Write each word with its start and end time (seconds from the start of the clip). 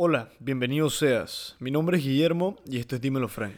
Hola, 0.00 0.28
bienvenido 0.38 0.90
seas. 0.90 1.56
Mi 1.58 1.72
nombre 1.72 1.98
es 1.98 2.04
Guillermo 2.04 2.56
y 2.64 2.78
esto 2.78 2.94
es 2.94 3.00
Dímelo 3.00 3.26
Frank. 3.26 3.52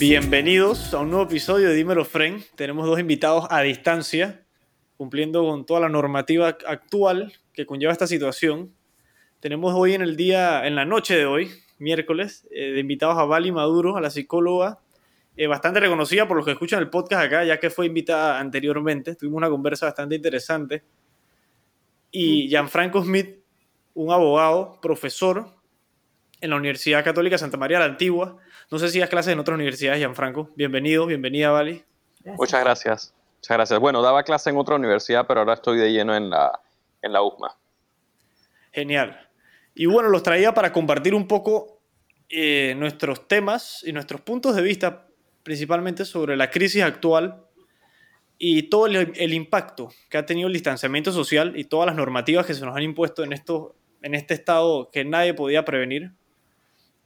Bienvenidos 0.00 0.94
a 0.94 1.00
un 1.00 1.10
nuevo 1.10 1.26
episodio 1.26 1.68
de 1.68 1.74
Dímelo 1.74 2.06
Frank. 2.06 2.42
Tenemos 2.54 2.86
dos 2.86 2.98
invitados 2.98 3.48
a 3.50 3.60
distancia, 3.60 4.46
cumpliendo 4.96 5.44
con 5.44 5.66
toda 5.66 5.80
la 5.80 5.90
normativa 5.90 6.56
actual 6.66 7.34
que 7.52 7.66
conlleva 7.66 7.92
esta 7.92 8.06
situación. 8.06 8.72
Tenemos 9.40 9.74
hoy 9.74 9.92
en 9.92 10.00
el 10.00 10.16
día, 10.16 10.66
en 10.66 10.74
la 10.74 10.86
noche 10.86 11.18
de 11.18 11.26
hoy, 11.26 11.50
miércoles, 11.76 12.48
eh, 12.50 12.70
de 12.70 12.80
invitados 12.80 13.18
a 13.18 13.26
Vali 13.26 13.52
Maduro, 13.52 13.98
a 13.98 14.00
la 14.00 14.08
psicóloga 14.08 14.78
eh, 15.38 15.46
bastante 15.46 15.78
reconocida 15.78 16.26
por 16.26 16.36
los 16.36 16.44
que 16.44 16.50
escuchan 16.50 16.80
el 16.80 16.90
podcast 16.90 17.26
acá, 17.26 17.44
ya 17.44 17.60
que 17.60 17.70
fue 17.70 17.86
invitada 17.86 18.40
anteriormente. 18.40 19.14
Tuvimos 19.14 19.38
una 19.38 19.48
conversa 19.48 19.86
bastante 19.86 20.16
interesante. 20.16 20.82
Y 22.10 22.48
Gianfranco 22.48 23.04
Smith, 23.04 23.36
un 23.94 24.10
abogado, 24.10 24.80
profesor 24.82 25.46
en 26.40 26.50
la 26.50 26.56
Universidad 26.56 27.04
Católica 27.04 27.38
Santa 27.38 27.56
María 27.56 27.78
la 27.78 27.84
Antigua. 27.84 28.38
No 28.68 28.80
sé 28.80 28.88
si 28.88 28.98
das 28.98 29.08
clases 29.08 29.32
en 29.32 29.38
otras 29.38 29.54
universidades, 29.54 30.00
Gianfranco. 30.00 30.50
Bienvenido, 30.56 31.06
bienvenida, 31.06 31.52
Vali. 31.52 31.84
Muchas 32.24 32.60
gracias. 32.60 33.14
Muchas 33.36 33.56
gracias. 33.56 33.78
Bueno, 33.78 34.02
daba 34.02 34.24
clase 34.24 34.50
en 34.50 34.56
otra 34.56 34.74
universidad, 34.74 35.28
pero 35.28 35.38
ahora 35.38 35.54
estoy 35.54 35.78
de 35.78 35.92
lleno 35.92 36.16
en 36.16 36.30
la, 36.30 36.58
en 37.00 37.12
la 37.12 37.22
USMA. 37.22 37.56
Genial. 38.72 39.28
Y 39.76 39.86
bueno, 39.86 40.08
los 40.08 40.24
traía 40.24 40.52
para 40.52 40.72
compartir 40.72 41.14
un 41.14 41.28
poco 41.28 41.78
eh, 42.28 42.74
nuestros 42.76 43.28
temas 43.28 43.84
y 43.86 43.92
nuestros 43.92 44.20
puntos 44.22 44.56
de 44.56 44.62
vista 44.62 45.07
principalmente 45.42 46.04
sobre 46.04 46.36
la 46.36 46.50
crisis 46.50 46.82
actual 46.82 47.44
y 48.38 48.64
todo 48.64 48.86
el, 48.86 49.32
impacto 49.32 49.90
que 50.08 50.18
ha 50.18 50.24
tenido 50.24 50.46
el 50.46 50.52
distanciamiento 50.52 51.10
social 51.10 51.54
y 51.56 51.64
todas 51.64 51.86
las 51.86 51.96
normativas 51.96 52.46
que 52.46 52.54
se 52.54 52.64
nos 52.64 52.76
han 52.76 52.84
impuesto 52.84 53.24
en, 53.24 53.32
esto, 53.32 53.74
en 54.00 54.14
este 54.14 54.34
estado 54.34 54.90
que 54.92 55.04
nadie 55.04 55.34
podía 55.34 55.64
prevenir 55.64 56.12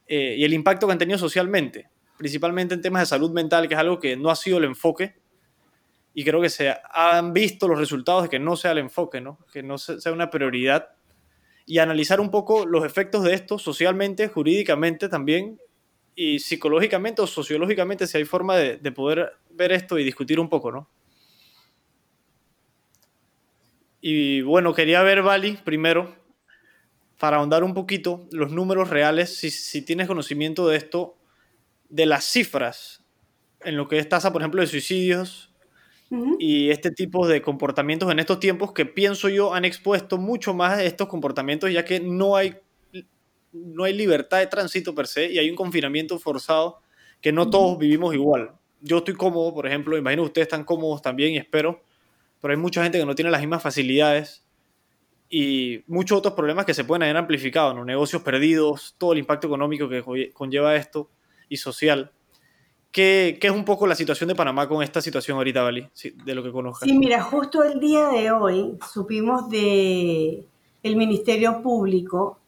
eh, 0.07 0.35
y 0.37 0.45
el 0.45 0.53
impacto 0.53 0.87
que 0.87 0.93
han 0.93 0.99
tenido 0.99 1.19
socialmente, 1.19 1.89
principalmente 2.19 2.75
en 2.75 2.83
temas 2.83 3.03
de 3.03 3.07
salud 3.07 3.33
mental, 3.33 3.67
que 3.67 3.75
es 3.75 3.81
algo 3.81 3.99
que 3.99 4.17
no 4.17 4.31
ha 4.31 4.37
sido 4.37 4.59
el 4.59 4.65
enfoque 4.65 5.15
y 6.13 6.25
creo 6.25 6.43
que 6.43 6.51
se 6.51 6.75
han 6.93 7.33
visto 7.33 7.67
los 7.67 7.79
resultados 7.79 8.25
de 8.25 8.29
que 8.29 8.39
no 8.39 8.57
sea 8.57 8.73
el 8.73 8.79
enfoque, 8.79 9.23
¿no? 9.23 9.39
que 9.51 9.63
no 9.63 9.79
sea 9.79 10.13
una 10.13 10.29
prioridad 10.29 10.91
y 11.65 11.79
analizar 11.79 12.21
un 12.21 12.31
poco 12.31 12.67
los 12.67 12.85
efectos 12.85 13.25
de 13.25 13.33
esto 13.33 13.59
socialmente, 13.59 14.29
jurídicamente 14.29 15.09
también 15.09 15.59
y 16.15 16.39
psicológicamente 16.39 17.23
o 17.23 17.27
sociológicamente 17.27 18.07
si 18.07 18.19
hay 18.19 18.25
forma 18.25 18.57
de, 18.57 18.93
poder 18.93 19.33
ver 19.51 19.73
esto 19.73 19.99
y 19.99 20.05
discutir 20.05 20.39
un 20.39 20.49
poco, 20.49 20.71
¿no? 20.71 20.89
Y 24.01 24.43
bueno, 24.43 24.75
quería 24.75 25.03
ver, 25.03 25.23
Vali, 25.23 25.59
primero, 25.65 26.17
para 27.19 27.37
ahondar 27.37 27.63
un 27.63 27.73
poquito 27.73 28.27
los 28.33 28.51
números 28.51 28.91
reales, 28.91 29.37
si, 29.37 29.83
tienes 29.83 30.09
conocimiento 30.09 30.67
de 30.67 30.77
esto, 30.77 31.17
de 31.89 32.07
las 32.07 32.25
cifras 32.25 33.05
en 33.61 33.77
lo 33.77 33.87
que 33.87 33.99
es 33.99 34.09
tasa, 34.09 34.33
por 34.33 34.43
ejemplo, 34.43 34.61
de 34.61 34.67
suicidios 34.67 35.53
y 36.39 36.69
este 36.69 36.91
tipo 36.91 37.27
de 37.27 37.41
comportamientos 37.41 38.11
en 38.13 38.19
estos 38.19 38.39
tiempos 38.39 38.73
que 38.73 38.85
pienso 38.85 39.31
yo 39.31 39.55
han 39.55 39.65
expuesto 39.65 40.19
mucho 40.19 40.53
más 40.53 40.79
estos 40.81 41.09
comportamientos 41.09 41.73
ya 41.73 41.87
que 41.87 42.01
no 42.01 42.37
hay 42.37 42.57
no 43.53 43.85
hay 43.85 43.93
libertad 43.93 44.39
de 44.39 44.47
tránsito 44.47 44.95
per 44.95 45.07
se 45.07 45.31
y 45.31 45.39
hay 45.39 45.51
un 45.51 45.57
confinamiento 45.57 46.19
forzado 46.19 46.81
que 47.21 47.33
no 47.33 47.49
todos 47.51 47.79
vivimos 47.79 48.15
igual. 48.15 48.53
Yo 48.81 48.99
estoy 48.99 49.15
cómodo, 49.15 49.55
por 49.55 49.67
ejemplo, 49.67 49.97
imagino 49.97 50.23
que 50.23 50.29
ustedes 50.29 50.47
están 50.47 50.65
cómodos 50.65 51.03
también 51.03 51.35
y 51.35 51.37
espero, 51.37 51.83
pero 52.41 52.53
hay 52.53 52.59
mucha 52.59 52.83
gente 52.83 52.99
que 52.99 53.07
no 53.07 53.15
tiene 53.15 53.31
las 53.31 53.41
mismas 53.41 53.63
facilidades 53.63 54.45
y 55.31 55.83
muchos 55.87 56.19
otros 56.19 56.35
problemas 56.35 56.67
que 56.67 56.75
se 56.75 56.85
pueden 56.85 57.05
haber 57.05 57.17
amplificado, 57.17 57.73
¿no? 57.73 57.85
negocios 57.85 58.23
perdidos, 58.23 58.97
todo 58.99 59.13
el 59.13 59.21
impacto 59.21 59.47
económico 59.47 59.89
que 59.89 60.31
conlleva 60.33 60.75
esto 60.75 61.09
y 61.49 61.57
social. 61.57 62.11
¿Qué, 62.91 63.39
¿Qué, 63.41 63.47
es 63.47 63.53
un 63.53 63.65
poco 63.65 63.87
la 63.87 63.95
situación 63.95 64.29
de 64.29 64.35
Panamá 64.35 64.69
con 64.69 64.83
esta 64.83 65.01
situación 65.01 65.39
ahorita, 65.39 65.63
Vali? 65.63 65.89
de 66.25 66.35
lo 66.35 66.43
que 66.43 66.53
conozcas. 66.53 66.87
Sí, 66.87 66.99
mira, 66.99 67.23
justo 67.23 67.63
el 67.65 67.81
día 67.81 68.09
de 68.09 68.31
hoy 68.31 68.77
supimos 68.93 69.49
de 69.49 70.45
el 70.83 70.97
Ministerio 70.97 71.63
Público 71.63 72.42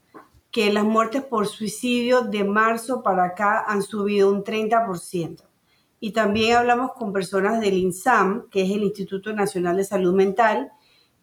que 0.54 0.72
las 0.72 0.84
muertes 0.84 1.24
por 1.24 1.48
suicidio 1.48 2.22
de 2.22 2.44
marzo 2.44 3.02
para 3.02 3.24
acá 3.24 3.64
han 3.66 3.82
subido 3.82 4.30
un 4.30 4.44
30%. 4.44 5.42
Y 5.98 6.12
también 6.12 6.56
hablamos 6.56 6.92
con 6.92 7.12
personas 7.12 7.60
del 7.60 7.74
INSAM, 7.74 8.48
que 8.50 8.62
es 8.62 8.70
el 8.70 8.84
Instituto 8.84 9.32
Nacional 9.32 9.76
de 9.76 9.84
Salud 9.84 10.14
Mental, 10.14 10.70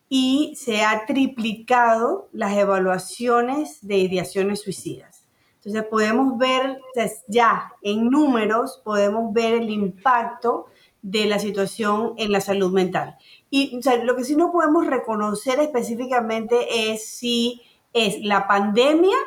y 0.10 0.54
se 0.58 0.84
ha 0.84 1.06
triplicado 1.06 2.28
las 2.34 2.58
evaluaciones 2.58 3.80
de 3.88 4.00
ideaciones 4.00 4.64
suicidas. 4.64 5.26
Entonces 5.60 5.86
podemos 5.86 6.38
ver 6.38 6.82
ya 7.30 7.72
en 7.82 8.10
números, 8.10 8.82
podemos 8.84 9.32
ver 9.32 9.54
el 9.54 9.70
impacto 9.70 10.66
de 11.02 11.24
la 11.24 11.40
situación 11.40 12.16
en 12.18 12.34
la 12.34 12.42
salud 12.42 12.74
mental. 12.74 13.16
Y 13.50 13.80
lo 14.04 14.18
que 14.18 14.26
sí 14.26 14.36
no 14.36 14.52
podemos 14.52 14.88
reconocer 14.88 15.62
específicamente 15.62 16.92
es 16.92 17.08
si 17.08 17.62
es 17.94 18.22
la 18.22 18.48
pandemia 18.48 19.18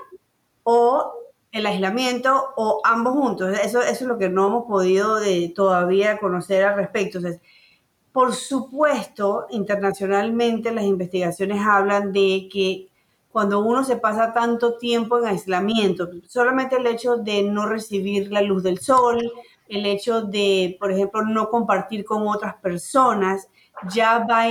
o 0.63 1.13
el 1.53 1.67
aislamiento 1.67 2.53
o 2.57 2.81
ambos 2.85 3.15
juntos. 3.15 3.57
Eso, 3.63 3.81
es 3.81 4.01
lo 4.03 4.19
que 4.19 4.29
no 4.29 4.49
hemos 4.49 4.65
podido 4.65 5.21
de, 5.21 5.53
todavía 5.55 6.19
conocer 6.19 6.65
al 6.65 6.77
respecto. 6.77 7.21
por 8.13 8.35
supuesto, 8.35 9.47
internacionalmente 9.51 10.73
las 10.73 10.85
investigaciones 10.85 11.61
hablan 11.65 12.13
de 12.13 12.49
que 12.53 12.89
cuando 13.31 13.61
uno 13.61 13.85
se 13.85 13.97
pasa 13.97 14.33
tanto 14.33 14.79
tiempo 14.79 15.19
en 15.19 15.27
aislamiento, 15.27 16.09
solamente 16.29 16.77
el 16.77 16.87
hecho 16.87 17.17
de 17.17 17.43
no 17.43 17.67
recibir 17.67 18.31
la 18.33 18.43
luz 18.43 18.63
del 18.63 18.79
sol, 18.79 19.33
el 19.69 19.87
hecho 19.87 20.23
de, 20.23 20.77
por 20.79 20.93
ejemplo, 20.93 21.23
no 21.23 21.51
compartir 21.51 22.05
con 22.05 22.27
otras 22.29 22.55
personas, 22.57 23.49
ya 23.93 24.21
va 24.21 24.47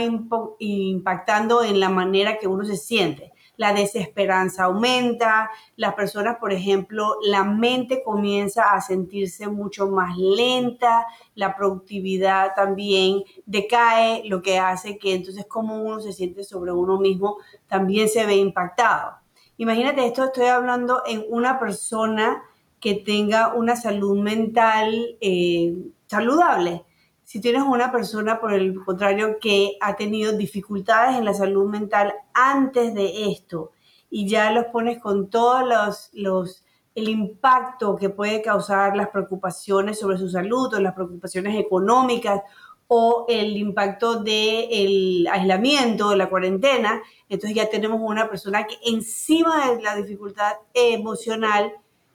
impactando 0.60 1.64
en 1.64 1.80
la 1.80 1.90
manera 1.90 2.38
que 2.38 2.48
uno 2.48 2.66
se 2.66 2.76
siente 2.78 3.33
la 3.58 3.74
desesperanza 3.74 4.66
aumenta, 4.66 5.50
las 5.76 5.94
personas, 5.94 6.38
por 6.38 6.52
ejemplo, 6.52 7.18
la 7.24 7.44
mente 7.44 8.02
comienza 8.04 8.74
a 8.74 8.82
sentirse 8.82 9.48
mucho 9.48 9.88
más 9.88 10.18
lenta, 10.18 11.06
la 11.36 11.56
productividad 11.56 12.54
también 12.56 13.24
decae, 13.46 14.24
lo 14.26 14.42
que 14.42 14.60
hace 14.60 14.98
que 14.98 15.14
entonces 15.14 15.46
como 15.46 15.82
uno 15.82 16.00
se 16.00 16.14
siente 16.14 16.44
sobre 16.44 16.72
uno 16.72 16.98
mismo 17.00 17.38
también 17.68 18.10
se 18.10 18.26
ve 18.26 18.36
impactado. 18.38 19.18
Imagínate 19.58 20.06
esto, 20.06 20.26
estoy 20.26 20.48
hablando 20.48 21.04
en 21.06 21.24
una 21.30 21.60
persona 21.60 22.44
que 22.80 22.96
tenga 22.96 23.54
una 23.54 23.76
salud 23.76 24.20
mental 24.20 25.16
eh, 25.22 25.74
saludable 26.08 26.84
si 27.24 27.40
tienes 27.42 27.64
una 27.64 27.92
persona, 27.92 28.40
por 28.40 28.54
el 28.54 28.76
contrario, 28.84 29.38
que 29.40 29.78
ha 29.82 29.96
tenido 29.96 30.34
dificultades 30.34 31.18
en 31.18 31.26
la 31.26 31.34
salud 31.34 31.70
mental 31.70 32.14
antes 32.34 32.94
de 32.94 33.32
esto 33.32 33.72
y 34.10 34.28
ya 34.28 34.52
los 34.52 34.66
pones 34.66 35.00
con 35.00 35.30
todos 35.30 35.68
los, 35.68 36.10
los 36.14 36.64
el 36.96 37.10
impacto 37.10 37.96
que 37.96 38.10
puede 38.10 38.42
causar 38.42 38.96
las 38.96 39.10
preocupaciones 39.10 40.00
sobre 40.00 40.18
su 40.18 40.30
salud 40.30 40.74
o 40.74 40.80
las 40.80 40.94
preocupaciones 40.94 41.60
económicas 41.60 42.42
o 42.88 43.26
el 43.28 43.58
impacto 43.58 44.22
del 44.22 45.28
aislamiento, 45.32 46.10
de 46.12 46.18
la 46.18 46.30
cuarentena, 46.30 47.02
entonces 47.28 47.56
ya 47.56 47.70
tenemos 47.70 48.00
una 48.04 48.30
persona 48.30 48.68
que 48.68 48.78
encima 48.86 49.72
de 49.72 49.82
la 49.82 49.96
dificultad 49.96 50.54
emocional 50.74 51.72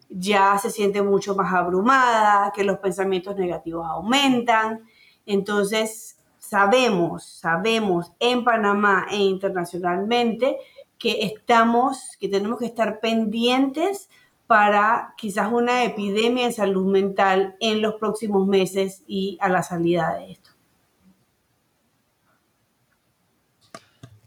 ya 0.08 0.56
se 0.58 0.70
siente 0.70 1.02
mucho 1.02 1.34
más 1.34 1.52
abrumada, 1.52 2.52
que 2.54 2.64
los 2.64 2.78
pensamientos 2.78 3.34
negativos 3.36 3.86
aumentan, 3.86 4.84
entonces, 5.28 6.18
sabemos, 6.38 7.24
sabemos 7.24 8.12
en 8.18 8.44
Panamá 8.44 9.06
e 9.10 9.18
internacionalmente 9.18 10.56
que 10.98 11.24
estamos, 11.24 12.16
que 12.18 12.28
tenemos 12.28 12.58
que 12.58 12.66
estar 12.66 13.00
pendientes 13.00 14.08
para 14.46 15.14
quizás 15.18 15.52
una 15.52 15.84
epidemia 15.84 16.46
de 16.46 16.52
salud 16.52 16.90
mental 16.90 17.56
en 17.60 17.82
los 17.82 17.96
próximos 17.96 18.46
meses 18.46 19.02
y 19.06 19.36
a 19.40 19.48
la 19.48 19.62
salida 19.62 20.14
de 20.14 20.32
esto. 20.32 20.50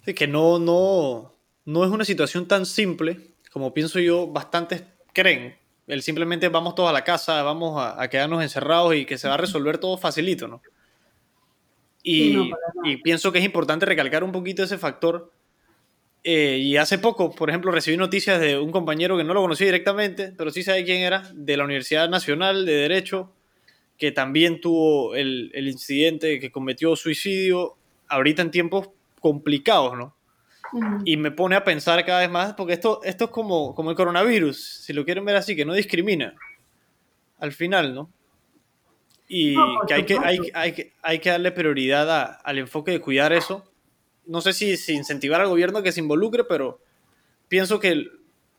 Que 0.06 0.28
no, 0.28 0.60
no, 0.60 1.34
no 1.66 1.86
es 1.86 1.92
una 1.92 2.06
situación 2.06 2.48
tan 2.48 2.66
simple 2.66 3.32
como 3.52 3.74
pienso 3.74 4.00
yo, 4.00 4.28
bastantes 4.28 4.84
creen. 5.14 5.58
El 5.88 6.02
simplemente 6.04 6.48
vamos 6.48 6.76
todos 6.76 6.90
a 6.90 6.94
la 6.94 7.04
casa, 7.04 7.44
vamos 7.44 7.82
a, 7.82 8.02
a 8.02 8.10
quedarnos 8.10 8.42
encerrados 8.42 8.96
y 8.96 9.06
que 9.06 9.18
se 9.18 9.28
va 9.28 9.34
a 9.34 9.38
resolver 9.38 9.78
todo 9.78 9.98
facilito, 9.98 10.48
¿no? 10.48 10.62
Y, 12.04 12.50
pienso 13.04 13.32
que 13.32 13.40
es 13.40 13.46
importante 13.46 13.86
recalcar 13.86 14.24
un 14.24 14.32
poquito 14.32 14.64
ese 14.64 14.78
factor. 14.78 15.32
Eh, 16.24 16.60
y 16.62 16.78
hace 16.78 17.00
poco, 17.00 17.32
por 17.32 17.50
ejemplo, 17.50 17.72
recibí 17.72 17.98
noticias 17.98 18.40
de 18.40 18.60
un 18.60 18.72
compañero 18.72 19.18
que 19.18 19.24
no 19.24 19.34
lo 19.34 19.42
conocí 19.42 19.66
directamente, 19.66 20.34
pero 20.38 20.52
sí 20.52 20.62
sabe 20.62 20.84
quién 20.84 21.02
era, 21.02 21.32
de 21.34 21.58
la 21.58 21.64
Universidad 21.64 22.10
Nacional 22.10 22.66
de 22.66 22.74
Derecho, 22.74 23.32
que 23.98 24.12
también 24.12 24.62
tuvo 24.62 25.16
el, 25.16 25.52
el 25.54 25.68
incidente 25.68 26.40
que 26.40 26.52
cometió 26.52 26.96
suicidio 26.96 27.76
ahorita 28.08 28.44
en 28.44 28.52
tiempos 28.52 28.90
complicados, 29.20 29.98
¿no? 29.98 30.16
Y 31.04 31.18
me 31.18 31.32
pone 31.32 31.56
a 31.56 31.64
pensar 31.64 32.06
cada 32.06 32.22
vez 32.22 32.30
más, 32.30 32.54
porque 32.54 32.74
esto, 32.74 33.02
esto 33.04 33.26
es 33.26 33.32
como, 33.32 33.76
como 33.76 33.90
el 33.90 33.96
coronavirus, 33.96 34.58
si 34.58 34.94
lo 34.94 35.04
quieren 35.04 35.26
ver 35.26 35.36
así, 35.36 35.56
que 35.56 35.66
no 35.66 35.74
discrimina 35.74 36.36
al 37.40 37.52
final, 37.52 37.94
¿no? 37.94 38.10
Y 39.34 39.56
que, 39.88 39.94
hay 39.94 40.04
que, 40.04 40.18
hay, 40.18 40.40
hay, 40.54 40.74
que 40.74 40.94
hay 41.02 41.20
que 41.20 41.30
darle 41.30 41.54
prioridad 41.54 42.42
al 42.44 42.58
enfoque 42.58 42.92
de 42.92 43.00
cuidar 43.00 43.32
eso. 43.32 43.64
No 44.26 44.42
sé 44.42 44.52
si, 44.52 44.76
si 44.76 44.92
incentivar 44.92 45.40
al 45.40 45.48
gobierno 45.48 45.80
a 45.80 45.84
que 45.84 45.94
se 45.94 46.02
involucre, 46.02 46.44
pero 46.44 46.82
pienso 47.48 47.80
que 47.80 48.08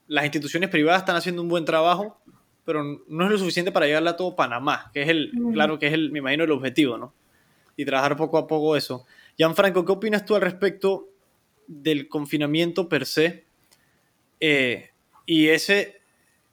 las 0.07 0.25
instituciones 0.25 0.71
privadas 0.71 1.03
están 1.03 1.17
haciendo 1.17 1.43
un 1.43 1.51
buen 1.51 1.67
trabajo, 1.67 2.23
pero 2.65 2.83
no 3.07 3.25
es 3.27 3.31
lo 3.31 3.37
suficiente 3.37 3.71
para 3.71 3.85
llegarle 3.85 4.09
a 4.09 4.17
todo 4.17 4.35
Panamá, 4.35 4.91
que 4.95 5.03
es 5.03 5.11
el, 5.11 5.31
claro 5.53 5.79
que 5.79 5.89
es 5.89 5.93
el, 5.93 6.11
me 6.11 6.21
imagino, 6.21 6.45
el 6.45 6.51
objetivo, 6.51 6.97
¿no? 6.97 7.13
Y 7.77 7.85
trabajar 7.85 8.17
poco 8.17 8.39
a 8.39 8.47
poco 8.47 8.75
eso. 8.75 9.05
Gianfranco, 9.37 9.85
¿qué 9.85 9.93
opinas 9.93 10.25
tú 10.25 10.35
al 10.37 10.41
respecto 10.41 11.11
del 11.67 12.09
confinamiento 12.09 12.89
per 12.89 13.05
se 13.05 13.45
eh, 14.41 14.89
y 15.27 15.49
ese, 15.49 16.01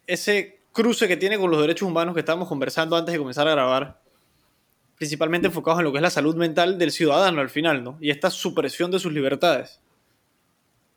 ese 0.08 0.60
cruce 0.74 1.08
que 1.08 1.16
tiene 1.16 1.38
con 1.38 1.50
los 1.50 1.62
derechos 1.62 1.88
humanos 1.88 2.14
que 2.14 2.20
estábamos 2.20 2.50
conversando 2.50 2.98
antes 2.98 3.14
de 3.14 3.20
comenzar 3.20 3.48
a 3.48 3.52
grabar, 3.52 4.02
principalmente 5.00 5.48
enfocados 5.48 5.80
en 5.80 5.86
lo 5.86 5.92
que 5.92 5.98
es 5.98 6.04
la 6.04 6.10
salud 6.10 6.36
mental 6.36 6.78
del 6.78 6.92
ciudadano 6.92 7.40
al 7.40 7.50
final, 7.50 7.84
¿no? 7.84 7.98
Y 8.02 8.12
esta 8.12 8.30
supresión 8.30 8.92
de 8.92 9.00
sus 9.00 9.14
libertades. 9.14 9.82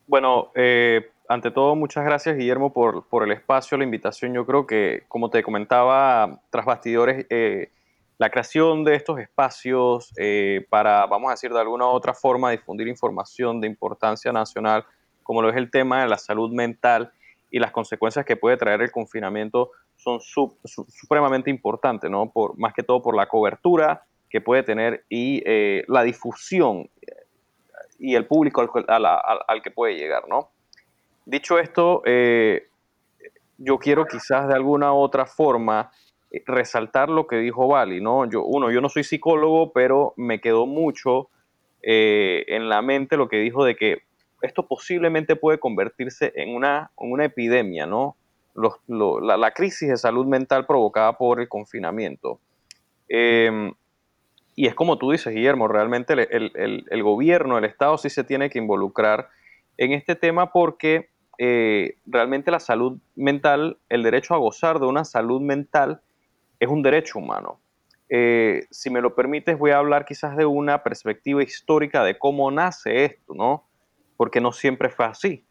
Bueno, 0.08 0.50
eh, 0.56 1.08
ante 1.28 1.52
todo, 1.52 1.76
muchas 1.76 2.04
gracias, 2.04 2.36
Guillermo, 2.36 2.72
por, 2.72 3.06
por, 3.06 3.22
el 3.22 3.30
espacio, 3.30 3.78
la 3.78 3.84
invitación. 3.84 4.34
Yo 4.34 4.44
creo 4.44 4.66
que, 4.66 5.04
como 5.06 5.30
te 5.30 5.44
comentaba, 5.44 6.40
tras 6.50 6.66
bastidores, 6.66 7.26
eh, 7.30 7.70
la 8.18 8.28
creación 8.28 8.82
de 8.82 8.96
estos 8.96 9.20
espacios 9.20 10.12
eh, 10.16 10.66
para, 10.68 11.06
vamos 11.06 11.28
a 11.28 11.34
decir, 11.34 11.52
de 11.52 11.60
alguna 11.60 11.86
u 11.86 11.90
otra 11.90 12.12
forma, 12.12 12.50
difundir 12.50 12.88
información 12.88 13.60
de 13.60 13.68
importancia 13.68 14.32
nacional, 14.32 14.84
como 15.22 15.42
lo 15.42 15.48
es 15.48 15.56
el 15.56 15.70
tema 15.70 16.02
de 16.02 16.08
la 16.08 16.18
salud 16.18 16.52
mental 16.52 17.12
y 17.52 17.60
las 17.60 17.70
consecuencias 17.70 18.26
que 18.26 18.36
puede 18.36 18.56
traer 18.56 18.82
el 18.82 18.90
confinamiento, 18.90 19.70
son 20.02 20.20
supremamente 20.20 21.50
importantes, 21.50 22.10
¿no? 22.10 22.30
Por, 22.30 22.58
más 22.58 22.74
que 22.74 22.82
todo 22.82 23.02
por 23.02 23.16
la 23.16 23.26
cobertura 23.26 24.04
que 24.30 24.40
puede 24.40 24.62
tener 24.62 25.04
y 25.08 25.42
eh, 25.44 25.84
la 25.88 26.02
difusión 26.02 26.88
y 27.98 28.16
el 28.16 28.26
público 28.26 28.68
al, 28.88 29.62
que 29.62 29.70
puede 29.70 29.96
llegar, 29.96 30.24
¿no? 30.28 30.50
Dicho 31.24 31.58
esto, 31.58 32.02
eh, 32.04 32.66
yo 33.58 33.78
quiero 33.78 34.06
quizás 34.06 34.48
de 34.48 34.54
alguna 34.54 34.92
otra 34.92 35.24
forma 35.24 35.90
eh, 36.32 36.42
resaltar 36.44 37.08
lo 37.08 37.26
que 37.26 37.36
dijo 37.36 37.68
Bali, 37.68 38.00
¿no? 38.00 38.28
Yo, 38.28 38.42
uno, 38.42 38.72
yo 38.72 38.80
no 38.80 38.88
soy 38.88 39.04
psicólogo, 39.04 39.72
pero 39.72 40.14
me 40.16 40.40
quedó 40.40 40.66
mucho 40.66 41.28
eh, 41.82 42.44
en 42.48 42.68
la 42.68 42.82
mente 42.82 43.16
lo 43.16 43.28
que 43.28 43.36
dijo 43.36 43.64
de 43.64 43.76
que 43.76 44.02
esto 44.40 44.66
posiblemente 44.66 45.36
puede 45.36 45.58
convertirse 45.58 46.32
en 46.34 46.54
una, 46.54 46.90
una 46.96 47.24
epidemia, 47.24 47.86
¿no? 47.86 48.16
La, 48.54 49.50
crisis 49.52 49.88
de 49.88 49.96
salud 49.96 50.26
mental 50.26 50.66
provocada 50.66 51.16
por 51.16 51.40
el 51.40 51.48
confinamiento. 51.48 52.40
Em, 53.08 53.72
y 54.54 54.66
es 54.66 54.74
como 54.74 54.98
tú 54.98 55.10
dices, 55.10 55.34
Guillermo, 55.34 55.68
realmente 55.68 56.14
el, 56.14 57.02
gobierno, 57.02 57.58
el 57.58 57.64
Estado 57.64 57.96
sí 57.98 58.10
se 58.10 58.24
tiene 58.24 58.50
que 58.50 58.58
involucrar 58.58 59.28
en 59.78 59.92
este 59.92 60.14
tema 60.14 60.52
porque 60.52 61.08
eh, 61.38 61.96
realmente 62.06 62.50
la 62.50 62.60
salud 62.60 62.98
mental, 63.16 63.78
el 63.88 64.02
derecho 64.02 64.34
a 64.34 64.38
gozar 64.38 64.78
de 64.78 64.86
una 64.86 65.04
salud 65.04 65.40
mental, 65.40 66.02
es 66.60 66.68
un 66.68 66.82
derecho 66.82 67.18
humano. 67.18 67.60
Eh, 68.10 68.66
si 68.70 68.90
me 68.90 69.00
lo 69.00 69.14
permites, 69.14 69.58
voy 69.58 69.70
a 69.70 69.78
hablar 69.78 70.04
quizás 70.04 70.36
de 70.36 70.44
una 70.44 70.82
perspectiva 70.82 71.42
histórica 71.42 72.04
de 72.04 72.18
cómo 72.18 72.50
nace 72.50 73.06
esto, 73.06 73.32
¿no? 73.34 73.66
Porque 74.18 74.40
no 74.40 74.52
siempre 74.52 74.90
fue 74.90 75.06
así. 75.06 75.46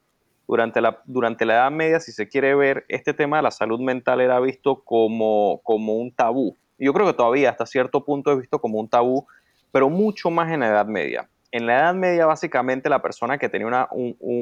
Durante 0.51 0.81
la, 0.81 1.01
durante 1.05 1.45
la 1.45 1.53
Edad 1.53 1.71
Media, 1.71 2.01
si 2.01 2.11
se 2.11 2.27
quiere 2.27 2.53
ver, 2.55 2.83
este 2.89 3.13
tema 3.13 3.37
de 3.37 3.43
la 3.43 3.51
salud 3.51 3.79
mental 3.79 4.19
era 4.19 4.37
visto 4.41 4.83
como, 4.83 5.61
como 5.63 5.93
un 5.93 6.11
tabú. 6.11 6.57
Yo 6.77 6.93
creo 6.93 7.07
que 7.07 7.13
todavía 7.13 7.51
hasta 7.51 7.65
cierto 7.65 8.03
punto 8.03 8.33
es 8.33 8.39
visto 8.39 8.59
como 8.59 8.77
un 8.77 8.89
tabú, 8.89 9.25
pero 9.71 9.89
mucho 9.89 10.29
más 10.29 10.51
en 10.51 10.59
la 10.59 10.67
Edad 10.67 10.87
Media. 10.87 11.29
En 11.53 11.67
la 11.67 11.79
Edad 11.79 11.93
Media, 11.93 12.25
básicamente, 12.25 12.89
la 12.89 13.01
persona 13.01 13.37
que 13.37 13.47
tenía 13.47 13.65
una, 13.65 13.87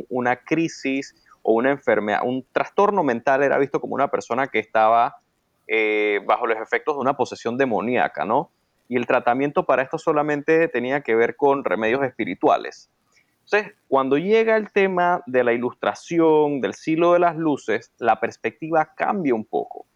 una 0.09 0.38
crisis 0.38 1.13
o 1.44 1.53
una 1.53 1.69
enfermedad, 1.69 2.21
un 2.25 2.44
trastorno 2.53 3.03
mental 3.03 3.44
era 3.44 3.59
visto 3.59 3.79
como 3.79 3.94
una 3.94 4.07
persona 4.07 4.47
que 4.47 4.57
estaba 4.57 5.17
eh, 5.67 6.21
bajo 6.25 6.47
los 6.47 6.57
efectos 6.57 6.95
de 6.95 7.01
una 7.01 7.15
posesión 7.15 7.56
demoníaca, 7.56 8.25
¿no? 8.25 8.50
Y 8.88 8.95
el 8.95 9.06
tratamiento 9.06 9.67
para 9.67 9.83
esto 9.83 10.00
solamente 10.00 10.69
tenía 10.69 11.01
que 11.01 11.13
ver 11.13 11.35
con 11.35 11.63
remedios 11.63 12.03
espirituales. 12.03 12.89
Entonces, 13.51 13.74
cuando 13.88 14.19
llega 14.19 14.57
el 14.57 14.72
tema 14.72 15.24
de 15.25 15.44
la 15.44 15.54
ilustración, 15.54 16.62
del 16.62 16.75
siglo 16.75 17.13
de 17.13 17.19
las 17.19 17.36
luces, 17.36 17.92
la 17.98 18.19
perspectiva 18.19 18.94
cambia 18.96 19.34
un 19.34 19.44
poco, 19.44 19.88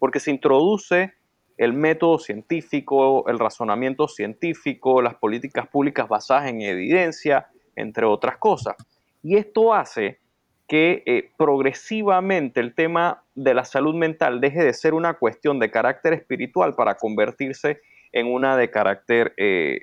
porque 0.00 0.18
se 0.18 0.32
introduce 0.32 1.14
el 1.56 1.72
método 1.72 2.18
científico, 2.18 3.28
el 3.28 3.38
razonamiento 3.38 4.08
científico, 4.08 5.00
las 5.02 5.14
políticas 5.14 5.68
públicas 5.68 6.08
basadas 6.08 6.48
en 6.48 6.62
evidencia, 6.62 7.46
entre 7.76 8.06
otras 8.06 8.38
cosas. 8.38 8.74
Y 9.22 9.36
esto 9.36 9.72
hace 9.72 10.18
que 10.66 11.04
eh, 11.06 11.30
progresivamente 11.36 12.58
el 12.58 12.74
tema 12.74 13.22
de 13.36 13.54
la 13.54 13.64
salud 13.64 13.94
mental 13.94 14.40
deje 14.40 14.64
de 14.64 14.74
ser 14.74 14.94
una 14.94 15.14
cuestión 15.14 15.60
de 15.60 15.70
carácter 15.70 16.12
espiritual 16.12 16.74
para 16.74 16.96
convertirse 16.96 17.80
en 18.10 18.26
una 18.26 18.56
de 18.56 18.68
carácter, 18.68 19.32
eh, 19.36 19.82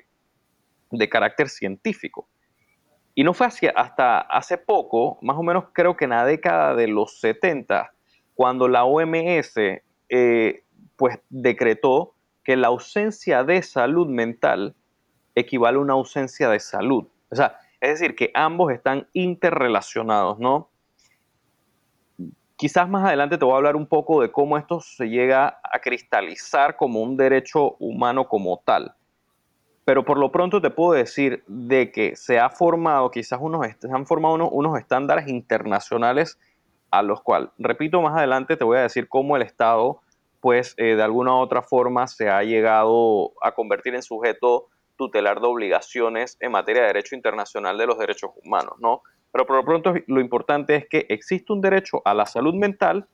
de 0.90 1.08
carácter 1.08 1.48
científico. 1.48 2.28
Y 3.14 3.22
no 3.22 3.32
fue 3.32 3.46
así 3.46 3.68
hasta 3.74 4.20
hace 4.20 4.58
poco, 4.58 5.18
más 5.22 5.36
o 5.36 5.42
menos 5.42 5.66
creo 5.72 5.96
que 5.96 6.04
en 6.04 6.10
la 6.10 6.26
década 6.26 6.74
de 6.74 6.88
los 6.88 7.20
70, 7.20 7.92
cuando 8.34 8.66
la 8.66 8.84
OMS 8.84 9.54
eh, 10.08 10.64
pues 10.96 11.20
decretó 11.28 12.14
que 12.42 12.56
la 12.56 12.68
ausencia 12.68 13.44
de 13.44 13.62
salud 13.62 14.08
mental 14.08 14.74
equivale 15.34 15.78
a 15.78 15.80
una 15.80 15.94
ausencia 15.94 16.48
de 16.48 16.60
salud. 16.60 17.06
O 17.30 17.36
sea, 17.36 17.58
es 17.80 18.00
decir, 18.00 18.14
que 18.14 18.30
ambos 18.34 18.72
están 18.72 19.08
interrelacionados, 19.12 20.38
¿no? 20.38 20.70
Quizás 22.56 22.88
más 22.88 23.04
adelante 23.04 23.36
te 23.36 23.44
voy 23.44 23.54
a 23.54 23.56
hablar 23.56 23.76
un 23.76 23.86
poco 23.86 24.22
de 24.22 24.30
cómo 24.30 24.56
esto 24.56 24.80
se 24.80 25.08
llega 25.08 25.60
a 25.62 25.78
cristalizar 25.80 26.76
como 26.76 27.02
un 27.02 27.16
derecho 27.16 27.76
humano 27.78 28.28
como 28.28 28.62
tal. 28.64 28.94
Pero 29.84 30.04
por 30.04 30.18
lo 30.18 30.32
pronto 30.32 30.60
te 30.60 30.70
puedo 30.70 30.92
decir 30.92 31.44
de 31.46 31.92
que 31.92 32.16
se 32.16 32.38
ha 32.38 32.48
formado, 32.48 33.10
quizás 33.10 33.38
unos, 33.42 33.66
se 33.78 33.92
han 33.92 34.06
formado 34.06 34.48
unos, 34.48 34.78
estándares 34.78 35.28
internacionales 35.28 36.38
a 36.90 37.02
los 37.02 37.20
cuales, 37.22 37.50
repito, 37.58 38.00
más 38.00 38.16
adelante 38.16 38.56
te 38.56 38.64
voy 38.64 38.78
a 38.78 38.82
decir 38.82 39.08
cómo 39.08 39.36
el 39.36 39.42
Estado, 39.42 40.00
pues 40.40 40.74
eh, 40.78 40.94
de 40.94 41.02
alguna 41.02 41.34
u 41.34 41.38
otra 41.38 41.62
forma 41.62 42.06
se 42.06 42.30
ha 42.30 42.42
llegado 42.42 43.32
a 43.42 43.52
convertir 43.54 43.94
en 43.94 44.02
sujeto 44.02 44.68
tutelar 44.96 45.40
de 45.40 45.48
obligaciones 45.48 46.36
en 46.40 46.52
materia 46.52 46.82
de 46.82 46.88
derecho 46.88 47.16
internacional 47.16 47.76
de 47.76 47.86
los 47.86 47.98
derechos 47.98 48.30
humanos, 48.42 48.74
¿no? 48.78 49.02
Pero 49.32 49.46
por 49.46 49.56
lo 49.56 49.64
pronto 49.64 49.94
lo 50.06 50.20
importante 50.20 50.76
es 50.76 50.88
que 50.88 51.06
existe 51.08 51.52
un 51.52 51.60
derecho 51.60 52.00
a 52.04 52.14
la 52.14 52.24
salud 52.24 52.54
mental 52.54 53.08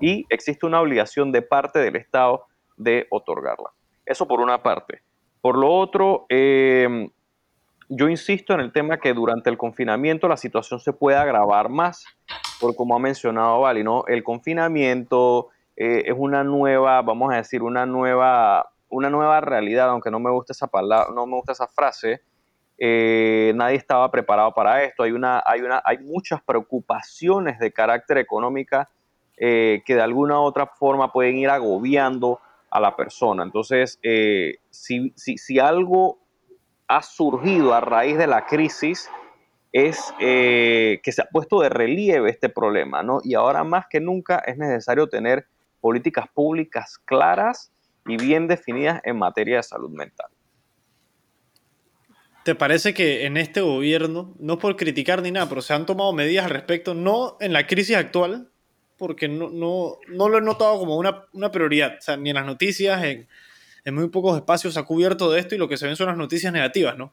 y 0.00 0.24
existe 0.28 0.66
una 0.66 0.80
obligación 0.80 1.32
de 1.32 1.42
parte 1.42 1.80
del 1.80 1.96
Estado 1.96 2.46
de 2.76 3.06
otorgarla. 3.10 3.70
Eso 4.06 4.26
por 4.26 4.40
una 4.40 4.62
parte. 4.62 5.02
Por 5.44 5.58
lo 5.58 5.70
otro, 5.70 6.24
eh, 6.30 7.10
yo 7.90 8.08
insisto 8.08 8.54
en 8.54 8.60
el 8.60 8.72
tema 8.72 8.96
que 8.96 9.12
durante 9.12 9.50
el 9.50 9.58
confinamiento 9.58 10.26
la 10.26 10.38
situación 10.38 10.80
se 10.80 10.94
puede 10.94 11.18
agravar 11.18 11.68
más, 11.68 12.06
por 12.58 12.74
como 12.74 12.96
ha 12.96 12.98
mencionado 12.98 13.60
Vali, 13.60 13.84
¿no? 13.84 14.06
El 14.06 14.24
confinamiento 14.24 15.50
eh, 15.76 16.04
es 16.06 16.14
una 16.16 16.44
nueva, 16.44 17.02
vamos 17.02 17.30
a 17.30 17.36
decir, 17.36 17.62
una 17.62 17.84
nueva, 17.84 18.70
una 18.88 19.10
nueva 19.10 19.42
realidad, 19.42 19.90
aunque 19.90 20.10
no 20.10 20.18
me 20.18 20.30
gusta 20.30 20.54
esa 20.54 20.66
palabra, 20.66 21.12
no 21.14 21.26
me 21.26 21.34
gusta 21.34 21.52
esa 21.52 21.68
frase, 21.68 22.22
eh, 22.78 23.52
nadie 23.54 23.76
estaba 23.76 24.10
preparado 24.10 24.54
para 24.54 24.82
esto, 24.82 25.02
hay, 25.02 25.12
una, 25.12 25.42
hay, 25.44 25.60
una, 25.60 25.82
hay 25.84 25.98
muchas 25.98 26.42
preocupaciones 26.42 27.58
de 27.58 27.70
carácter 27.70 28.16
económica 28.16 28.88
que 29.36 29.82
de 29.84 30.00
alguna 30.00 30.40
u 30.40 30.44
otra 30.44 30.68
forma 30.68 31.12
pueden 31.12 31.36
ir 31.36 31.50
agobiando 31.50 32.40
a 32.74 32.80
la 32.80 32.96
persona. 32.96 33.44
Entonces, 33.44 34.00
eh, 34.02 34.56
si, 34.68 35.12
si, 35.14 35.58
algo 35.60 36.18
ha 36.88 37.00
surgido 37.02 37.72
a 37.72 37.80
raíz 37.80 38.18
de 38.18 38.26
la 38.26 38.44
crisis, 38.44 39.08
es 39.72 40.12
que 40.18 41.00
se 41.04 41.22
ha 41.22 41.28
puesto 41.32 41.60
de 41.60 41.68
relieve 41.68 42.30
este 42.30 42.48
problema, 42.48 43.02
¿no? 43.02 43.20
Y 43.24 43.34
ahora 43.34 43.64
más 43.64 43.86
que 43.88 44.00
nunca 44.00 44.38
es 44.38 44.56
necesario 44.56 45.08
tener 45.08 45.46
políticas 45.80 46.26
públicas 46.32 46.98
claras 47.04 47.72
y 48.06 48.16
bien 48.16 48.48
definidas 48.48 49.00
en 49.04 49.18
materia 49.18 49.56
de 49.56 49.62
salud 49.62 49.90
mental. 49.90 50.28
¿Te 52.44 52.54
parece 52.54 52.92
que 52.92 53.24
en 53.24 53.36
este 53.36 53.62
gobierno, 53.62 54.34
no 54.38 54.58
por 54.58 54.76
criticar 54.76 55.22
ni 55.22 55.30
nada, 55.30 55.48
pero 55.48 55.62
se 55.62 55.72
han 55.72 55.86
tomado 55.86 56.12
medidas 56.12 56.44
al 56.44 56.50
respecto, 56.50 56.92
no 56.92 57.36
en 57.40 57.52
la 57.52 57.66
crisis 57.66 57.96
actual, 57.96 58.50
porque 58.96 59.28
no, 59.28 59.50
no, 59.50 59.98
no 60.08 60.28
lo 60.28 60.38
he 60.38 60.40
notado 60.40 60.78
como 60.78 60.96
una, 60.96 61.24
una, 61.32 61.50
prioridad, 61.50 61.96
o 61.98 62.00
sea, 62.02 62.16
ni 62.16 62.30
en 62.30 62.36
las 62.36 62.46
noticias, 62.46 63.02
en, 63.04 63.28
en 63.84 63.94
muy 63.94 64.08
pocos 64.08 64.36
espacios 64.36 64.74
se 64.74 64.80
ha 64.80 64.84
cubierto 64.84 65.30
de 65.30 65.40
esto 65.40 65.54
y 65.54 65.58
lo 65.58 65.68
que 65.68 65.76
se 65.76 65.86
ven 65.86 65.96
son 65.96 66.06
las 66.08 66.16
noticias 66.16 66.52
negativas, 66.52 66.96
¿no? 66.96 67.12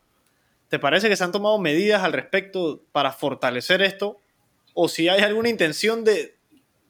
¿te 0.72 0.80
parece 0.80 1.10
que 1.10 1.18
se 1.18 1.24
han 1.26 1.34
tomado 1.34 1.60
medidas 1.60 2.02
al 2.02 2.14
respecto 2.14 2.82
para 2.94 3.12
fortalecer 3.12 3.82
esto? 3.82 4.22
¿O 4.74 4.88
si 4.88 5.10
hay 5.10 5.20
alguna 5.20 5.50
intención 5.50 6.06
de, 6.06 6.38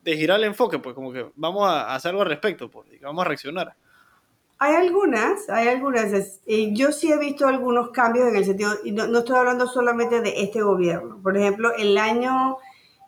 de 0.03 0.17
girar 0.17 0.38
el 0.38 0.45
enfoque? 0.45 0.77
Pues 0.77 0.93
como 0.93 1.12
que 1.12 1.25
vamos 1.36 1.67
a 1.67 1.95
hacer 1.95 2.10
algo 2.10 2.21
al 2.21 2.27
respecto, 2.27 2.69
pues, 2.69 2.88
vamos 3.01 3.25
a 3.25 3.27
reaccionar. 3.27 3.75
Hay 4.60 4.75
algunas, 4.75 5.50
hay 5.50 5.67
algunas. 5.67 6.12
Yo 6.45 6.91
sí 6.91 7.12
he 7.12 7.17
visto 7.17 7.48
algunos 7.48 7.89
cambios 7.89 8.27
en 8.27 8.36
el 8.36 8.45
sentido, 8.45 8.71
y 8.83 8.91
no, 8.91 9.17
estoy 9.17 9.36
hablando 9.36 9.65
solamente 9.65 10.21
de 10.21 10.43
este 10.43 10.62
gobierno. 10.62 11.19
Por 11.24 11.36
ejemplo, 11.36 11.75
el 11.75 11.98
año, 11.98 12.60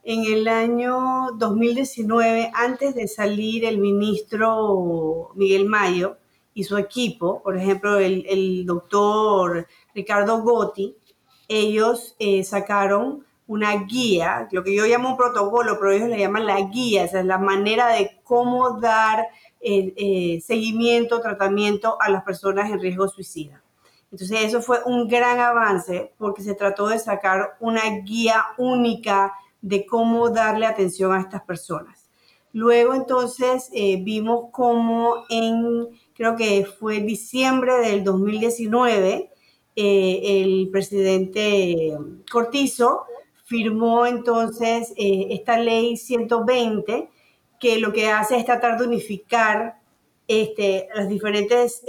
en 0.03 0.25
el 0.25 0.48
año 0.48 1.31
2019, 1.36 2.51
antes 2.53 2.93
de 2.95 3.07
salir 3.07 3.63
el 3.63 3.77
ministro 3.77 5.31
Miguel 5.36 5.65
Mayo 5.65 6.17
y 6.53 6.65
su 6.65 6.77
equipo, 6.77 7.41
por 7.41 7.57
ejemplo, 7.57 7.98
el, 7.98 8.65
doctor 8.65 9.65
Ricardo 9.95 10.41
Gotti, 10.41 10.95
ellos 11.48 12.15
eh, 12.19 12.43
sacaron 12.43 13.25
una 13.48 13.86
guía, 13.86 14.48
lo 14.51 14.63
que 14.63 14.75
yo 14.75 14.86
llamo 14.86 15.10
un 15.12 15.17
protocolo, 15.17 15.77
pero 15.79 15.91
ellos 15.91 16.10
le 16.10 16.19
llaman 16.19 16.45
la 16.45 16.60
guía, 16.62 17.05
es 17.05 17.13
la 17.25 17.38
manera 17.38 17.88
de 17.88 18.19
cómo 18.24 18.79
dar 18.79 19.27
eh, 19.62 20.41
seguimiento, 20.45 21.22
tratamiento 21.22 21.98
a 22.01 22.10
las 22.10 22.24
personas 22.24 22.69
en 22.69 22.79
riesgo 22.79 23.07
suicida. 23.07 23.63
Entonces 24.12 24.43
eso 24.43 24.62
fue 24.62 24.79
un 24.86 25.07
gran 25.07 25.39
avance 25.39 26.13
porque 26.17 26.43
se 26.43 26.53
trató 26.53 26.88
de 26.88 27.00
sacar 27.00 27.57
una 27.60 27.81
guía 28.03 28.45
única 28.57 29.33
de 29.63 29.86
cómo 29.86 30.29
darle 30.29 30.65
atención 30.67 31.13
a 31.13 31.22
estas 31.22 31.41
personas. 31.43 32.10
Luego 32.51 32.93
entonces 32.93 33.70
eh, 33.74 33.98
vimos 34.03 34.50
cómo 34.51 35.24
en, 35.29 35.88
creo 36.13 36.36
que 36.36 36.65
fue 36.65 37.00
diciembre 37.00 37.79
del 37.79 38.03
2019, 38.03 39.32
eh, 39.75 40.41
el 40.41 40.70
presidente 40.70 41.98
Cortizo 42.29 43.05
firmó 43.46 44.05
entonces 44.05 44.93
esta 44.98 45.58
ley 45.58 45.98
120 45.98 47.10
que 47.60 47.79
lo 47.79 47.91
que 47.91 48.10
hace 48.10 48.38
es 48.38 48.46
tratar 48.46 48.77
de 48.77 48.86
unificar 48.86 49.79
este, 50.27 50.89
los 50.96 51.08
diferentes 51.08 51.84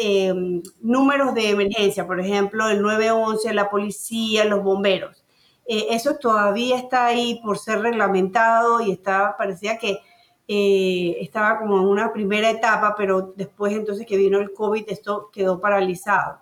números 0.80 1.34
de 1.34 1.50
emergencia, 1.50 2.06
por 2.06 2.20
ejemplo, 2.20 2.68
el 2.68 2.80
911, 2.82 3.52
la 3.52 3.70
policía, 3.70 4.44
los 4.44 4.62
bomberos. 4.62 5.23
Eh, 5.66 5.86
eso 5.90 6.16
todavía 6.16 6.76
está 6.76 7.06
ahí 7.06 7.40
por 7.42 7.58
ser 7.58 7.80
reglamentado 7.80 8.80
y 8.80 8.92
está, 8.92 9.34
parecía 9.36 9.78
que 9.78 9.98
eh, 10.46 11.16
estaba 11.20 11.58
como 11.58 11.78
en 11.78 11.86
una 11.86 12.12
primera 12.12 12.50
etapa, 12.50 12.94
pero 12.96 13.32
después 13.36 13.72
entonces 13.72 14.06
que 14.06 14.16
vino 14.16 14.38
el 14.40 14.52
COVID, 14.52 14.84
esto 14.88 15.30
quedó 15.32 15.60
paralizado. 15.60 16.40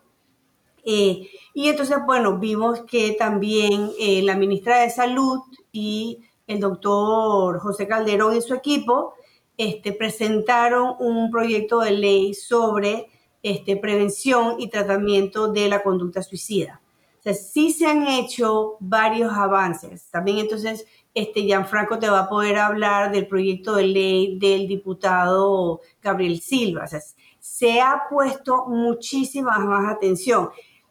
Eh, 0.85 1.29
y 1.55 1.69
entonces, 1.69 1.99
bueno, 2.05 2.39
vimos 2.39 2.83
que 2.83 3.13
también 3.13 3.93
la 4.27 4.35
ministra 4.35 4.81
de 4.81 4.91
Salud 4.91 5.41
y 5.71 6.19
el 6.49 6.59
doctor 6.59 7.61
José 7.61 7.87
Calderón 7.87 8.37
y 8.37 8.43
su 8.43 8.55
equipo 8.55 9.15
este, 9.57 9.93
presentaron 9.93 10.97
un 10.99 11.31
proyecto 11.31 11.81
de 11.81 11.93
ley 11.93 12.35
sobre 12.35 13.09
este, 13.43 13.77
prevención 13.77 14.57
y 14.59 14.69
tratamiento 14.69 15.53
de 15.53 15.69
la 15.69 15.83
conducta 15.83 16.23
suicida. 16.23 16.82
O 17.23 17.25
sea, 17.25 17.35
sí 17.35 17.71
se 17.73 17.87
han 17.87 18.09
hecho 18.09 18.77
varios 18.81 19.33
avances. 19.33 20.09
También 20.11 20.39
entonces, 20.39 20.85
este, 21.15 21.43
Gianfranco 21.43 21.97
te 22.01 22.11
va 22.11 22.21
a 22.21 22.29
poder 22.29 22.59
hablar 22.59 23.13
del 23.13 23.29
proyecto 23.29 23.77
de 23.77 23.85
ley 23.85 24.39
del 24.41 24.67
diputado 24.67 25.81
Gabriel 26.03 26.41
Silva. 26.41 26.83
O 26.83 26.87
sea, 26.89 26.99
se 27.39 27.81
ha 27.81 28.03
puesto 28.11 28.67
muchísima 28.67 29.57
más 29.61 29.95
atención. 29.95 30.51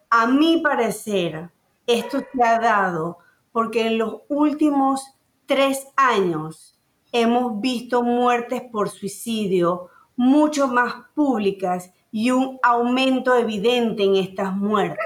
A 0.09 0.25
mi 0.25 0.61
parecer, 0.61 1.50
esto 1.85 2.19
se 2.33 2.43
ha 2.43 2.59
dado 2.59 3.17
porque 3.51 3.88
en 3.88 3.97
los 3.97 4.21
últimos 4.29 5.03
tres 5.45 5.85
años 5.97 6.79
hemos 7.11 7.59
visto 7.59 8.03
muertes 8.03 8.61
por 8.71 8.88
suicidio 8.89 9.89
mucho 10.15 10.69
más 10.69 10.93
públicas 11.13 11.91
y 12.09 12.31
un 12.31 12.57
aumento 12.63 13.35
evidente 13.35 14.03
en 14.03 14.15
estas 14.15 14.55
muertes, 14.55 15.05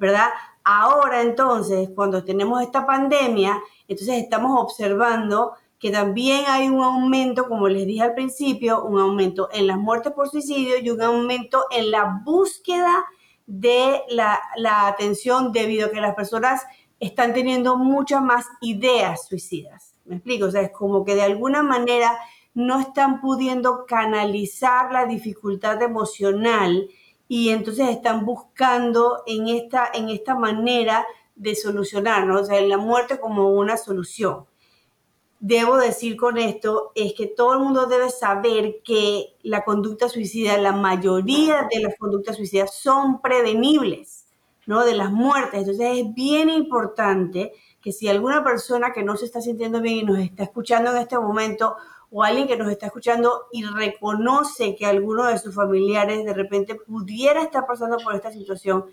¿verdad? 0.00 0.30
Ahora 0.68 1.22
entonces, 1.22 1.90
cuando 1.94 2.24
tenemos 2.24 2.60
esta 2.60 2.84
pandemia, 2.84 3.62
entonces 3.86 4.16
estamos 4.16 4.60
observando 4.60 5.52
que 5.78 5.92
también 5.92 6.42
hay 6.48 6.68
un 6.68 6.82
aumento, 6.82 7.46
como 7.46 7.68
les 7.68 7.86
dije 7.86 8.02
al 8.02 8.14
principio, 8.14 8.82
un 8.84 8.98
aumento 8.98 9.48
en 9.52 9.68
las 9.68 9.78
muertes 9.78 10.12
por 10.12 10.28
suicidio 10.28 10.76
y 10.78 10.90
un 10.90 11.00
aumento 11.00 11.66
en 11.70 11.92
la 11.92 12.20
búsqueda 12.24 13.04
de 13.46 14.02
la, 14.08 14.40
la 14.56 14.88
atención 14.88 15.52
debido 15.52 15.86
a 15.86 15.90
que 15.92 16.00
las 16.00 16.16
personas 16.16 16.64
están 16.98 17.32
teniendo 17.32 17.76
muchas 17.76 18.20
más 18.20 18.46
ideas 18.60 19.28
suicidas. 19.28 19.94
¿Me 20.04 20.16
explico? 20.16 20.46
O 20.46 20.50
sea, 20.50 20.62
es 20.62 20.72
como 20.72 21.04
que 21.04 21.14
de 21.14 21.22
alguna 21.22 21.62
manera 21.62 22.18
no 22.54 22.80
están 22.80 23.20
pudiendo 23.20 23.86
canalizar 23.86 24.90
la 24.90 25.06
dificultad 25.06 25.80
emocional 25.80 26.88
y 27.28 27.50
entonces 27.50 27.88
están 27.88 28.24
buscando 28.24 29.22
en 29.26 29.48
esta, 29.48 29.90
en 29.92 30.08
esta 30.08 30.34
manera 30.34 31.06
de 31.34 31.54
solucionar, 31.54 32.26
¿no? 32.26 32.40
O 32.40 32.44
sea, 32.44 32.60
la 32.60 32.78
muerte 32.78 33.18
como 33.18 33.50
una 33.50 33.76
solución. 33.76 34.46
Debo 35.38 35.76
decir 35.76 36.16
con 36.16 36.38
esto 36.38 36.92
es 36.94 37.12
que 37.12 37.26
todo 37.26 37.52
el 37.54 37.58
mundo 37.58 37.86
debe 37.86 38.10
saber 38.10 38.80
que 38.82 39.36
la 39.42 39.64
conducta 39.64 40.08
suicida, 40.08 40.56
la 40.56 40.72
mayoría 40.72 41.68
de 41.70 41.80
las 41.80 41.96
conductas 41.98 42.36
suicidas 42.36 42.74
son 42.74 43.20
prevenibles, 43.20 44.26
¿no? 44.64 44.84
De 44.84 44.94
las 44.94 45.12
muertes. 45.12 45.60
Entonces 45.60 45.98
es 45.98 46.14
bien 46.14 46.48
importante 46.48 47.52
que 47.82 47.92
si 47.92 48.08
alguna 48.08 48.42
persona 48.42 48.92
que 48.92 49.02
no 49.02 49.16
se 49.16 49.26
está 49.26 49.40
sintiendo 49.40 49.80
bien 49.80 49.98
y 49.98 50.04
nos 50.04 50.18
está 50.18 50.44
escuchando 50.44 50.90
en 50.92 50.98
este 50.98 51.18
momento, 51.18 51.76
o 52.10 52.22
alguien 52.22 52.46
que 52.46 52.56
nos 52.56 52.70
está 52.70 52.86
escuchando 52.86 53.46
y 53.52 53.64
reconoce 53.64 54.74
que 54.76 54.86
alguno 54.86 55.24
de 55.24 55.38
sus 55.38 55.54
familiares 55.54 56.24
de 56.24 56.32
repente 56.32 56.74
pudiera 56.74 57.42
estar 57.42 57.66
pasando 57.66 57.96
por 57.98 58.14
esta 58.14 58.32
situación, 58.32 58.86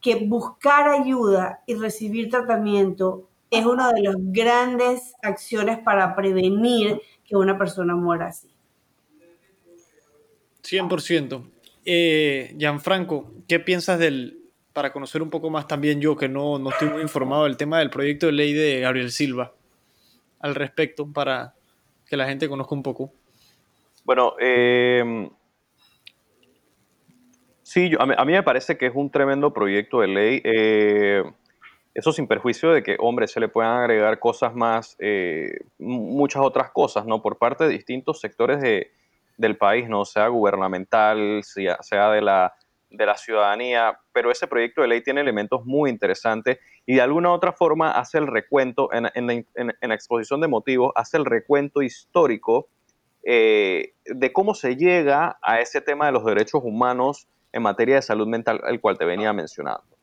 que 0.00 0.26
buscar 0.26 0.88
ayuda 0.88 1.62
y 1.66 1.74
recibir 1.74 2.30
tratamiento 2.30 3.28
es 3.50 3.64
una 3.64 3.92
de 3.92 4.02
las 4.02 4.16
grandes 4.18 5.14
acciones 5.22 5.78
para 5.78 6.14
prevenir 6.16 7.00
que 7.24 7.36
una 7.36 7.56
persona 7.56 7.94
muera 7.94 8.26
así. 8.26 8.48
100%. 10.62 11.44
Eh, 11.84 12.54
Gianfranco, 12.58 13.32
¿qué 13.46 13.60
piensas 13.60 13.98
del, 13.98 14.44
para 14.72 14.92
conocer 14.92 15.22
un 15.22 15.30
poco 15.30 15.50
más 15.50 15.68
también 15.68 16.00
yo, 16.00 16.16
que 16.16 16.28
no, 16.28 16.58
no 16.58 16.70
estoy 16.70 16.88
muy 16.88 17.02
informado 17.02 17.44
del 17.44 17.56
tema 17.56 17.78
del 17.78 17.90
proyecto 17.90 18.26
de 18.26 18.32
ley 18.32 18.52
de 18.52 18.80
Gabriel 18.80 19.12
Silva 19.12 19.52
al 20.40 20.54
respecto, 20.54 21.06
para 21.10 21.54
que 22.14 22.18
la 22.18 22.28
gente 22.28 22.48
conozca 22.48 22.76
un 22.76 22.82
poco. 22.84 23.10
Bueno, 24.04 24.34
eh, 24.38 25.28
sí, 27.64 27.90
a, 27.98 28.24
mí, 28.24 28.32
me 28.32 28.42
parece 28.44 28.78
que 28.78 28.86
es 28.86 28.92
un 28.94 29.10
tremendo 29.10 29.52
proyecto 29.52 29.98
de 30.00 30.06
ley. 30.06 30.40
Eh, 30.44 31.24
eso 31.92 32.12
sin 32.12 32.28
perjuicio 32.28 32.70
de 32.70 32.84
que, 32.84 32.96
hombre, 33.00 33.26
se 33.26 33.40
le 33.40 33.48
puedan 33.48 33.78
agregar 33.78 34.20
cosas 34.20 34.54
más, 34.54 34.96
eh, 35.00 35.58
muchas 35.78 36.42
otras 36.42 36.70
cosas, 36.70 37.04
¿no? 37.04 37.20
Por 37.20 37.36
parte 37.36 37.64
de 37.64 37.70
distintos 37.70 38.20
sectores 38.20 38.60
de, 38.60 38.92
del 39.36 39.56
país, 39.56 39.88
¿no? 39.88 40.04
Sea 40.04 40.28
gubernamental, 40.28 41.42
sea, 41.42 41.82
sea 41.82 42.10
de 42.10 42.22
la 42.22 42.54
de 42.96 43.06
la 43.06 43.16
ciudadanía, 43.16 43.98
pero 44.12 44.30
ese 44.30 44.46
proyecto 44.46 44.82
de 44.82 44.88
ley 44.88 45.02
tiene 45.02 45.20
elementos 45.20 45.64
muy 45.64 45.90
interesantes 45.90 46.58
y 46.86 46.94
de 46.96 47.02
alguna 47.02 47.30
u 47.30 47.32
otra 47.32 47.52
forma 47.52 47.92
hace 47.92 48.18
el 48.18 48.26
recuento, 48.26 48.90
en, 48.92 49.04
la 49.04 49.94
exposición 49.94 50.40
de 50.40 50.48
motivos, 50.48 50.92
hace 50.94 51.16
el 51.16 51.24
recuento 51.24 51.82
histórico 51.82 52.68
eh, 53.22 53.94
de 54.04 54.32
cómo 54.32 54.54
se 54.54 54.76
llega 54.76 55.38
a 55.42 55.60
ese 55.60 55.80
tema 55.80 56.06
de 56.06 56.12
los 56.12 56.24
derechos 56.24 56.62
humanos 56.62 57.28
en 57.52 57.62
materia 57.62 57.96
de 57.96 58.02
salud 58.02 58.26
mental, 58.26 58.60
el 58.68 58.80
cual 58.80 58.98
te 58.98 59.04
venía 59.04 59.32
mencionando. 59.32 59.96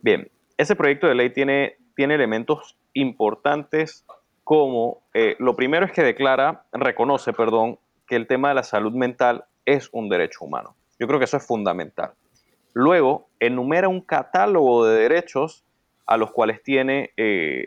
Bien, 0.00 0.30
ese 0.56 0.76
proyecto 0.76 1.08
de 1.08 1.14
ley 1.14 1.30
tiene, 1.30 1.76
tiene 1.96 2.14
elementos 2.14 2.76
importantes 2.92 4.04
como, 4.44 5.02
eh, 5.14 5.36
lo 5.38 5.56
primero 5.56 5.86
es 5.86 5.92
que 5.92 6.02
declara, 6.02 6.66
reconoce, 6.72 7.32
perdón, 7.32 7.78
que 8.06 8.16
el 8.16 8.26
tema 8.26 8.50
de 8.50 8.54
la 8.54 8.62
salud 8.62 8.92
mental 8.92 9.46
es 9.64 9.88
un 9.92 10.08
derecho 10.08 10.44
humano. 10.44 10.76
Yo 11.04 11.08
creo 11.08 11.18
que 11.18 11.26
eso 11.26 11.36
es 11.36 11.46
fundamental. 11.46 12.14
Luego, 12.72 13.28
enumera 13.38 13.88
un 13.88 14.00
catálogo 14.00 14.86
de 14.86 15.02
derechos 15.02 15.62
a 16.06 16.16
los 16.16 16.32
cuales 16.32 16.62
tiene 16.62 17.12
eh, 17.18 17.66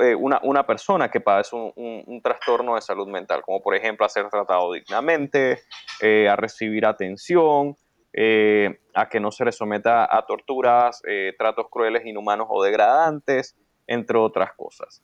eh, 0.00 0.14
una, 0.14 0.64
persona 0.64 1.10
que 1.10 1.20
padece 1.20 1.56
un, 1.56 2.20
trastorno 2.22 2.76
de 2.76 2.82
salud 2.82 3.08
mental, 3.08 3.42
como 3.42 3.60
por 3.60 3.74
ejemplo 3.74 4.06
a 4.06 4.08
ser 4.08 4.28
tratado 4.28 4.74
dignamente, 4.74 5.62
eh, 6.00 6.28
a 6.28 6.36
recibir 6.36 6.86
atención, 6.86 7.76
a 8.94 9.08
que 9.08 9.18
no 9.18 9.32
se 9.32 9.44
le 9.44 9.50
someta 9.50 10.06
a 10.08 10.24
torturas, 10.24 11.02
tratos 11.36 11.66
crueles, 11.68 12.06
inhumanos 12.06 12.46
o 12.48 12.62
degradantes, 12.62 13.56
entre 13.88 14.18
otras 14.18 14.52
cosas. 14.52 15.02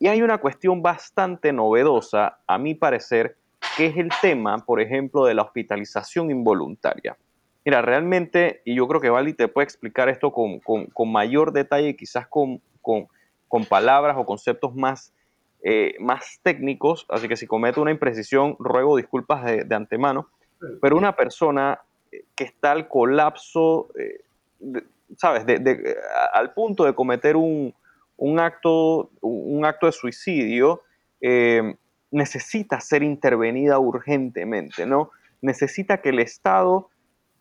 Y 0.00 0.08
hay 0.08 0.20
una 0.20 0.38
cuestión 0.38 0.82
bastante 0.82 1.52
novedosa, 1.52 2.40
a 2.44 2.58
mi 2.58 2.74
parecer, 2.74 3.36
que 3.76 3.86
es 3.86 3.96
el 3.96 4.10
tema, 4.20 4.58
por 4.58 4.80
ejemplo, 4.80 5.24
de 5.24 5.34
la 5.34 5.42
hospitalización 5.42 6.30
involuntaria. 6.30 7.16
Mira, 7.64 7.82
realmente, 7.82 8.62
y 8.64 8.76
yo 8.76 8.86
creo 8.86 9.00
que 9.00 9.10
Vali 9.10 9.34
te 9.34 9.48
puede 9.48 9.64
explicar 9.64 10.08
esto 10.08 10.32
con, 10.32 10.60
con, 10.60 11.12
mayor 11.12 11.52
detalle, 11.52 11.96
quizás 11.96 12.26
con, 12.28 12.60
con, 12.80 13.08
palabras 13.68 14.16
o 14.18 14.24
conceptos 14.24 14.74
más, 14.74 15.12
eh, 15.62 15.96
más 15.98 16.38
técnicos, 16.42 17.06
así 17.08 17.26
que 17.26 17.36
si 17.36 17.46
cometo 17.46 17.82
una 17.82 17.90
imprecisión, 17.90 18.56
ruego 18.58 18.96
disculpas 18.96 19.44
de, 19.44 19.74
antemano, 19.74 20.28
pero 20.80 20.96
una 20.96 21.16
persona 21.16 21.80
que 22.34 22.44
está 22.44 22.72
al 22.72 22.88
colapso, 22.88 23.88
eh, 23.98 24.20
¿sabes?, 25.16 25.44
de, 25.44 25.96
al 26.32 26.54
punto 26.54 26.84
de 26.84 26.94
cometer 26.94 27.36
un, 27.36 27.74
un, 28.16 28.38
acto, 28.38 29.10
un 29.20 29.64
acto 29.64 29.86
de 29.86 29.92
suicidio, 29.92 30.82
eh, 31.20 31.74
necesita 32.10 32.80
ser 32.80 33.02
intervenida 33.02 33.78
urgentemente, 33.78 34.86
¿no? 34.86 35.10
Necesita 35.40 36.00
que 36.00 36.10
el 36.10 36.18
Estado 36.18 36.90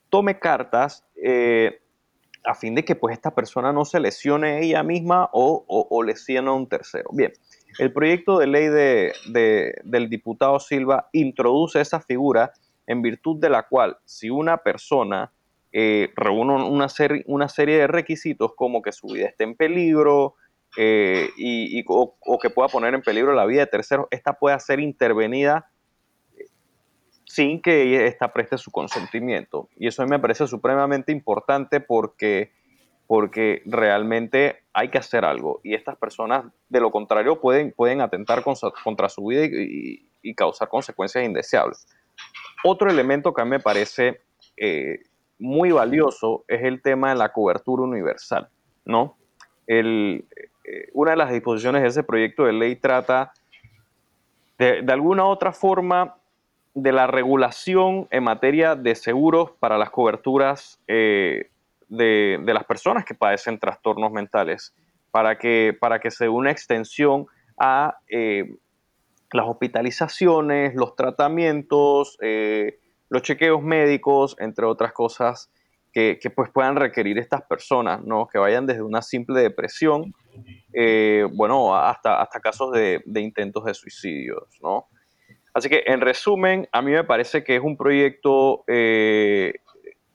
tome 0.09 0.39
cartas 0.39 1.05
eh, 1.21 1.81
a 2.45 2.53
fin 2.53 2.75
de 2.75 2.85
que 2.85 2.95
pues 2.95 3.13
esta 3.13 3.33
persona 3.33 3.73
no 3.73 3.85
se 3.85 3.99
lesione 3.99 4.63
ella 4.63 4.83
misma 4.83 5.29
o, 5.33 5.65
o, 5.67 6.03
lesione 6.03 6.49
a 6.49 6.53
un 6.53 6.67
tercero. 6.67 7.09
Bien, 7.11 7.33
el 7.79 7.91
proyecto 7.91 8.37
de 8.37 8.47
ley 8.47 8.67
de, 8.67 9.73
del 9.83 10.09
diputado 10.09 10.59
Silva 10.59 11.09
introduce 11.11 11.81
esa 11.81 11.99
figura 11.99 12.53
en 12.87 13.01
virtud 13.01 13.39
de 13.39 13.49
la 13.49 13.63
cual 13.63 13.97
si 14.05 14.29
una 14.29 14.57
persona 14.57 15.31
eh, 15.71 16.11
reúne 16.15 16.53
una, 16.69 16.87
serie, 16.87 17.23
una 17.27 17.49
serie 17.49 17.79
de 17.79 17.87
requisitos 17.87 18.53
como 18.55 18.81
que 18.81 18.91
su 18.91 19.07
vida 19.07 19.27
esté 19.27 19.43
en 19.43 19.55
peligro 19.55 20.35
eh, 20.77 21.29
y, 21.37 21.83
o, 21.87 22.39
que 22.41 22.49
pueda 22.49 22.67
poner 22.67 22.93
en 22.93 23.01
peligro 23.01 23.33
la 23.33 23.45
vida 23.45 23.61
de 23.61 23.67
terceros, 23.67 24.07
esta 24.11 24.33
pueda 24.33 24.59
ser 24.59 24.79
intervenida 24.79 25.69
sin 27.25 27.61
que 27.61 28.05
ésta 28.07 28.31
preste 28.31 28.57
su 28.57 28.71
consentimiento. 28.71 29.69
Y 29.77 29.87
eso 29.87 30.01
a 30.01 30.05
mí 30.05 30.11
me 30.11 30.19
parece 30.19 30.47
supremamente 30.47 31.11
importante 31.11 31.79
porque, 31.79 32.51
porque 33.07 33.61
realmente 33.65 34.63
hay 34.73 34.89
que 34.89 34.97
hacer 34.97 35.25
algo. 35.25 35.59
Y 35.63 35.73
estas 35.73 35.97
personas, 35.97 36.45
de 36.69 36.79
lo 36.79 36.91
contrario, 36.91 37.41
pueden, 37.41 37.73
pueden 37.73 38.01
atentar 38.01 38.43
contra 38.43 39.09
su 39.09 39.25
vida 39.25 39.45
y, 39.45 40.09
causar 40.35 40.69
consecuencias 40.69 41.23
indeseables. 41.23 41.87
Otro 42.63 42.89
elemento 42.89 43.31
que 43.31 43.41
a 43.41 43.45
mí 43.45 43.51
me 43.51 43.59
parece 43.59 44.21
eh, 44.57 44.97
muy 45.37 45.71
valioso 45.71 46.45
es 46.47 46.63
el 46.63 46.81
tema 46.81 47.09
de 47.09 47.15
la 47.15 47.31
cobertura 47.31 47.83
universal, 47.83 48.49
¿no? 48.85 49.17
El, 49.67 50.25
eh, 50.67 50.89
una 50.93 51.11
de 51.11 51.17
las 51.17 51.31
disposiciones 51.31 51.81
de 51.83 51.89
ese 51.89 52.03
proyecto 52.03 52.45
de 52.45 52.53
ley 52.53 52.75
trata 52.75 53.33
de, 54.57 54.83
alguna 54.87 55.25
otra 55.25 55.51
forma 55.51 56.15
de 56.73 56.91
la 56.91 57.07
regulación 57.07 58.07
en 58.09 58.23
materia 58.23 58.75
de 58.75 58.95
seguros 58.95 59.51
para 59.59 59.77
las 59.77 59.91
coberturas 59.91 60.79
eh, 60.87 61.49
de, 61.87 62.41
las 62.45 62.63
personas 62.63 63.05
que 63.05 63.13
padecen 63.13 63.59
trastornos 63.59 64.11
mentales, 64.11 64.73
para 65.11 65.37
que, 65.37 65.77
para 65.79 65.99
que 65.99 66.09
se 66.09 66.25
dé 66.25 66.29
una 66.29 66.51
extensión 66.51 67.27
a 67.57 67.97
eh, 68.07 68.55
las 69.31 69.45
hospitalizaciones, 69.47 70.73
los 70.75 70.95
tratamientos, 70.95 72.17
los 73.09 73.21
chequeos 73.21 73.61
médicos, 73.61 74.35
entre 74.39 74.65
otras 74.65 74.93
cosas 74.93 75.49
que, 75.95 76.29
pues 76.35 76.51
puedan 76.51 76.75
requerir 76.75 77.17
estas 77.17 77.41
personas, 77.43 78.03
¿no? 78.03 78.27
que 78.27 78.37
vayan 78.37 78.67
desde 78.67 78.81
una 78.81 79.01
simple 79.01 79.39
depresión, 79.39 80.13
bueno, 81.33 81.73
hasta, 81.73 82.21
hasta 82.21 82.39
casos 82.41 82.73
de, 82.73 83.01
de 83.05 83.21
intentos 83.21 83.63
de 83.63 83.73
suicidios, 83.73 84.43
¿no? 84.61 84.87
Así 85.55 85.69
que, 85.69 85.83
en 85.87 86.01
resumen, 86.01 86.67
a 86.73 86.81
mí 86.81 86.91
me 86.91 87.05
parece 87.05 87.41
que 87.41 87.55
es 87.55 87.61
un 87.63 87.77
proyecto 87.77 88.65
eh, 88.67 89.53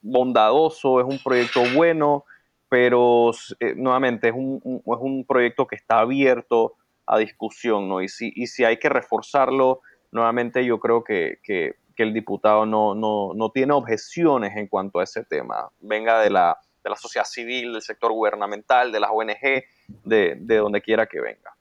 bondadoso, 0.02 1.00
es 1.00 1.06
un 1.06 1.18
proyecto 1.18 1.62
bueno, 1.75 2.26
pero 2.68 3.30
eh, 3.58 3.72
nuevamente 3.75 4.28
es 4.28 4.34
un, 4.34 4.60
es 4.84 4.99
un, 5.00 5.25
proyecto 5.25 5.66
que 5.66 5.76
está 5.76 6.00
abierto 6.00 6.75
a 7.06 7.16
discusión, 7.16 7.88
¿no? 7.88 8.02
Y 8.02 8.08
si, 8.08 8.30
y 8.36 8.49
si 8.49 8.64
hay 8.64 8.76
que 8.76 8.90
reforzarlo, 8.90 9.80
nuevamente 10.12 10.62
yo 10.62 10.78
creo 10.78 11.02
que, 11.02 11.38
que, 11.43 11.76
el 12.02 12.13
diputado 12.13 12.67
no, 12.67 12.95
no, 12.95 13.32
no, 13.34 13.50
tiene 13.50 13.73
objeciones 13.73 14.56
en 14.56 14.67
cuanto 14.67 15.00
a 15.00 15.04
ese 15.04 15.25
tema, 15.25 15.71
venga 15.80 16.21
de 16.21 16.30
la, 16.30 16.58
de 16.82 16.91
la 16.91 16.97
sociedad 16.97 17.26
civil, 17.26 17.73
del 17.73 17.82
sector 17.82 18.13
gubernamental, 18.13 18.93
de 18.93 19.00
las 19.00 19.10
ONG, 19.13 19.65
de, 20.04 20.36
de 20.39 20.56
donde 20.56 20.80
quiera 20.80 21.06
que 21.06 21.21
venga. 21.21 21.54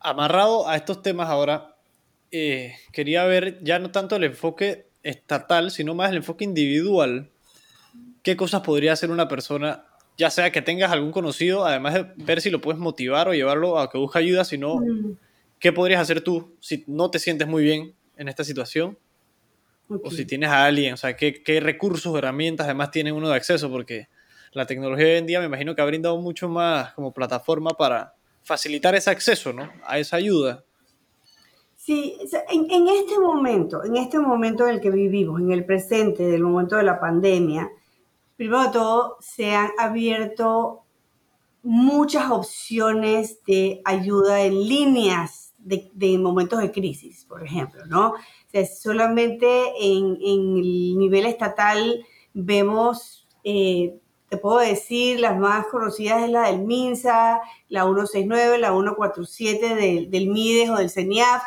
Amarrado 0.00 0.68
a 0.68 0.76
estos 0.76 1.02
temas 1.02 1.28
ahora, 1.28 1.76
eh, 2.30 2.74
quería 2.92 3.24
ver 3.24 3.62
ya 3.62 3.78
no 3.78 3.90
tanto 3.90 4.16
el 4.16 4.24
enfoque 4.24 4.88
estatal, 5.02 5.70
sino 5.70 5.94
más 5.94 6.10
el 6.10 6.18
enfoque 6.18 6.44
individual. 6.44 7.30
¿Qué 8.22 8.36
cosas 8.36 8.60
podría 8.62 8.92
hacer 8.92 9.10
una 9.10 9.28
persona, 9.28 9.84
ya 10.18 10.30
sea 10.30 10.50
que 10.50 10.62
tengas 10.62 10.92
algún 10.92 11.12
conocido, 11.12 11.64
además 11.64 11.94
de 11.94 12.06
ver 12.16 12.40
si 12.40 12.50
lo 12.50 12.60
puedes 12.60 12.80
motivar 12.80 13.28
o 13.28 13.34
llevarlo 13.34 13.78
a 13.78 13.90
que 13.90 13.98
busque 13.98 14.18
ayuda, 14.18 14.44
sino 14.44 14.76
mm. 14.76 15.16
qué 15.58 15.72
podrías 15.72 16.00
hacer 16.00 16.20
tú 16.22 16.56
si 16.60 16.84
no 16.86 17.10
te 17.10 17.18
sientes 17.18 17.48
muy 17.48 17.62
bien 17.62 17.94
en 18.20 18.28
esta 18.28 18.44
situación? 18.44 18.98
O 19.88 20.10
si 20.10 20.24
tienes 20.24 20.50
a 20.50 20.66
alguien, 20.66 20.94
o 20.94 20.96
sea, 20.96 21.16
¿qué, 21.16 21.42
qué 21.42 21.58
recursos, 21.58 22.16
herramientas 22.16 22.66
además 22.66 22.92
tiene 22.92 23.10
uno 23.10 23.28
de 23.28 23.34
acceso, 23.34 23.68
porque 23.70 24.08
la 24.52 24.66
tecnología 24.66 25.06
hoy 25.06 25.12
en 25.14 25.26
día 25.26 25.40
me 25.40 25.46
imagino 25.46 25.74
que 25.74 25.82
ha 25.82 25.86
brindado 25.86 26.16
mucho 26.18 26.48
más 26.48 26.92
como 26.92 27.12
plataforma 27.12 27.70
para 27.70 28.14
facilitar 28.44 28.94
ese 28.94 29.10
acceso, 29.10 29.52
¿no? 29.52 29.68
A 29.84 29.98
esa 29.98 30.16
ayuda. 30.16 30.64
Sí, 31.76 32.18
en, 32.50 32.88
este 32.88 33.18
momento, 33.18 33.82
en 33.84 33.96
este 33.96 34.18
momento 34.18 34.68
en 34.68 34.74
el 34.74 34.80
que 34.80 34.90
vivimos, 34.90 35.40
en 35.40 35.50
el 35.50 35.64
presente, 35.64 36.24
del 36.24 36.42
momento 36.42 36.76
de 36.76 36.82
la 36.82 37.00
pandemia, 37.00 37.70
primero 38.36 38.64
de 38.64 38.70
todo, 38.70 39.16
se 39.20 39.54
han 39.54 39.70
abierto 39.78 40.82
muchas 41.62 42.30
opciones 42.30 43.42
de 43.44 43.80
ayuda 43.84 44.42
en 44.42 44.68
líneas 44.68 45.49
de, 45.62 46.18
momentos 46.18 46.60
de 46.60 46.72
crisis, 46.72 47.24
por 47.24 47.44
ejemplo, 47.44 47.84
¿no? 47.86 48.14
solamente 48.80 49.46
en, 49.78 50.16
el 50.22 50.98
nivel 50.98 51.26
estatal 51.26 52.04
vemos, 52.32 53.28
eh, 53.44 53.96
te 54.28 54.36
puedo 54.36 54.58
decir, 54.58 55.20
las 55.20 55.38
más 55.38 55.66
conocidas 55.66 56.22
es 56.22 56.30
la 56.30 56.50
del 56.50 56.60
MINSA, 56.60 57.40
la 57.68 57.82
169, 57.82 58.58
la 58.58 58.70
147 58.70 59.74
del, 59.74 60.10
del 60.10 60.28
MIDES 60.28 60.70
o 60.70 60.76
del 60.76 60.90
CENIAF, 60.90 61.42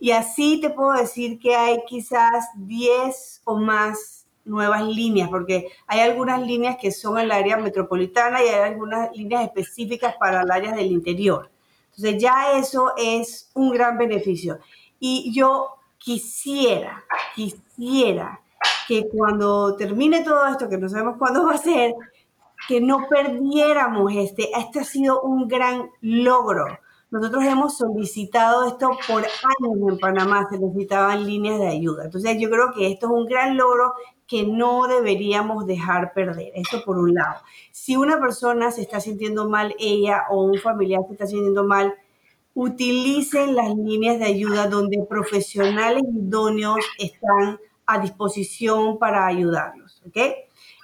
y 0.00 0.12
así 0.12 0.60
te 0.60 0.70
puedo 0.70 0.92
decir 0.92 1.38
que 1.40 1.56
hay 1.56 1.82
quizás 1.86 2.46
10 2.56 3.42
o 3.44 3.56
más 3.56 4.26
nuevas 4.44 4.84
líneas, 4.84 5.28
porque 5.28 5.68
hay 5.86 6.00
algunas 6.00 6.40
líneas 6.40 6.76
que 6.80 6.92
son 6.92 7.18
en 7.18 7.24
el 7.24 7.32
área 7.32 7.56
metropolitana 7.56 8.42
y 8.42 8.48
hay 8.48 8.70
algunas 8.72 9.14
líneas 9.14 9.44
específicas 9.44 10.14
para 10.18 10.42
el 10.42 10.50
área 10.50 10.72
del 10.72 10.92
interior. 10.92 11.50
Entonces 11.98 12.22
ya 12.22 12.58
eso 12.58 12.92
es 12.96 13.50
un 13.54 13.70
gran 13.70 13.98
beneficio. 13.98 14.60
Y 15.00 15.32
yo 15.34 15.68
quisiera, 15.98 17.04
quisiera 17.34 18.40
que 18.86 19.08
cuando 19.08 19.76
termine 19.76 20.22
todo 20.22 20.46
esto, 20.46 20.68
que 20.68 20.78
no 20.78 20.88
sabemos 20.88 21.16
cuándo 21.18 21.44
va 21.44 21.54
a 21.54 21.58
ser, 21.58 21.92
que 22.68 22.80
no 22.80 23.06
perdiéramos 23.08 24.12
este. 24.14 24.48
Este 24.56 24.80
ha 24.80 24.84
sido 24.84 25.20
un 25.22 25.48
gran 25.48 25.90
logro 26.00 26.78
nosotros 27.10 27.42
hemos 27.44 27.78
solicitado 27.78 28.66
esto 28.66 28.90
por 29.06 29.24
años 29.24 29.92
en 29.92 29.98
Panamá, 29.98 30.46
se 30.50 30.58
necesitaban 30.58 31.26
líneas 31.26 31.58
de 31.58 31.68
ayuda. 31.68 32.04
Entonces 32.04 32.36
yo 32.38 32.50
creo 32.50 32.72
que 32.74 32.92
esto 32.92 33.06
es 33.06 33.12
un 33.12 33.26
gran 33.26 33.56
logro 33.56 33.94
que 34.28 34.44
no 34.46 34.86
deberíamos 34.86 35.66
dejar 35.66 36.12
perder. 36.12 36.52
Esto 36.54 36.84
por 36.84 36.98
un 36.98 37.14
lado. 37.14 37.40
Si 37.72 37.96
una 37.96 38.20
persona 38.20 38.70
se 38.70 38.82
está 38.82 39.00
sintiendo 39.00 39.48
mal, 39.48 39.74
ella 39.78 40.24
o 40.30 40.44
un 40.44 40.58
familiar 40.58 41.00
se 41.06 41.14
está 41.14 41.26
sintiendo 41.26 41.64
mal, 41.64 41.94
utilicen 42.54 43.56
las 43.56 43.74
líneas 43.74 44.18
de 44.18 44.26
ayuda 44.26 44.68
donde 44.68 45.04
profesionales 45.08 46.02
idóneos 46.12 46.78
están 46.98 47.58
a 47.86 47.98
disposición 47.98 48.98
para 48.98 49.26
ayudarlos. 49.26 50.02
¿Ok? 50.06 50.18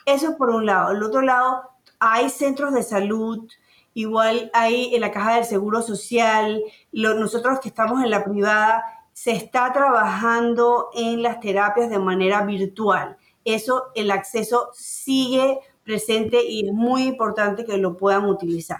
Eso 0.06 0.36
por 0.38 0.48
un 0.48 0.64
lado. 0.64 0.92
El 0.92 1.02
otro 1.02 1.20
lado, 1.20 1.70
hay 1.98 2.30
centros 2.30 2.72
de 2.72 2.82
salud, 2.82 3.46
igual 3.92 4.50
hay 4.54 4.94
en 4.94 5.02
la 5.02 5.10
caja 5.10 5.36
del 5.36 5.44
Seguro 5.44 5.82
Social, 5.82 6.62
nosotros 6.92 7.60
que 7.60 7.68
estamos 7.68 8.02
en 8.02 8.10
la 8.10 8.24
privada, 8.24 8.84
se 9.12 9.32
está 9.32 9.72
trabajando 9.72 10.88
en 10.94 11.22
las 11.22 11.40
terapias 11.40 11.90
de 11.90 11.98
manera 11.98 12.42
virtual. 12.44 13.16
Eso, 13.44 13.84
el 13.94 14.10
acceso 14.10 14.70
sigue 14.72 15.58
presente 15.82 16.42
y 16.42 16.68
es 16.68 16.72
muy 16.72 17.02
importante 17.02 17.64
que 17.64 17.76
lo 17.76 17.96
puedan 17.96 18.24
utilizar. 18.24 18.78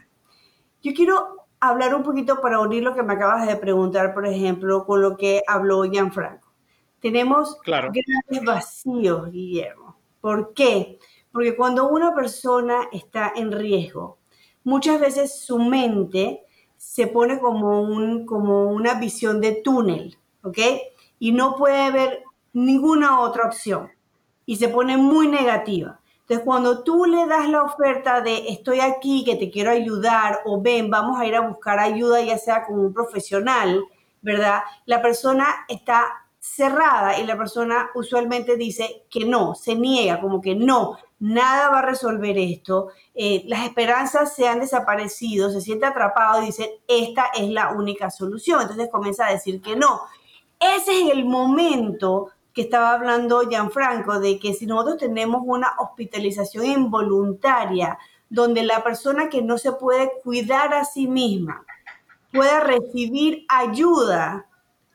Yo 0.83 0.93
quiero 0.95 1.47
hablar 1.61 1.95
un 1.95 2.03
poquito 2.03 2.41
para 2.41 2.61
unir 2.61 2.83
lo 2.83 2.95
que 2.95 3.03
me 3.03 3.15
acabas 3.15 3.47
de 3.47 3.57
preguntar, 3.57 4.15
por 4.15 4.27
ejemplo, 4.27 4.85
con 4.85 5.01
lo 5.01 5.17
que 5.17 5.43
habló 5.47 5.83
Gianfranco. 5.85 6.53
Tenemos 7.01 7.59
grandes 7.65 8.45
vacíos, 8.45 9.31
Guillermo. 9.31 9.97
¿Por 10.21 10.55
qué? 10.55 10.99
Porque 11.33 11.57
cuando 11.57 11.89
una 11.89 12.15
persona 12.15 12.89
está 12.93 13.33
en 13.37 13.53
riesgo, 13.53 14.19
muchas 14.63 15.01
veces 15.01 15.39
su 15.41 15.59
mente 15.59 16.45
se 16.77 17.07
pone 17.07 17.39
como, 17.39 17.83
un, 17.83 18.27
como 18.27 18.71
una 18.71 18.95
visión 18.95 19.41
de 19.41 19.61
túnel, 19.63 20.17
¿ok? 20.43 20.59
Y 21.19 21.33
no 21.33 21.57
puede 21.57 21.91
ver 21.91 22.25
ninguna 22.53 23.21
otra 23.21 23.47
opción. 23.47 23.91
Y 24.47 24.57
se 24.57 24.69
pone 24.69 24.97
muy 24.97 25.29
negativa. 25.29 26.01
Entonces, 26.21 26.45
cuando 26.45 26.83
tú 26.83 27.05
le 27.05 27.27
das 27.27 27.49
la 27.51 27.63
oferta 27.63 28.23
de 28.23 28.49
estoy 28.49 28.81
aquí, 28.81 29.25
que 29.25 29.37
te 29.37 29.51
quiero 29.51 29.71
ayudar, 29.71 30.41
o 30.47 30.61
ven, 30.61 30.91
vamos 30.91 31.21
a 31.21 31.27
ir 31.27 31.35
a 31.35 31.41
buscar 31.41 31.79
ayuda, 31.79 32.23
ya 32.23 32.39
sea 32.39 32.65
con 32.65 32.79
un 32.79 32.95
profesional, 32.95 33.85
¿verdad? 34.23 34.61
La 34.87 35.03
persona 35.03 35.47
está 35.69 36.25
cerrada 36.39 37.19
y 37.19 37.27
la 37.27 37.37
persona 37.37 37.91
usualmente 37.95 38.57
dice 38.57 39.07
que 39.11 39.25
no, 39.25 39.55
se 39.55 39.75
niega, 39.75 40.21
como 40.21 40.41
que 40.41 40.55
no, 40.55 40.99
nada 41.19 41.71
va 41.71 41.79
a 41.79 41.87
resolver 41.87 42.37
esto, 42.37 42.89
eh, 43.15 43.45
las 43.47 43.65
esperanzas 43.65 44.35
se 44.35 44.47
han 44.47 44.61
desaparecido, 44.61 45.51
se 45.51 45.63
siente 45.63 45.87
atrapado 45.87 46.43
y 46.43 46.47
dice, 46.47 46.83
esta 46.87 47.27
es 47.35 47.49
la 47.49 47.71
única 47.73 48.11
solución. 48.11 48.63
Entonces 48.63 48.89
comienza 48.91 49.27
a 49.27 49.33
decir 49.33 49.63
que 49.63 49.77
no. 49.77 50.01
Ese 50.61 51.03
es 51.03 51.11
el 51.13 51.25
momento 51.25 52.31
que 52.55 52.63
estaba 52.63 52.93
hablando 52.93 53.43
Gianfranco, 53.43 54.21
de 54.21 54.39
que 54.39 54.55
si 54.55 54.65
nosotros 54.65 54.99
tenemos 54.99 55.43
una 55.45 55.73
hospitalización 55.79 56.67
involuntaria, 56.67 57.99
donde 58.31 58.63
la 58.63 58.83
persona 58.83 59.29
que 59.29 59.43
no 59.43 59.59
se 59.59 59.73
puede 59.73 60.11
cuidar 60.23 60.73
a 60.73 60.85
sí 60.85 61.09
misma 61.09 61.65
pueda 62.33 62.61
recibir 62.61 63.45
ayuda, 63.49 64.47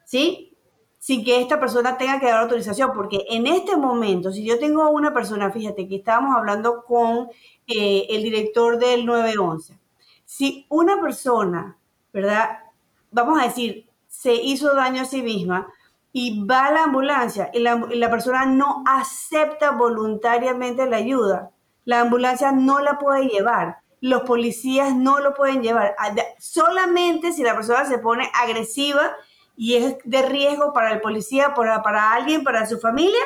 ¿sí? 0.06 0.58
Sin 0.98 1.24
que 1.24 1.42
esta 1.42 1.60
persona 1.60 1.98
tenga 1.98 2.20
que 2.20 2.26
dar 2.26 2.44
autorización, 2.44 2.92
porque 2.94 3.26
en 3.30 3.48
este 3.48 3.78
momento, 3.78 4.32
si 4.32 4.44
yo 4.44 4.60
tengo 4.60 4.90
una 4.90 5.14
persona, 5.14 5.52
fíjate 5.52 5.88
que 5.88 5.98
estábamos 5.98 6.36
hablando 6.36 6.84
con 6.86 7.30
eh, 7.68 8.08
el 8.10 8.24
director 8.24 8.78
del 8.78 9.06
911, 9.06 9.80
si 10.26 10.66
una 10.70 11.02
persona, 11.02 11.78
¿verdad? 12.12 12.60
Vamos 13.12 13.40
a 13.40 13.46
decir, 13.46 13.90
se 14.08 14.34
hizo 14.34 14.76
daño 14.76 15.04
a 15.04 15.06
sí 15.06 15.22
misma, 15.22 15.72
y 16.12 16.44
va 16.46 16.68
a 16.68 16.72
la 16.72 16.84
ambulancia 16.84 17.50
y 17.54 17.60
la, 17.60 18.10
persona 18.10 18.46
no 18.46 18.84
acepta 18.86 19.72
voluntariamente 19.72 20.88
la 20.88 20.98
ayuda, 20.98 21.52
la 21.86 22.02
ambulancia 22.02 22.52
no 22.52 22.80
la 22.80 22.98
puede 22.98 23.28
llevar, 23.28 23.78
los 24.02 24.24
policías 24.24 24.96
no 24.96 25.20
lo 25.20 25.34
pueden 25.34 25.62
llevar. 25.62 25.96
Solamente 26.40 27.32
si 27.32 27.44
la 27.44 27.56
persona 27.56 27.86
se 27.86 28.00
pone 28.00 28.30
agresiva 28.34 29.12
y 29.56 29.76
es 29.76 29.98
de 30.04 30.22
riesgo 30.24 30.74
para 30.74 30.92
el 30.92 31.02
policía, 31.02 31.54
para, 31.54 31.84
para 31.84 32.14
alguien, 32.14 32.44
para 32.44 32.66
su 32.66 32.80
familia, 32.80 33.22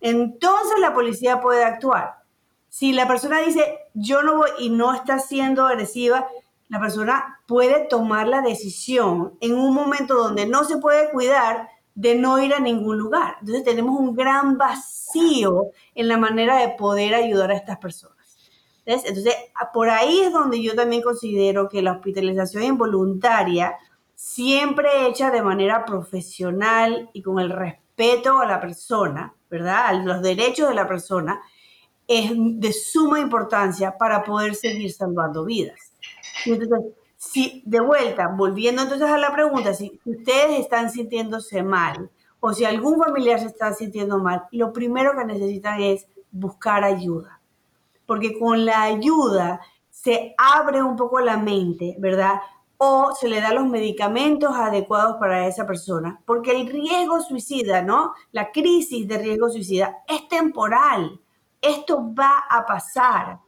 entonces 0.00 0.78
la 0.80 0.94
policía 0.94 1.40
puede 1.40 1.64
actuar. 1.64 2.22
Si 2.68 2.92
la 2.92 3.06
persona 3.06 3.40
dice 3.40 3.78
yo 3.92 4.22
no 4.22 4.36
voy 4.36 4.50
y 4.58 4.70
no 4.70 4.94
está 4.94 5.18
siendo 5.18 5.66
agresiva, 5.66 6.26
la 6.68 6.80
persona 6.80 7.40
puede 7.46 7.86
tomar 7.86 8.26
la 8.28 8.40
decisión 8.40 9.36
en 9.42 9.58
un 9.58 9.74
momento 9.74 10.14
donde 10.14 10.46
no 10.46 10.64
se 10.64 10.78
puede 10.78 11.10
cuidar 11.10 11.68
de 11.94 12.14
no 12.14 12.42
ir 12.42 12.54
a 12.54 12.60
ningún 12.60 12.98
lugar. 12.98 13.36
Entonces 13.40 13.64
tenemos 13.64 13.98
un 13.98 14.14
gran 14.14 14.56
vacío 14.56 15.70
en 15.94 16.08
la 16.08 16.16
manera 16.16 16.56
de 16.58 16.70
poder 16.70 17.14
ayudar 17.14 17.50
a 17.50 17.56
estas 17.56 17.78
personas. 17.78 18.16
Entonces, 18.84 19.34
por 19.72 19.90
ahí 19.90 20.20
es 20.20 20.32
donde 20.32 20.60
yo 20.60 20.74
también 20.74 21.02
considero 21.02 21.68
que 21.68 21.82
la 21.82 21.92
hospitalización 21.92 22.64
involuntaria, 22.64 23.76
siempre 24.14 25.06
hecha 25.06 25.30
de 25.30 25.42
manera 25.42 25.84
profesional 25.84 27.08
y 27.12 27.22
con 27.22 27.38
el 27.38 27.50
respeto 27.50 28.40
a 28.40 28.46
la 28.46 28.60
persona, 28.60 29.34
¿verdad? 29.50 29.86
A 29.86 29.92
los 29.92 30.22
derechos 30.22 30.68
de 30.68 30.74
la 30.74 30.88
persona, 30.88 31.40
es 32.08 32.32
de 32.34 32.72
suma 32.72 33.20
importancia 33.20 33.96
para 33.96 34.24
poder 34.24 34.54
seguir 34.54 34.92
salvando 34.92 35.44
vidas. 35.44 35.92
Entonces, 36.44 36.94
si 37.32 37.62
de 37.64 37.80
vuelta, 37.80 38.28
volviendo 38.28 38.82
entonces 38.82 39.08
a 39.08 39.16
la 39.16 39.32
pregunta, 39.32 39.72
si 39.72 39.98
ustedes 40.04 40.60
están 40.60 40.90
sintiéndose 40.90 41.62
mal 41.62 42.10
o 42.40 42.52
si 42.52 42.66
algún 42.66 42.98
familiar 42.98 43.40
se 43.40 43.46
está 43.46 43.72
sintiendo 43.72 44.18
mal, 44.18 44.44
lo 44.50 44.72
primero 44.72 45.12
que 45.16 45.24
necesitan 45.24 45.80
es 45.80 46.06
buscar 46.30 46.84
ayuda. 46.84 47.40
Porque 48.04 48.38
con 48.38 48.66
la 48.66 48.82
ayuda 48.82 49.60
se 49.88 50.34
abre 50.36 50.82
un 50.82 50.96
poco 50.96 51.20
la 51.20 51.38
mente, 51.38 51.96
¿verdad? 51.98 52.40
O 52.76 53.14
se 53.14 53.28
le 53.28 53.40
da 53.40 53.54
los 53.54 53.66
medicamentos 53.66 54.54
adecuados 54.54 55.16
para 55.18 55.46
esa 55.46 55.66
persona. 55.66 56.20
Porque 56.26 56.50
el 56.50 56.66
riesgo 56.66 57.22
suicida, 57.22 57.80
¿no? 57.80 58.12
La 58.32 58.50
crisis 58.50 59.08
de 59.08 59.16
riesgo 59.16 59.48
suicida 59.48 60.02
es 60.06 60.28
temporal. 60.28 61.18
Esto 61.62 62.12
va 62.12 62.44
a 62.50 62.66
pasar. 62.66 63.38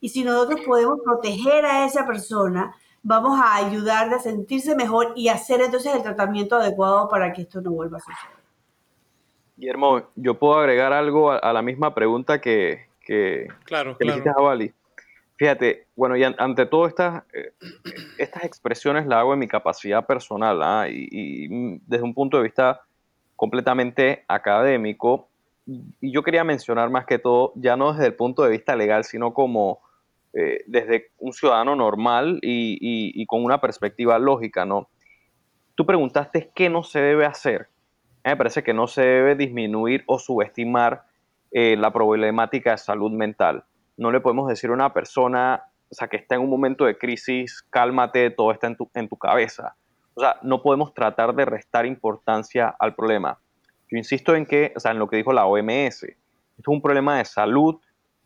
Y 0.00 0.08
si 0.08 0.24
nosotros 0.24 0.60
podemos 0.64 1.00
proteger 1.04 1.66
a 1.66 1.84
esa 1.84 2.06
persona, 2.06 2.74
vamos 3.04 3.38
a 3.38 3.56
ayudarle 3.56 4.16
a 4.16 4.18
sentirse 4.18 4.74
mejor 4.74 5.12
y 5.14 5.28
hacer 5.28 5.60
entonces 5.60 5.94
el 5.94 6.02
tratamiento 6.02 6.56
adecuado 6.56 7.08
para 7.08 7.32
que 7.32 7.42
esto 7.42 7.60
no 7.60 7.70
vuelva 7.70 7.98
a 7.98 8.00
suceder. 8.00 8.34
Guillermo, 9.56 10.02
yo 10.16 10.36
puedo 10.36 10.58
agregar 10.58 10.92
algo 10.92 11.30
a, 11.30 11.52
la 11.52 11.62
misma 11.62 11.94
pregunta 11.94 12.40
que, 12.40 12.86
que, 13.00 13.46
claro, 13.64 13.96
le 14.00 14.06
hiciste 14.06 14.30
a 14.30 14.40
Bali. 14.40 14.72
Fíjate, 15.36 15.86
bueno, 15.94 16.16
y 16.16 16.24
ante 16.24 16.66
todo 16.66 16.86
estas, 16.86 17.24
eh, 17.32 17.52
estas 18.18 18.44
expresiones 18.44 19.06
las 19.06 19.18
hago 19.18 19.34
en 19.34 19.40
mi 19.40 19.48
capacidad 19.48 20.06
personal 20.06 20.60
¿ah? 20.62 20.86
y, 20.88 21.78
desde 21.86 22.02
un 22.02 22.14
punto 22.14 22.38
de 22.38 22.44
vista 22.44 22.80
completamente 23.36 24.24
académico. 24.26 25.28
Y 25.66 26.12
yo 26.12 26.22
quería 26.22 26.42
mencionar 26.42 26.88
más 26.88 27.04
que 27.04 27.18
todo, 27.18 27.52
ya 27.56 27.76
no 27.76 27.92
desde 27.92 28.06
el 28.06 28.14
punto 28.14 28.42
de 28.42 28.50
vista 28.50 28.74
legal, 28.76 29.04
sino 29.04 29.34
como 29.34 29.80
eh, 30.36 30.64
desde 30.66 31.12
un 31.18 31.32
ciudadano 31.32 31.76
normal 31.76 32.40
y, 32.42 33.24
con 33.26 33.44
una 33.44 33.60
perspectiva 33.60 34.18
lógica, 34.18 34.64
¿no? 34.64 34.88
Tú 35.76 35.86
preguntaste 35.86 36.50
qué 36.54 36.68
no 36.68 36.82
se 36.82 37.00
debe 37.00 37.24
hacer. 37.24 37.68
me 38.24 38.36
parece 38.36 38.64
que 38.64 38.74
no 38.74 38.88
se 38.88 39.02
debe 39.02 39.36
disminuir 39.36 40.02
o 40.06 40.18
subestimar 40.18 41.04
eh, 41.52 41.76
la 41.76 41.92
problemática 41.92 42.72
de 42.72 42.78
salud 42.78 43.12
mental. 43.12 43.64
No 43.96 44.10
le 44.10 44.20
podemos 44.20 44.48
decir 44.48 44.70
a 44.70 44.72
una 44.72 44.92
persona, 44.92 45.62
o 45.88 45.94
sea, 45.94 46.08
que 46.08 46.16
está 46.16 46.34
en 46.34 46.40
un 46.40 46.50
momento 46.50 46.84
de 46.84 46.98
crisis, 46.98 47.62
cálmate, 47.70 48.30
todo 48.30 48.50
está 48.50 48.66
en 48.66 48.76
tu, 48.76 48.90
en 48.94 49.08
tu 49.08 49.16
cabeza. 49.16 49.76
O 50.14 50.20
sea, 50.20 50.36
no 50.42 50.62
podemos 50.62 50.94
tratar 50.94 51.32
de 51.34 51.44
restar 51.44 51.86
importancia 51.86 52.74
al 52.78 52.96
problema. 52.96 53.38
Yo 53.88 53.98
insisto 53.98 54.34
en 54.34 54.46
que, 54.46 54.72
o 54.74 54.80
sea, 54.80 54.90
en 54.90 54.98
lo 54.98 55.08
que 55.08 55.16
dijo 55.16 55.32
la 55.32 55.46
OMS, 55.46 56.02
es 56.02 56.66
un 56.66 56.82
problema 56.82 57.18
de 57.18 57.24
salud 57.24 57.80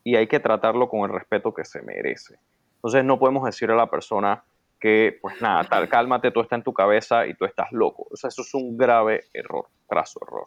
y 0.09 0.17
hay 0.17 0.27
que 0.27 0.41
tratarlo 0.41 0.89
con 0.89 1.01
el 1.01 1.15
respeto 1.15 1.53
que 1.53 1.67
se 1.67 1.83
merece. 1.83 2.39
Entonces 2.77 3.05
no 3.05 3.19
podemos 3.19 3.45
decir 3.45 3.71
a 3.71 3.77
la 3.77 3.91
persona 3.91 4.43
que, 4.81 5.19
pues 5.21 5.39
nada, 5.43 5.65
tal, 5.65 5.87
cálmate, 5.91 6.31
todo 6.31 6.45
está 6.45 6.57
en 6.57 6.63
tu 6.63 6.73
cabeza 6.73 7.27
y 7.27 7.35
tú 7.35 7.45
estás 7.45 7.71
loco. 7.73 8.07
O 8.11 8.17
sea, 8.17 8.29
eso 8.29 8.41
es 8.41 8.55
un 8.55 8.79
grave 8.79 9.25
error, 9.35 9.67
graso 9.87 10.19
error. 10.23 10.47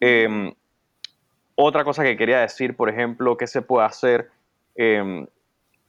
Em, 0.00 0.52
otra 1.54 1.84
cosa 1.84 2.02
que 2.02 2.16
quería 2.16 2.40
decir, 2.40 2.74
por 2.74 2.88
ejemplo, 2.88 3.36
que 3.36 3.46
se 3.46 3.62
puede 3.62 3.86
hacer, 3.86 4.28
eh, 4.74 5.24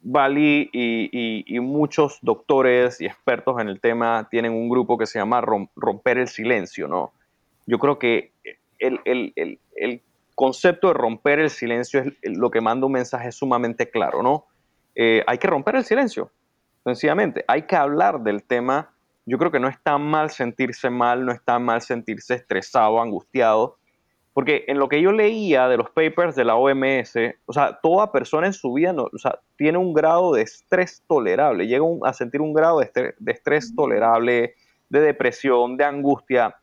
Bali 0.04 0.70
y, 0.72 1.60
muchos 1.60 2.20
doctores 2.22 3.02
y 3.02 3.08
expertos 3.08 3.60
en 3.60 3.68
el 3.68 3.80
tema 3.80 4.28
tienen 4.30 4.54
un 4.54 4.70
grupo 4.70 4.96
que 4.96 5.08
se 5.08 5.18
llama 5.18 5.42
Romper 5.42 6.20
el 6.20 6.28
Silencio, 6.28 6.88
¿no? 6.88 7.14
Yo 7.66 7.80
creo 7.80 7.98
que 7.98 8.32
el, 8.78 9.00
el, 9.06 9.60
el 9.76 10.02
concepto 10.41 10.88
de 10.88 10.95
romper 10.95 11.38
el 11.38 11.51
silencio 11.51 12.01
es 12.01 12.15
lo 12.36 12.49
que 12.49 12.62
manda 12.62 12.88
un 12.88 12.93
mensaje 12.93 13.32
sumamente 13.32 13.91
claro, 13.91 14.23
¿no? 14.23 14.47
Eh, 14.95 15.23
hay 15.27 15.38
que 15.38 15.45
romper 15.45 15.75
el 15.75 15.84
silencio, 15.84 16.32
sencillamente. 16.84 17.45
Hay 17.47 17.67
que 17.67 17.75
hablar 17.75 18.21
del 18.21 18.41
tema. 18.41 18.89
Yo 19.27 19.38
creo 19.38 19.51
que 19.51 19.60
no 19.60 19.67
está 19.67 19.99
mal 19.99 20.32
sentirse 20.32 20.89
mal, 20.89 21.27
no 21.27 21.32
está 21.32 21.60
mal 21.60 21.84
sentirse 21.84 22.34
estresado, 22.34 22.99
angustiado, 22.99 23.77
porque 24.34 24.65
en 24.67 24.80
lo 24.80 24.89
que 24.89 24.99
yo 24.99 25.12
leía 25.12 25.67
de 25.67 25.77
los 25.77 25.91
papers 25.91 26.36
de 26.36 26.43
la 26.43 26.56
OMS, 26.56 27.13
o 27.45 27.54
sea, 27.54 27.80
toda 27.80 28.12
persona 28.12 28.47
en 28.47 28.54
su 28.54 28.73
vida 28.73 28.95
o 28.97 29.17
sea, 29.19 29.38
tiene 29.58 29.77
un 29.77 29.93
grado 29.93 30.34
de 30.34 30.41
estrés 30.41 31.04
tolerable, 31.08 31.67
llega 31.67 31.86
a 32.04 32.13
sentir 32.13 32.41
un 32.41 32.56
grado 32.56 32.80
de 32.80 33.13
estrés 33.27 33.75
tolerable, 33.75 34.56
de 34.89 35.01
depresión, 35.01 35.77
de 35.77 35.86
angustia 35.86 36.56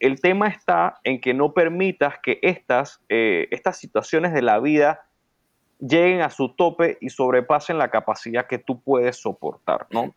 el 0.00 0.20
tema 0.20 0.48
está 0.48 1.00
en 1.04 1.20
que 1.20 1.34
no 1.34 1.52
permitas 1.52 2.14
que 2.22 2.38
estas, 2.42 3.00
eh, 3.08 3.48
estas 3.50 3.78
situaciones 3.78 4.32
de 4.32 4.42
la 4.42 4.60
vida 4.60 5.06
lleguen 5.78 6.22
a 6.22 6.30
su 6.30 6.54
tope 6.54 6.98
y 7.00 7.10
sobrepasen 7.10 7.78
la 7.78 7.90
capacidad 7.90 8.46
que 8.46 8.58
tú 8.58 8.80
puedes 8.80 9.16
soportar, 9.16 9.86
¿no? 9.90 10.14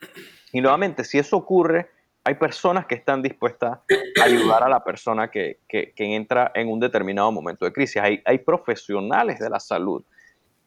Y 0.51 0.61
nuevamente, 0.61 1.03
si 1.03 1.17
eso 1.17 1.37
ocurre, 1.37 1.89
hay 2.23 2.35
personas 2.35 2.85
que 2.85 2.95
están 2.95 3.21
dispuestas 3.21 3.79
a 4.19 4.23
ayudar 4.23 4.63
a 4.63 4.69
la 4.69 4.83
persona 4.83 5.29
que, 5.29 5.59
entra 5.69 6.51
en 6.53 6.69
un 6.69 6.79
determinado 6.79 7.31
momento 7.31 7.65
de 7.65 7.73
crisis. 7.73 8.01
Hay, 8.01 8.21
hay, 8.25 8.39
profesionales 8.39 9.39
de 9.39 9.49
la 9.49 9.59
salud. 9.59 10.03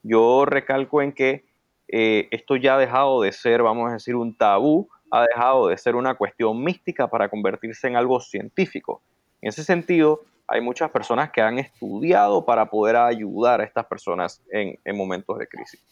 Yo 0.03 0.45
recalco 0.45 1.03
en 1.03 1.13
que 1.13 1.45
eh, 1.89 2.29
esto 2.31 2.57
ya 2.57 2.75
ha 2.75 2.79
dejado 2.79 3.23
de 3.23 3.33
ser, 3.33 3.63
vamos 3.63 3.91
a 3.91 3.95
decir, 3.95 4.17
un 4.17 4.37
tabú 4.37 4.89
ha 5.13 5.27
dejado 5.27 5.69
de 5.69 5.77
ser 5.77 5.95
una 5.95 6.15
cuestión 6.15 6.65
mística 6.65 7.07
para 7.07 7.29
convertirse 7.29 7.87
en 7.87 7.97
algo 7.97 8.19
científico. 8.19 9.03
En 9.43 9.51
ese 9.51 9.63
sentido, 9.63 10.23
hay 10.49 10.63
muchas 10.63 10.91
personas 10.91 11.31
que 11.31 11.43
han 11.43 11.59
estudiado 11.59 12.47
para 12.47 12.71
poder 12.71 12.97
ayudar 12.97 13.61
a 13.61 13.65
estas 13.65 13.85
personas 13.85 14.43
en, 14.51 14.79
momentos 14.97 15.39
de 15.39 15.47
crisis. 15.47 15.85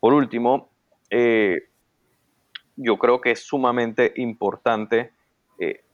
Por 0.00 0.14
último, 0.14 0.70
eh, 1.10 1.58
yo 2.76 2.96
creo 2.96 3.20
que 3.20 3.32
es 3.32 3.40
sumamente 3.40 4.14
importante 4.16 5.12
eh, 5.58 5.84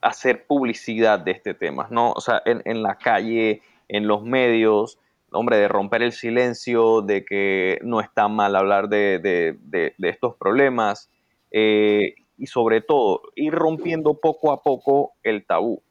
hacer 0.00 0.44
publicidad 0.46 1.20
de 1.20 1.30
este 1.30 1.54
tema, 1.54 1.86
¿no? 1.88 2.10
O 2.10 2.20
sea, 2.20 2.42
en, 2.44 2.82
la 2.82 2.96
calle, 2.96 3.62
en 3.86 4.08
los 4.08 4.24
medios, 4.24 4.98
hombre, 5.30 5.56
de 5.56 5.68
romper 5.68 6.02
el 6.02 6.12
silencio, 6.12 7.00
de 7.00 7.24
que 7.24 7.78
no 7.82 8.00
está 8.00 8.26
mal 8.26 8.56
hablar 8.56 8.88
de, 8.88 9.56
estos 10.00 10.34
problemas 10.34 11.08
eh, 11.52 12.14
y 12.38 12.46
sobre 12.46 12.80
todo 12.80 13.22
ir 13.36 13.52
rompiendo 13.52 14.14
poco 14.14 14.52
a 14.52 14.62
poco 14.62 15.12
el 15.22 15.44
tabú. 15.44 15.82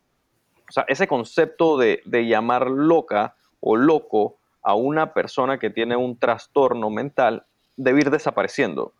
O 0.67 0.71
sea, 0.71 0.85
ese 0.87 1.07
concepto 1.07 1.77
de, 1.77 2.01
llamar 2.05 2.69
loca 2.69 3.35
o 3.59 3.75
loco 3.75 4.37
a 4.63 4.73
una 4.73 5.13
persona 5.13 5.59
que 5.59 5.69
tiene 5.69 5.95
un 5.95 6.17
trastorno 6.17 6.89
mental 6.89 7.45
debe 7.77 8.01
ir 8.01 8.09
desapareciendo. 8.09 8.93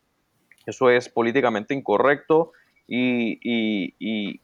Eso 0.66 0.90
es 0.90 1.10
políticamente 1.10 1.74
incorrecto 1.74 2.52
y, 2.88 4.40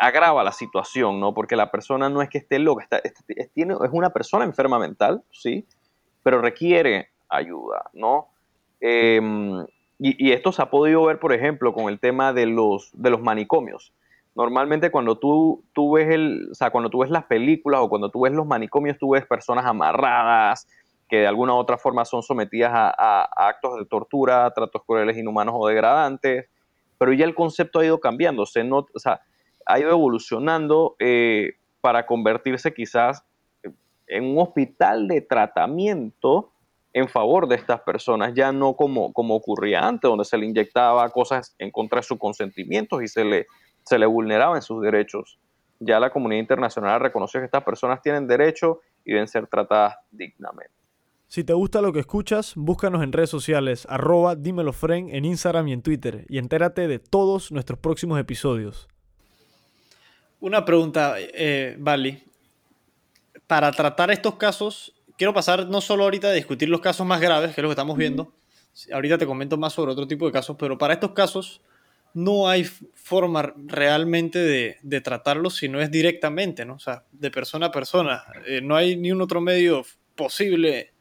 agrava 0.00 0.44
la 0.44 0.52
situación, 0.52 1.18
¿no? 1.18 1.34
Porque 1.34 1.56
la 1.56 1.70
persona 1.70 2.08
no 2.08 2.22
es 2.22 2.28
que 2.28 2.38
esté 2.38 2.58
loca, 2.58 2.86
es, 3.02 3.52
tiene, 3.52 3.74
es 3.74 3.90
una 3.92 4.10
persona 4.10 4.44
enferma 4.44 4.78
mental, 4.78 5.22
sí, 5.32 5.66
pero 6.22 6.40
requiere 6.40 7.10
ayuda, 7.28 7.90
¿no? 7.92 8.28
Em, 8.80 9.66
y, 9.98 10.32
esto 10.32 10.52
se 10.52 10.62
ha 10.62 10.70
podido 10.70 11.04
ver, 11.04 11.18
por 11.18 11.32
ejemplo, 11.32 11.72
con 11.74 11.88
el 11.88 11.98
tema 11.98 12.32
de 12.32 12.46
los, 12.46 12.90
de 12.94 13.10
los 13.10 13.20
manicomios. 13.20 13.92
Normalmente 14.36 14.92
cuando 14.92 15.18
tú, 15.18 15.64
tú 15.72 15.92
ves 15.92 16.08
el, 16.10 16.48
o 16.52 16.54
sea, 16.54 16.70
cuando 16.70 16.88
tú 16.88 17.00
ves 17.00 17.10
las 17.10 17.24
películas 17.24 17.80
o 17.82 17.88
cuando 17.88 18.08
tú 18.08 18.20
ves 18.20 18.32
los 18.32 18.46
manicomios, 18.46 18.96
tú 18.96 19.10
ves 19.10 19.26
personas 19.26 19.66
amarradas, 19.66 20.68
que 21.08 21.16
de 21.16 21.26
alguna 21.26 21.54
u 21.54 21.56
otra 21.56 21.78
forma 21.78 22.04
son 22.04 22.22
sometidas 22.22 22.70
a, 22.72 23.48
actos 23.48 23.78
de 23.78 23.86
tortura, 23.86 24.52
tratos 24.54 24.82
crueles, 24.86 25.16
inhumanos 25.16 25.54
o 25.58 25.66
degradantes, 25.66 26.46
pero 26.98 27.12
ya 27.12 27.24
el 27.24 27.34
concepto 27.34 27.80
ha 27.80 27.84
ido 27.84 27.98
cambiando, 27.98 28.46
se 28.46 28.62
o 28.70 28.86
sea, 28.96 29.22
ha 29.66 29.80
ido 29.80 29.90
evolucionando 29.90 30.94
eh, 31.00 31.54
para 31.80 32.06
convertirse 32.06 32.72
quizás 32.72 33.24
en 34.06 34.24
un 34.24 34.38
hospital 34.38 35.08
de 35.08 35.20
tratamiento 35.22 36.52
en 36.92 37.08
favor 37.08 37.48
de 37.48 37.56
estas 37.56 37.80
personas, 37.80 38.32
ya 38.34 38.52
no 38.52 38.74
como, 38.74 39.12
como 39.12 39.34
ocurría 39.34 39.86
antes, 39.86 40.08
donde 40.08 40.24
se 40.24 40.38
le 40.38 40.46
inyectaba 40.46 41.08
cosas 41.10 41.54
en 41.58 41.70
contra 41.70 41.98
de 41.98 42.02
sus 42.04 42.18
consentimientos 42.18 43.02
y 43.02 43.08
se 43.08 43.24
le, 43.24 43.46
se 43.84 43.98
le 43.98 44.06
vulneraban 44.06 44.62
sus 44.62 44.82
derechos. 44.82 45.38
Ya 45.80 46.00
la 46.00 46.10
comunidad 46.10 46.40
internacional 46.40 47.00
reconoció 47.00 47.40
que 47.40 47.46
estas 47.46 47.62
personas 47.62 48.02
tienen 48.02 48.26
derecho 48.26 48.80
y 49.04 49.12
deben 49.12 49.28
ser 49.28 49.46
tratadas 49.46 49.96
dignamente. 50.10 50.72
Si 51.28 51.44
te 51.44 51.52
gusta 51.52 51.82
lo 51.82 51.92
que 51.92 52.00
escuchas, 52.00 52.54
búscanos 52.56 53.02
en 53.02 53.12
redes 53.12 53.28
sociales, 53.28 53.86
arroba 53.90 54.34
dímelofren 54.34 55.14
en 55.14 55.26
Instagram 55.26 55.68
y 55.68 55.72
en 55.74 55.82
Twitter, 55.82 56.24
y 56.28 56.38
entérate 56.38 56.88
de 56.88 56.98
todos 56.98 57.52
nuestros 57.52 57.78
próximos 57.78 58.18
episodios. 58.18 58.88
Una 60.40 60.64
pregunta, 60.64 61.16
eh, 61.18 61.76
Bali. 61.78 62.24
Para 63.46 63.72
tratar 63.72 64.10
estos 64.10 64.36
casos, 64.36 64.97
quiero 65.18 65.34
pasar 65.34 65.66
no 65.66 65.82
solo 65.82 66.04
ahorita 66.04 66.28
a 66.28 66.32
discutir 66.32 66.70
los 66.70 66.80
casos 66.80 67.06
más 67.06 67.20
graves, 67.20 67.54
que 67.54 67.60
es 67.60 67.62
lo 67.62 67.68
que 67.68 67.72
estamos 67.72 67.98
viendo, 67.98 68.32
ahorita 68.90 69.18
te 69.18 69.26
comento 69.26 69.58
más 69.58 69.74
sobre 69.74 69.92
otro 69.92 70.06
tipo 70.06 70.24
de 70.24 70.32
casos, 70.32 70.56
pero 70.58 70.78
para 70.78 70.94
estos 70.94 71.10
casos 71.10 71.60
no 72.14 72.48
hay 72.48 72.64
forma 72.64 73.52
realmente 73.66 74.38
de, 74.38 75.00
tratarlos 75.02 75.56
si 75.56 75.68
no 75.68 75.80
es 75.80 75.90
directamente, 75.90 76.64
¿no? 76.64 76.74
O 76.74 76.78
sea, 76.78 77.04
de 77.12 77.30
persona 77.30 77.66
a 77.66 77.72
persona. 77.72 78.24
Eh, 78.46 78.60
no 78.62 78.76
hay 78.76 78.96
ni 78.96 79.12
un 79.12 79.20
otro 79.20 79.40
medio 79.40 79.84
posible 80.14 80.92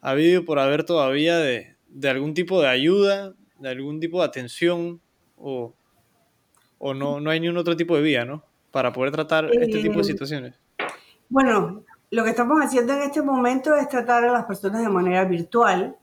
ha 0.00 0.10
habido 0.10 0.44
por 0.44 0.58
haber 0.58 0.84
todavía 0.84 1.36
de, 1.36 1.76
algún 2.04 2.34
tipo 2.34 2.60
de 2.62 2.68
ayuda, 2.68 3.34
de 3.58 3.68
algún 3.68 4.00
tipo 4.00 4.20
de 4.20 4.26
atención 4.26 5.00
o, 5.36 5.74
no, 6.80 7.20
no 7.20 7.30
hay 7.30 7.40
ni 7.40 7.48
un 7.48 7.56
otro 7.56 7.76
tipo 7.76 7.96
de 7.96 8.02
vía, 8.02 8.24
¿no? 8.24 8.44
Para 8.70 8.92
poder 8.92 9.12
tratar 9.12 9.50
este 9.52 9.82
tipo 9.82 9.96
de 9.96 10.00
eh, 10.00 10.04
situaciones. 10.04 10.54
Bueno, 11.28 11.84
lo 12.10 12.24
que 12.24 12.30
estamos 12.30 12.60
haciendo 12.62 12.94
en 12.94 13.02
este 13.02 13.22
momento 13.22 13.74
es 13.74 13.88
tratar 13.88 14.24
a 14.24 14.32
las 14.32 14.44
personas 14.44 14.82
de 14.82 14.88
manera 14.88 15.24
virtual. 15.24 15.96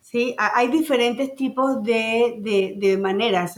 ¿sí? 0.00 0.34
Hay 0.38 0.68
diferentes 0.68 1.34
tipos 1.34 1.82
de, 1.82 2.98
maneras. 3.00 3.56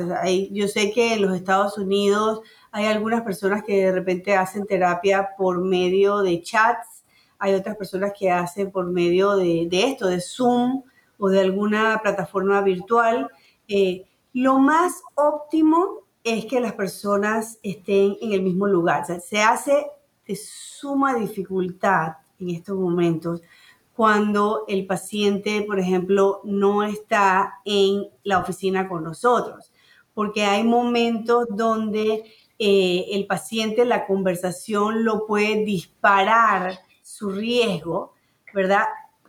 yo 0.51 0.69
sé 0.69 0.93
que 0.93 1.15
en 1.15 1.23
los 1.23 1.35
Estados 1.35 1.77
Unidos 1.79 2.41
hay 2.71 2.87
algunas 2.87 3.23
personas 3.23 3.63
que 3.63 3.87
de 3.87 3.93
repente 3.93 4.37
hacen 4.37 4.67
terapia 4.67 5.31
por 5.37 5.63
medio 5.63 6.19
de 6.19 6.43
chats 6.43 6.99
hay 7.39 7.55
otras 7.55 7.77
personas 7.77 8.13
que 8.19 8.31
hacen 8.31 8.71
por 8.71 8.87
medio 8.87 9.37
de, 9.37 9.69
esto, 9.71 10.09
de 10.09 10.21
Zoom 10.21 10.83
o 11.19 11.29
de 11.29 11.41
alguna 11.41 12.01
plataforma 12.03 12.61
virtual. 12.63 13.29
Eh, 13.69 14.07
lo 14.33 14.59
más 14.59 15.03
óptimo 15.15 16.01
es 16.25 16.47
que 16.47 16.61
las 16.61 16.73
personas 16.73 17.59
estén 17.63 18.17
en 18.21 18.33
el 18.33 18.43
mismo 18.43 18.67
lugar. 18.67 19.05
se 19.21 19.41
hace 19.41 19.87
de 20.29 20.37
suma 20.37 21.17
dificultad 21.17 22.19
en 22.39 22.51
estos 22.51 22.79
momentos 22.79 23.43
cuando 23.99 24.65
el 24.69 24.87
paciente, 24.87 25.63
por 25.63 25.81
ejemplo, 25.81 26.41
no 26.45 26.85
está 26.85 27.55
en 27.65 28.07
la 28.23 28.39
oficina 28.39 28.89
con 28.89 29.03
nosotros, 29.03 29.73
porque 30.15 30.45
hay 30.45 30.63
momentos 30.63 31.49
donde 31.51 32.23
eh, 32.61 33.07
el 33.11 33.27
paciente, 33.27 33.85
la 33.85 34.07
conversación 34.07 35.05
lo 35.05 35.27
puede 35.27 35.65
disparar 35.65 36.79
su 37.03 37.31
riesgo, 37.31 38.15
¿verdad? 38.55 38.85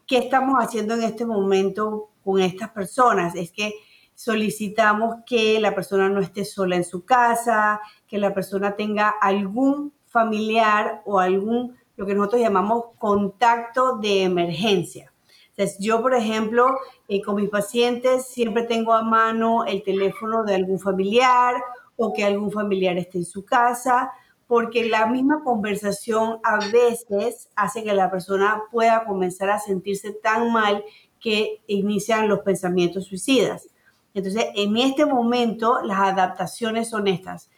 ¿Qué 0.05 0.19
estamos 0.19 0.57
haciendo 0.59 0.93
en 0.93 1.01
este 1.01 1.25
momento 1.25 2.11
con 2.23 2.39
estas 2.39 2.69
personas? 2.69 3.35
Es 3.35 3.51
que 3.51 3.73
solicitamos 4.13 5.15
que 5.25 5.59
la 5.59 5.73
persona 5.73 6.09
no 6.09 6.19
esté 6.19 6.45
sola 6.45 6.75
en 6.75 6.83
su 6.83 7.05
casa, 7.05 7.79
que 8.07 8.19
la 8.19 8.35
persona 8.35 8.75
tenga 8.75 9.09
algún 9.09 9.93
familiar 10.09 11.01
o 11.05 11.19
algún, 11.19 11.77
lo 11.95 12.05
que 12.05 12.15
nosotros 12.15 12.41
llamamos 12.41 12.85
contacto 12.97 13.97
de 13.97 14.23
emergencia. 14.23 15.11
Entonces, 15.51 15.77
yo, 15.79 16.01
por 16.01 16.13
ejemplo, 16.13 16.77
eh, 17.07 17.21
con 17.21 17.35
mis 17.35 17.49
pacientes 17.49 18.27
siempre 18.27 18.63
tengo 18.63 18.93
a 18.93 19.03
mano 19.03 19.65
el 19.65 19.83
teléfono 19.83 20.43
de 20.43 20.55
algún 20.55 20.79
familiar 20.79 21.55
o 21.95 22.13
que 22.13 22.23
algún 22.23 22.51
familiar 22.51 22.97
esté 22.97 23.19
en 23.19 23.25
su 23.25 23.43
casa 23.43 24.11
porque 24.49 24.89
la 24.89 25.05
misma 25.05 25.43
conversación 25.43 26.39
a 26.43 26.57
veces 26.71 27.49
hace 27.55 27.83
que 27.83 27.93
la 27.93 28.09
persona 28.09 28.63
pueda 28.71 29.05
comenzar 29.05 29.51
a 29.51 29.59
sentirse 29.59 30.11
tan 30.11 30.51
mal 30.51 30.83
que 31.19 31.61
inician 31.67 32.27
los 32.27 32.39
pensamientos 32.39 33.05
suicidas. 33.05 33.69
Entonces, 34.15 34.47
en 34.55 34.75
este 34.77 35.05
momento, 35.05 35.81
las 35.83 35.99
adaptaciones 35.99 36.89
son 36.89 37.07
estas. 37.07 37.51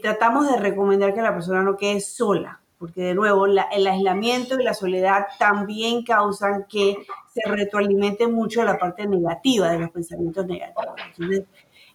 Tratamos 0.00 0.50
de 0.50 0.58
recomendar 0.58 1.14
que 1.14 1.22
la 1.22 1.34
persona 1.34 1.62
no 1.62 1.76
quede 1.76 2.00
sola, 2.00 2.60
porque 2.78 3.02
de 3.02 3.14
nuevo, 3.14 3.46
el 3.46 3.86
aislamiento 3.86 4.58
y 4.58 4.64
la 4.64 4.74
soledad 4.74 5.26
también 5.38 6.04
causan 6.04 6.66
que 6.68 6.98
se 7.32 7.50
retroalimente 7.50 8.26
mucho 8.26 8.62
la 8.62 8.78
parte 8.78 9.06
negativa 9.06 9.70
de 9.70 9.78
los 9.80 9.90
pensamientos 9.90 10.46
negativos. 10.46 10.94
Entonces, 11.16 11.44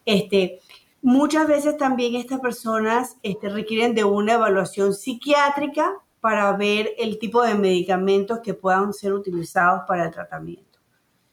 este, 0.05 0.59
Muchas 1.01 1.47
veces 1.47 1.77
también 1.77 2.15
estas 2.15 2.41
personas 2.41 3.17
este, 3.23 3.47
requieren 3.47 3.95
de 3.95 4.03
una 4.03 4.33
evaluación 4.33 4.93
psiquiátrica 4.93 5.93
para 6.19 6.51
ver 6.57 6.89
el 6.97 7.19
tipo 7.19 7.41
de 7.41 7.55
medicamentos 7.55 8.39
que 8.39 8.53
puedan 8.53 8.93
ser 8.93 9.13
utilizados 9.13 9.83
para 9.87 10.05
el 10.05 10.11
tratamiento, 10.11 10.79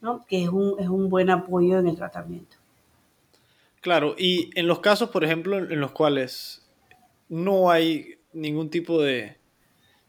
¿no? 0.00 0.24
que 0.24 0.44
es 0.44 0.48
un, 0.50 0.76
es 0.78 0.88
un 0.88 1.08
buen 1.08 1.30
apoyo 1.30 1.80
en 1.80 1.88
el 1.88 1.96
tratamiento. 1.96 2.55
Claro, 3.86 4.16
y 4.18 4.50
en 4.56 4.66
los 4.66 4.80
casos, 4.80 5.10
por 5.10 5.22
ejemplo, 5.22 5.58
en 5.58 5.78
los 5.78 5.92
cuales 5.92 6.66
no 7.28 7.70
hay 7.70 8.16
ningún 8.32 8.68
tipo 8.68 9.00
de 9.00 9.36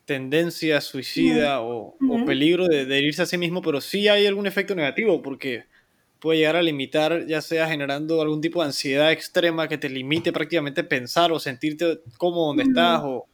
tendencia 0.03 0.81
suicida 0.81 1.61
o, 1.61 1.95
peligro 2.25 2.65
de, 2.65 2.87
de, 2.87 2.97
herirse 2.97 3.21
a 3.21 3.27
sí 3.27 3.37
mismo, 3.37 3.61
pero 3.61 3.79
sí 3.79 4.07
hay 4.07 4.25
algún 4.25 4.47
efecto 4.47 4.73
negativo, 4.73 5.21
porque 5.21 5.65
puede 6.17 6.39
llegar 6.39 6.55
a 6.55 6.63
limitar, 6.63 7.27
ya 7.27 7.39
sea 7.39 7.67
generando 7.67 8.19
algún 8.19 8.41
tipo 8.41 8.61
de 8.61 8.65
ansiedad 8.65 9.11
extrema 9.11 9.67
que 9.67 9.77
te 9.77 9.89
limite 9.89 10.33
prácticamente 10.33 10.83
pensar 10.83 11.31
o 11.31 11.39
sentirte 11.39 11.99
cómodo 12.17 12.47
donde 12.47 12.63
estás 12.63 13.01
o, 13.03 13.27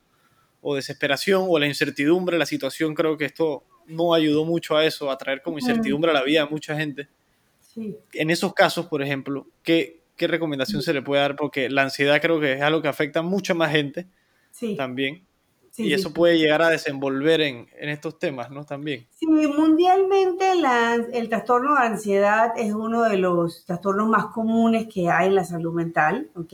o, 0.60 0.76
desesperación 0.76 1.46
o 1.48 1.58
la 1.58 1.68
incertidumbre, 1.68 2.38
la 2.38 2.46
situación, 2.46 2.94
creo 2.94 3.16
que 3.18 3.24
esto 3.24 3.64
no 3.88 4.14
ayudó 4.14 4.44
mucho 4.44 4.76
a 4.76 4.84
eso, 4.84 5.10
a 5.10 5.18
traer 5.18 5.42
como 5.42 5.58
incertidumbre 5.58 6.12
a 6.12 6.14
la 6.14 6.24
vida 6.24 6.44
de 6.44 6.50
mucha 6.50 6.76
gente. 6.76 7.08
En 8.12 8.30
esos 8.30 8.54
casos, 8.54 8.88
por 8.88 9.02
ejemplo, 9.02 9.48
¿qué, 9.64 10.03
¿qué 10.16 10.28
recomendación 10.28 10.82
se 10.82 10.94
le 10.94 11.02
puede 11.02 11.22
dar? 11.22 11.36
Porque 11.36 11.70
la 11.70 11.84
ansiedad 11.84 12.22
creo 12.22 12.40
que 12.40 12.54
es 12.54 12.62
algo 12.62 12.82
que 12.82 12.88
afecta 12.88 13.20
a 13.20 13.24
mucha 13.24 13.54
más 13.54 13.72
gente 13.72 14.08
también 14.78 15.26
y 15.78 15.94
eso 15.94 16.14
puede 16.14 16.38
llegar 16.38 16.62
a 16.62 16.70
desenvolver 16.70 17.42
en, 17.42 17.68
estos 17.80 18.20
temas, 18.20 18.52
¿no? 18.52 18.64
También. 18.64 19.08
Sí, 19.12 19.26
mundialmente 19.26 20.52
el 21.14 21.30
trastorno 21.30 21.76
de 21.76 21.88
ansiedad 21.88 22.54
es 22.58 22.74
uno 22.74 23.04
de 23.04 23.18
los 23.18 23.66
trastornos 23.66 24.08
más 24.08 24.28
comunes 24.28 24.88
que 24.94 25.10
hay 25.10 25.28
en 25.28 25.36
la 25.36 25.46
salud 25.46 25.74
mental, 25.74 26.30
¿ok? 26.36 26.54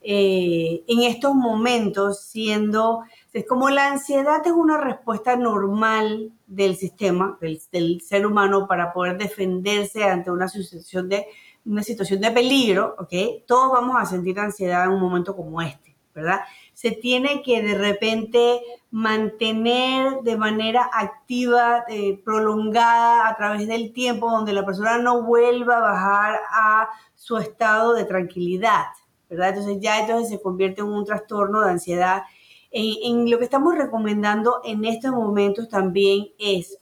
Eh, 0.00 0.84
en 0.86 1.02
estos 1.02 1.34
momentos, 1.34 2.24
siendo, 2.24 3.02
es 3.32 3.46
como 3.46 3.70
la 3.70 3.92
ansiedad 3.92 4.44
es 4.44 4.52
una 4.52 4.80
respuesta 4.80 5.36
normal 5.36 6.32
del 6.46 6.76
sistema, 6.76 7.36
del, 7.40 7.60
del, 7.70 8.00
ser 8.00 8.26
humano 8.26 8.66
para 8.66 8.92
poder 8.92 9.18
defenderse 9.18 10.04
ante 10.04 10.30
una 10.30 10.48
situación 10.48 11.08
de, 11.08 11.26
una 11.64 11.82
situación 11.82 12.20
de 12.20 12.30
peligro, 12.30 12.96
¿ok? 12.98 13.44
Todos 13.46 13.72
vamos 13.72 13.96
a 13.98 14.06
sentir 14.06 14.38
ansiedad 14.38 14.84
en 14.84 14.90
un 14.90 15.00
momento 15.00 15.36
como 15.36 15.60
este 15.60 15.88
¿verdad? 16.18 16.40
Se 16.74 16.90
tiene 16.90 17.42
que 17.42 17.62
de 17.62 17.74
repente 17.74 18.60
mantener 18.90 20.22
de 20.22 20.36
manera 20.36 20.90
activa, 20.92 21.84
eh, 21.88 22.20
prolongada 22.24 23.28
a 23.28 23.36
través 23.36 23.68
del 23.68 23.92
tiempo, 23.92 24.30
donde 24.30 24.52
la 24.52 24.66
persona 24.66 24.98
no 24.98 25.22
vuelva 25.22 25.76
a 25.76 25.80
bajar 25.80 26.40
a 26.50 26.88
su 27.14 27.36
estado 27.36 27.94
de 27.94 28.04
tranquilidad, 28.04 28.86
¿verdad? 29.30 29.50
Entonces 29.50 29.78
ya 29.80 30.00
entonces 30.00 30.28
se 30.28 30.42
convierte 30.42 30.80
en 30.80 30.88
un 30.88 31.04
trastorno 31.04 31.60
de 31.60 31.70
ansiedad. 31.70 32.22
en 32.70 33.30
lo 33.30 33.38
que 33.38 33.44
estamos 33.44 33.76
recomendando 33.76 34.60
en 34.64 34.84
estos 34.84 35.12
momentos 35.12 35.68
también 35.68 36.28
es 36.38 36.78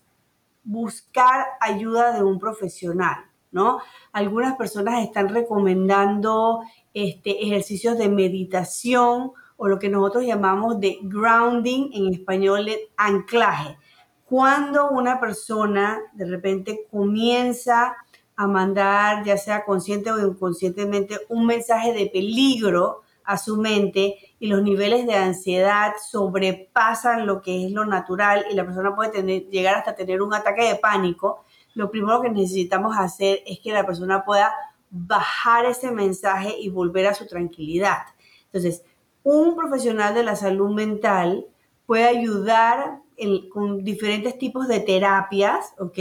buscar 0.64 1.46
ayuda 1.60 2.12
de 2.12 2.24
un 2.24 2.38
profesional, 2.38 3.16
¿no? 3.50 3.78
Algunas 4.12 4.56
personas 4.56 5.02
están 5.02 5.28
recomendando 5.28 6.60
este, 6.92 7.44
ejercicios 7.44 7.98
de 7.98 8.08
meditación 8.08 9.32
o 9.56 9.68
lo 9.68 9.78
que 9.78 9.88
nosotros 9.88 10.24
llamamos 10.24 10.80
de 10.80 10.98
grounding, 11.02 11.90
en 11.92 12.14
español 12.14 12.66
de 12.66 12.90
anclaje. 12.96 13.76
Cuando 14.24 14.90
una 14.90 15.20
persona 15.20 16.00
de 16.12 16.26
repente 16.26 16.86
comienza 16.90 17.96
a 18.36 18.46
mandar, 18.46 19.24
ya 19.24 19.38
sea 19.38 19.64
consciente 19.64 20.10
o 20.10 20.18
inconscientemente, 20.18 21.20
un 21.28 21.46
mensaje 21.46 21.94
de 21.94 22.06
peligro 22.06 23.02
a 23.24 23.38
su 23.38 23.56
mente 23.56 24.16
y 24.38 24.46
los 24.46 24.62
niveles 24.62 25.06
de 25.06 25.14
ansiedad 25.14 25.92
sobrepasan 26.10 27.26
lo 27.26 27.40
que 27.42 27.66
es 27.66 27.72
lo 27.72 27.84
natural 27.84 28.44
y 28.50 28.54
la 28.54 28.64
persona 28.64 28.94
puede 28.94 29.40
llegar 29.50 29.76
hasta 29.76 29.94
tener 29.94 30.22
un 30.22 30.34
ataque 30.34 30.64
de 30.64 30.76
pánico, 30.76 31.44
lo 31.76 31.90
primero 31.90 32.22
que 32.22 32.30
necesitamos 32.30 32.96
hacer 32.96 33.42
es 33.46 33.60
que 33.60 33.70
la 33.70 33.84
persona 33.84 34.24
pueda 34.24 34.50
bajar 34.90 35.66
ese 35.66 35.90
mensaje 35.90 36.56
y 36.58 36.70
volver 36.70 37.06
a 37.06 37.14
su 37.14 37.26
tranquilidad. 37.26 37.98
Entonces, 38.46 38.82
un 39.22 39.54
profesional 39.54 40.14
de 40.14 40.22
la 40.22 40.36
salud 40.36 40.74
mental 40.74 41.46
puede 41.84 42.04
ayudar 42.04 43.00
con 43.52 43.84
diferentes 43.84 44.38
tipos 44.38 44.68
de 44.68 44.80
terapias, 44.80 45.74
¿ok? 45.78 45.98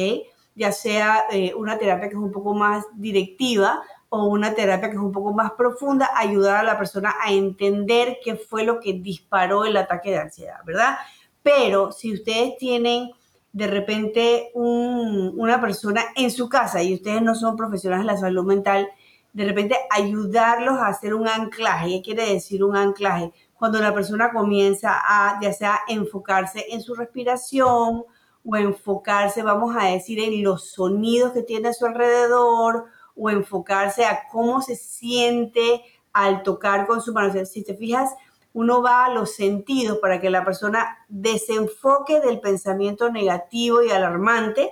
Ya 0.55 0.71
sea 0.71 1.25
eh, 1.29 1.53
una 1.53 1.77
terapia 1.77 2.07
que 2.07 2.15
es 2.15 2.21
un 2.21 2.31
poco 2.31 2.53
más 2.53 2.85
directiva 2.95 3.81
o 4.07 4.27
una 4.27 4.53
terapia 4.53 4.89
que 4.89 4.95
es 4.95 5.01
un 5.01 5.11
poco 5.11 5.33
más 5.33 5.51
profunda, 5.51 6.09
ayudar 6.15 6.55
a 6.55 6.63
la 6.63 6.77
persona 6.77 7.15
a 7.21 7.33
entender 7.33 8.19
qué 8.23 8.35
fue 8.35 8.63
lo 8.63 8.79
que 8.79 8.93
disparó 8.93 9.65
el 9.65 9.75
ataque 9.75 10.11
de 10.11 10.19
ansiedad, 10.19 10.59
¿verdad? 10.65 10.95
Pero 11.43 11.91
si 11.91 12.13
ustedes 12.13 12.55
tienen 12.57 13.11
de 13.55 13.67
repente 13.67 14.51
una 14.53 15.61
persona 15.61 16.03
en 16.17 16.29
su 16.29 16.49
casa 16.49 16.83
y 16.83 16.93
ustedes 16.93 17.21
no 17.21 17.35
son 17.35 17.55
profesionales 17.55 18.05
de 18.05 18.11
la 18.11 18.19
salud 18.19 18.43
mental, 18.43 18.89
de 19.31 19.45
repente 19.45 19.77
ayudarlos 19.91 20.77
a 20.77 20.87
hacer 20.87 21.13
un 21.13 21.29
anclaje. 21.29 21.87
¿Qué 21.87 22.01
quiere 22.01 22.33
decir 22.33 22.65
un 22.65 22.75
anclaje? 22.75 23.31
Cuando 23.57 23.79
la 23.79 23.93
persona 23.93 24.33
comienza 24.33 24.91
a, 24.97 25.39
ya 25.41 25.53
sea, 25.53 25.79
enfocarse 25.87 26.65
en 26.69 26.81
su 26.81 26.95
respiración 26.95 28.03
o 28.43 28.55
enfocarse, 28.57 29.41
vamos 29.41 29.73
a 29.79 29.85
decir, 29.85 30.19
en 30.19 30.43
los 30.43 30.71
sonidos 30.71 31.31
que 31.31 31.43
tiene 31.43 31.69
a 31.69 31.73
su 31.73 31.85
alrededor 31.85 32.87
o 33.15 33.29
enfocarse 33.29 34.03
a 34.03 34.27
cómo 34.33 34.61
se 34.61 34.75
siente 34.75 35.81
al 36.11 36.43
tocar 36.43 36.87
con 36.87 37.01
su 37.01 37.13
mano. 37.13 37.45
si 37.45 37.63
te 37.63 37.73
fijas, 37.73 38.13
uno 38.55 38.81
va 38.81 39.05
a 39.05 39.13
los 39.13 39.35
sentidos 39.35 39.97
para 39.97 40.21
que 40.21 40.29
la 40.29 40.45
persona 40.45 40.99
desenfoque 41.09 42.21
del 42.21 42.39
pensamiento 42.39 43.11
negativo 43.11 43.83
y 43.83 43.91
alarmante 43.91 44.71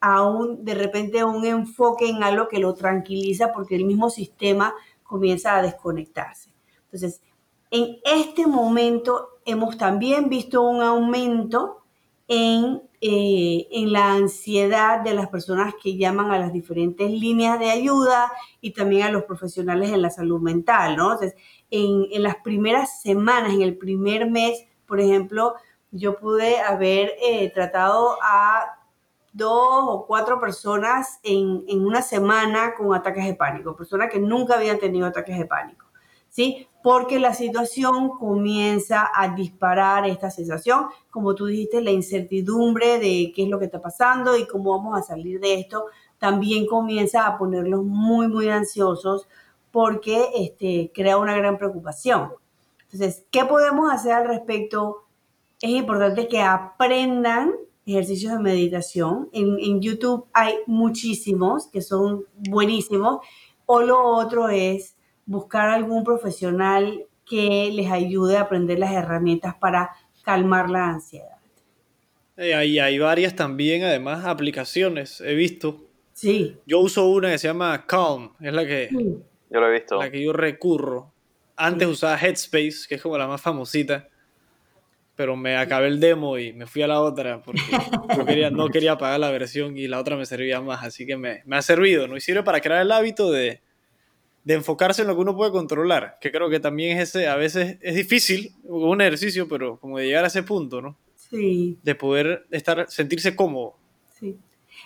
a 0.00 0.22
un, 0.22 0.62
de 0.66 0.74
repente 0.74 1.24
un 1.24 1.46
enfoque 1.46 2.10
en 2.10 2.22
algo 2.22 2.46
que 2.48 2.58
lo 2.58 2.74
tranquiliza 2.74 3.50
porque 3.54 3.74
el 3.74 3.86
mismo 3.86 4.10
sistema 4.10 4.74
comienza 5.02 5.56
a 5.56 5.62
desconectarse. 5.62 6.52
Entonces, 6.84 7.22
en 7.70 7.96
este 8.04 8.46
momento 8.46 9.38
hemos 9.46 9.78
también 9.78 10.28
visto 10.28 10.60
un 10.60 10.82
aumento 10.82 11.84
en, 12.28 12.82
eh, 13.00 13.66
en, 13.70 13.92
la 13.92 14.12
ansiedad 14.12 15.00
de 15.00 15.14
las 15.14 15.28
personas 15.28 15.74
que 15.82 15.96
llaman 15.96 16.32
a 16.32 16.38
las 16.38 16.52
diferentes 16.52 17.10
líneas 17.10 17.58
de 17.58 17.70
ayuda 17.70 18.30
y 18.60 18.72
también 18.72 19.04
a 19.04 19.10
los 19.10 19.24
profesionales 19.24 19.90
en 19.90 20.02
la 20.02 20.10
salud 20.10 20.40
mental, 20.40 20.96
¿no? 20.96 21.12
Entonces, 21.12 21.34
en, 21.72 22.06
en 22.12 22.22
las 22.22 22.36
primeras 22.36 23.00
semanas, 23.00 23.54
en 23.54 23.62
el 23.62 23.78
primer 23.78 24.30
mes, 24.30 24.66
por 24.86 25.00
ejemplo, 25.00 25.54
yo 25.90 26.18
pude 26.18 26.60
haber 26.60 27.14
eh, 27.22 27.50
tratado 27.52 28.18
a 28.22 28.78
dos 29.32 29.84
o 29.88 30.04
cuatro 30.06 30.38
personas 30.38 31.18
en, 31.22 31.64
en, 31.66 31.84
una 31.84 32.02
semana 32.02 32.74
con 32.74 32.94
ataques 32.94 33.24
de 33.24 33.34
pánico, 33.34 33.74
personas 33.74 34.10
que 34.10 34.20
nunca 34.20 34.56
habían 34.56 34.78
tenido 34.78 35.06
ataques 35.06 35.38
de 35.38 35.46
pánico, 35.46 35.86
¿sí? 36.28 36.68
Porque 36.82 37.18
la 37.18 37.32
situación 37.32 38.10
comienza 38.18 39.10
a 39.14 39.28
disparar 39.34 40.06
esta 40.06 40.30
sensación, 40.30 40.88
como 41.10 41.34
tú 41.34 41.46
dijiste, 41.46 41.80
la 41.80 41.90
incertidumbre 41.90 42.98
de 42.98 43.32
qué 43.34 43.44
es 43.44 43.48
lo 43.48 43.58
que 43.58 43.64
está 43.64 43.80
pasando 43.80 44.36
y 44.36 44.46
cómo 44.46 44.76
vamos 44.76 44.98
a 44.98 45.02
salir 45.02 45.40
de 45.40 45.54
esto, 45.54 45.86
también 46.18 46.66
comienza 46.66 47.26
a 47.26 47.38
ponerlos 47.38 47.82
muy, 47.82 48.28
muy 48.28 48.50
ansiosos 48.50 49.26
porque 49.72 50.28
este, 50.36 50.92
crea 50.94 51.16
una 51.16 51.36
gran 51.36 51.58
preocupación. 51.58 52.30
Entonces, 52.84 53.24
¿qué 53.30 53.44
podemos 53.44 53.90
hacer 53.90 54.12
al 54.12 54.28
respecto? 54.28 55.06
Es 55.60 55.70
importante 55.70 56.28
que 56.28 56.40
aprendan 56.40 57.52
ejercicios 57.86 58.32
de 58.32 58.38
meditación. 58.38 59.28
En, 59.32 59.58
en, 59.58 59.80
YouTube 59.80 60.26
hay 60.32 60.54
muchísimos 60.66 61.66
que 61.66 61.80
son 61.80 62.26
buenísimos. 62.36 63.20
O 63.66 63.80
lo 63.80 64.04
otro 64.04 64.48
es 64.50 64.94
buscar 65.24 65.70
algún 65.70 66.04
profesional 66.04 67.06
que 67.24 67.70
les 67.72 67.90
ayude 67.90 68.36
a 68.36 68.42
aprender 68.42 68.78
las 68.78 68.92
herramientas 68.92 69.54
para 69.54 69.90
calmar 70.22 70.68
la 70.68 70.90
ansiedad. 70.90 71.38
Eh, 72.36 72.54
hay, 72.54 72.78
hay 72.78 72.98
varias 72.98 73.34
también, 73.34 73.84
además, 73.84 74.24
aplicaciones, 74.24 75.20
he 75.20 75.34
visto. 75.34 75.84
Sí. 76.12 76.56
Yo 76.66 76.80
uso 76.80 77.08
una 77.08 77.30
que 77.30 77.38
se 77.38 77.48
llama 77.48 77.86
Calm, 77.86 78.32
es 78.40 78.52
la 78.52 78.66
que, 78.66 78.90
yo 79.52 79.60
lo 79.60 79.68
he 79.68 79.72
visto. 79.72 79.98
La 79.98 80.10
que 80.10 80.22
yo 80.22 80.32
recurro. 80.32 81.12
Antes 81.56 81.86
usaba 81.86 82.16
Headspace, 82.16 82.88
que 82.88 82.96
es 82.96 83.02
como 83.02 83.18
la 83.18 83.26
más 83.26 83.40
famosita. 83.40 84.08
Pero 85.14 85.36
me 85.36 85.56
acabé 85.56 85.88
el 85.88 86.00
demo 86.00 86.38
y 86.38 86.54
me 86.54 86.66
fui 86.66 86.82
a 86.82 86.86
la 86.86 87.00
otra 87.02 87.42
porque 87.42 87.60
quería, 88.26 88.50
no 88.50 88.68
quería 88.68 88.96
pagar 88.96 89.20
la 89.20 89.30
versión 89.30 89.76
y 89.76 89.86
la 89.86 90.00
otra 90.00 90.16
me 90.16 90.24
servía 90.24 90.60
más. 90.60 90.82
Así 90.82 91.06
que 91.06 91.16
me, 91.16 91.42
me 91.44 91.56
ha 91.56 91.62
servido, 91.62 92.08
¿no? 92.08 92.16
Y 92.16 92.20
sirve 92.20 92.42
para 92.42 92.60
crear 92.60 92.80
el 92.80 92.90
hábito 92.90 93.30
de, 93.30 93.60
de 94.44 94.54
enfocarse 94.54 95.02
en 95.02 95.08
lo 95.08 95.14
que 95.14 95.20
uno 95.20 95.36
puede 95.36 95.52
controlar, 95.52 96.18
que 96.20 96.32
creo 96.32 96.50
que 96.50 96.60
también 96.60 96.98
es 96.98 97.10
ese, 97.10 97.28
a 97.28 97.36
veces 97.36 97.78
es 97.80 97.94
difícil, 97.94 98.54
un 98.64 99.00
ejercicio, 99.00 99.48
pero 99.48 99.78
como 99.78 99.98
de 99.98 100.06
llegar 100.06 100.24
a 100.24 100.28
ese 100.28 100.42
punto, 100.42 100.82
¿no? 100.82 100.96
Sí. 101.16 101.78
De 101.82 101.94
poder 101.94 102.46
estar, 102.50 102.90
sentirse 102.90 103.36
cómodo. 103.36 103.76
Sí. 104.18 104.36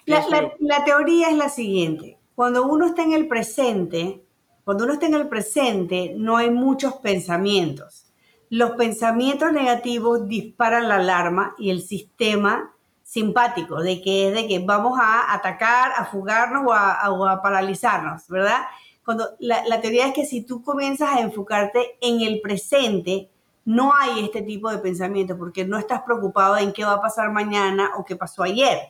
La, 0.05 0.27
la, 0.29 0.53
la, 0.61 0.85
teoría 0.85 1.31
es 1.31 1.37
la 1.37 1.49
siguiente, 1.49 2.19
cuando 2.35 2.67
uno 2.67 2.87
está 2.87 3.03
en 3.03 3.13
el 3.13 3.27
presente, 3.27 4.21
cuando 4.67 4.83
uno 4.83 4.95
está 4.95 5.07
en 5.07 5.15
el 5.15 5.29
presente, 5.29 6.15
no 6.17 6.37
hay 6.37 6.51
muchos 6.51 6.95
pensamientos. 6.95 8.13
Los 8.51 8.73
pensamientos 8.73 9.53
negativos 9.53 10.27
disparan 10.27 10.89
la 10.89 10.97
alarma 10.97 11.55
y 11.57 11.71
el 11.71 11.83
sistema 11.83 12.75
simpático 13.01 13.81
de 13.81 14.03
que 14.03 14.27
es 14.27 14.35
de 14.35 14.49
que 14.49 14.59
vamos 14.59 14.99
a 15.01 15.33
atacar, 15.33 15.93
a 15.97 16.07
fugarnos 16.07 16.65
o 16.67 16.73
a, 16.75 17.41
paralizarnos, 17.41 18.27
¿verdad? 18.27 18.63
Cuando 19.05 19.37
la, 19.39 19.81
teoría 19.81 20.09
es 20.09 20.15
que 20.15 20.27
si 20.27 20.43
tú 20.43 20.65
comienzas 20.65 21.11
a 21.11 21.21
enfocarte 21.21 21.97
en 22.01 22.23
el 22.23 22.41
presente, 22.41 23.31
no 23.65 23.93
hay 23.95 24.25
este 24.25 24.43
tipo 24.43 24.69
de 24.69 24.79
pensamiento 24.79 25.39
porque 25.39 25.65
no 25.65 25.79
estás 25.79 26.03
preocupado 26.03 26.57
en 26.57 26.73
qué 26.73 26.85
va 26.85 26.95
a 26.95 27.01
pasar 27.01 27.31
mañana 27.31 27.93
o 27.99 28.05
qué 28.05 28.17
pasó 28.17 28.43
ayer. 28.43 28.81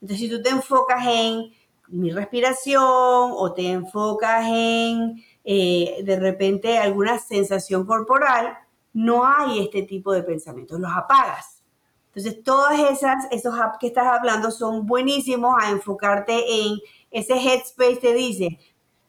Entonces, 0.00 0.20
si 0.20 0.30
tú 0.30 0.40
te 0.40 0.50
enfocas 0.50 1.04
en 1.04 1.50
mi 1.88 2.10
respiración 2.10 2.84
o 2.84 3.52
te 3.52 3.70
enfocas 3.70 4.46
en 4.48 5.22
eh, 5.44 6.02
de 6.02 6.18
repente 6.18 6.78
alguna 6.78 7.18
sensación 7.18 7.86
corporal, 7.86 8.58
no 8.92 9.24
hay 9.24 9.60
este 9.60 9.82
tipo 9.82 10.12
de 10.12 10.22
pensamientos, 10.22 10.80
los 10.80 10.90
apagas. 10.92 11.62
Entonces, 12.06 12.42
todas 12.42 12.78
esas, 12.90 13.26
esos 13.30 13.58
apps 13.58 13.76
que 13.78 13.88
estás 13.88 14.06
hablando 14.06 14.50
son 14.50 14.86
buenísimos 14.86 15.54
a 15.62 15.70
enfocarte 15.70 16.32
en 16.32 16.78
ese 17.10 17.34
headspace, 17.34 17.96
te 17.96 18.14
dice, 18.14 18.58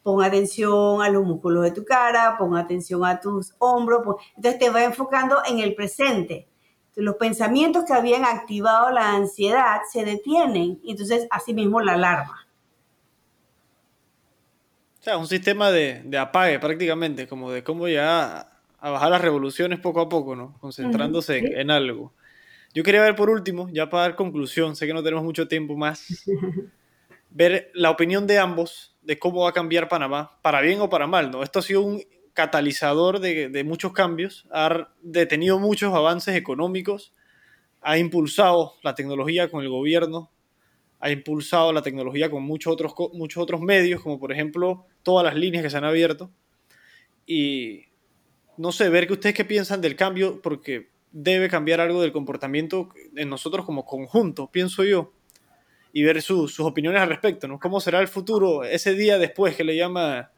pon 0.04 0.24
atención 0.24 1.02
a 1.02 1.10
los 1.10 1.26
músculos 1.26 1.64
de 1.64 1.72
tu 1.72 1.86
cara, 1.86 2.38
pon 2.38 2.58
atención 2.58 3.06
a 3.06 3.20
tus 3.20 3.56
hombros, 3.60 4.18
entonces 4.36 4.60
te 4.60 4.70
va 4.70 4.84
enfocando 4.84 5.38
en 5.46 5.60
el 5.60 5.74
presente. 5.74 6.50
los 6.96 7.16
pensamientos 7.16 7.86
que 7.86 7.94
habían 7.94 8.26
activado 8.26 8.90
la 8.92 9.12
ansiedad 9.12 9.82
se 9.92 10.04
detienen, 10.04 10.80
y 10.84 10.92
entonces 10.92 11.28
asimismo 11.30 11.80
la 11.80 11.94
alarma 11.94 12.47
sea, 15.08 15.18
un 15.18 15.28
sistema 15.28 15.72
de, 15.72 16.02
de, 16.04 16.18
apague 16.18 16.60
prácticamente, 16.60 17.28
como 17.28 17.52
de 17.52 17.64
cómo 17.64 17.88
ya 17.88 18.48
a 18.80 18.90
bajar 18.90 19.10
las 19.10 19.22
revoluciones 19.22 19.80
poco 19.80 20.02
a 20.02 20.10
poco, 20.10 20.36
¿no? 20.36 20.58
Concentrándose 20.60 21.38
en, 21.38 21.58
en, 21.58 21.72
algo. 21.72 22.14
Yo 22.74 22.84
quería 22.84 23.02
ver 23.02 23.16
por 23.16 23.30
último, 23.30 23.70
ya 23.72 23.90
para 23.90 24.04
dar 24.04 24.16
conclusión, 24.16 24.76
sé 24.76 24.86
que 24.86 24.94
no 24.94 25.04
tenemos 25.04 25.24
mucho 25.24 25.48
tiempo 25.48 25.78
más, 25.78 26.26
ver 27.30 27.72
la 27.74 27.90
opinión 27.90 28.28
de 28.28 28.38
ambos 28.38 28.96
de 29.02 29.18
cómo 29.18 29.44
va 29.44 29.52
a 29.52 29.54
cambiar 29.54 29.88
Panamá, 29.88 30.38
para 30.42 30.60
bien 30.60 30.82
o 30.82 30.90
para 30.90 31.08
mal, 31.08 31.32
¿no? 31.32 31.42
Esto 31.42 31.60
ha 31.60 31.62
sido 31.62 31.82
un 31.82 32.04
catalizador 32.34 33.20
de, 33.20 33.64
muchos 33.64 33.94
cambios, 33.94 34.46
ha 34.52 34.90
detenido 35.02 35.58
muchos 35.58 35.94
avances 35.96 36.36
económicos, 36.36 37.14
ha 37.82 37.98
impulsado 37.98 38.74
la 38.84 38.94
tecnología 38.94 39.50
con 39.50 39.64
el 39.64 39.70
gobierno, 39.70 40.30
ha 41.00 41.12
impulsado 41.12 41.72
la 41.72 41.82
tecnología 41.82 42.30
con 42.30 42.44
muchos 42.44 42.74
otros, 42.74 42.94
muchos 43.14 43.42
otros 43.42 43.62
medios, 43.62 44.02
como 44.02 44.20
por 44.20 44.32
ejemplo 44.32 44.86
todas 45.04 45.24
las 45.24 45.36
líneas 45.36 45.64
que 45.64 45.70
se 45.70 45.78
han 45.78 45.86
abierto. 45.86 46.32
Y 47.26 47.86
no 48.58 48.72
sé, 48.72 48.90
ver 48.90 49.08
que 49.08 49.14
ustedes 49.14 49.36
qué 49.36 49.46
piensan 49.46 49.82
del 49.82 49.96
cambio, 49.96 50.42
porque 50.42 50.90
debe 51.12 51.50
cambiar 51.50 51.80
algo 51.82 52.02
del 52.02 52.12
comportamiento 52.12 52.90
en 53.16 53.30
nosotros 53.30 53.66
como 53.66 53.86
conjunto, 53.86 54.52
pienso 54.52 54.84
yo, 54.84 55.14
y 55.94 56.04
ver 56.04 56.22
sus 56.22 56.60
opiniones 56.60 57.02
al 57.02 57.10
respecto, 57.10 57.48
¿no? 57.48 57.60
¿Cómo 57.60 57.80
será 57.80 58.00
el 58.02 58.08
futuro 58.08 58.64
ese 58.64 58.94
día 58.94 59.18
después 59.18 59.56
que 59.56 59.64
le 59.64 59.76
llama 59.76 60.32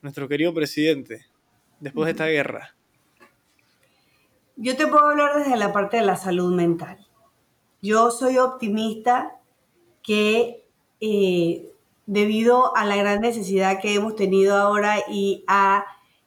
nuestro 0.00 0.28
querido 0.28 0.52
presidente, 0.52 1.26
después 1.80 2.06
de 2.06 2.10
esta 2.12 2.26
guerra? 2.26 2.74
Yo 4.56 4.76
te 4.76 4.86
puedo 4.86 5.08
hablar 5.08 5.38
desde 5.38 5.56
la 5.56 5.72
parte 5.72 5.96
de 5.96 6.04
la 6.04 6.16
salud 6.16 6.54
mental. 6.54 6.98
Yo 7.80 8.10
soy 8.10 8.38
optimista 8.38 9.41
que 10.02 10.64
eh, 11.00 11.72
debido 12.06 12.76
a 12.76 12.84
la 12.84 12.96
gran 12.96 13.20
necesidad 13.20 13.80
que 13.80 13.94
hemos 13.94 14.16
tenido 14.16 14.56
ahora 14.56 14.98
y 15.08 15.44
a 15.46 15.84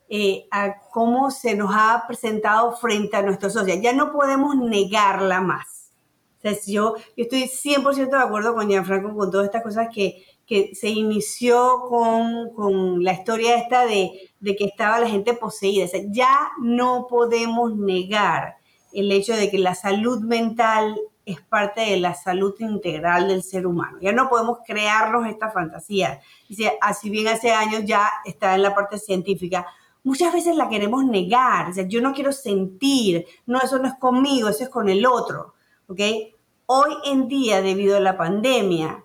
eh, 0.08 0.48
a 0.52 0.82
cómo 0.92 1.32
se 1.32 1.56
nos 1.56 1.72
ha 1.74 2.04
presentado 2.08 2.76
frente 2.76 3.18
a 3.18 3.24
nuestros 3.24 3.54
socios. 3.54 3.80
Ya 3.82 3.92
no 3.92 4.12
podemos 4.12 4.56
negarla 4.56 5.42
más. 5.42 5.92
O 6.44 6.50
yo, 6.68 6.96
yo 7.18 7.24
estoy 7.24 7.46
100% 7.46 8.12
de 8.12 8.24
acuerdo 8.24 8.54
con 8.54 8.68
Gianfranco 8.68 9.16
con 9.16 9.32
todas 9.32 9.48
estas 9.48 9.64
cosas 9.64 9.88
que, 9.92 10.24
que 10.46 10.76
se 10.76 10.90
inició 10.90 11.86
con, 11.90 12.52
con, 12.54 13.04
la 13.04 13.14
historia 13.14 13.58
esta 13.58 13.88
de, 13.88 14.12
de, 14.40 14.56
que 14.56 14.66
estaba 14.66 15.00
la 15.00 15.10
gente 15.10 15.34
poseída. 15.34 15.88
ya 16.12 16.52
no 16.62 17.08
podemos 17.10 17.76
negar 17.76 18.58
el 18.94 19.12
hecho 19.12 19.36
de 19.36 19.50
que 19.50 19.58
la 19.58 19.74
salud 19.74 20.20
mental 20.20 21.00
es 21.26 21.42
parte 21.42 21.82
de 21.82 21.98
la 21.98 22.14
salud 22.14 22.54
integral 22.60 23.28
del 23.28 23.44
ser 23.44 23.66
humano. 23.66 23.98
Ya 24.02 24.12
no 24.12 24.30
podemos 24.30 24.60
crearnos 24.66 25.28
esta 25.28 25.50
fantasía. 25.52 26.22
Dice, 26.48 26.78
así 26.82 27.10
bien 27.10 27.28
hace 27.28 27.52
años 27.52 27.84
ya 27.86 28.10
está 28.26 28.56
en 28.56 28.62
la 28.62 28.76
parte 28.76 29.00
científica 29.00 29.66
muchas 30.06 30.32
veces 30.32 30.56
la 30.56 30.70
queremos 30.70 31.04
negar. 31.04 31.74
Yo 31.90 32.00
no 32.00 32.14
quiero 32.14 32.32
sentir, 32.32 33.26
no, 33.46 33.60
eso 33.60 33.78
no 33.80 33.90
es 33.90 33.96
conmigo, 33.96 34.48
eso 34.48 34.64
es 34.64 34.70
con 34.70 34.88
el 34.88 35.06
otro. 35.06 35.56
Hoy 36.68 36.94
en 37.06 37.28
día, 37.28 37.62
debido 37.62 37.98
a 37.98 38.00
la 38.00 38.18
pandemia, 38.18 39.04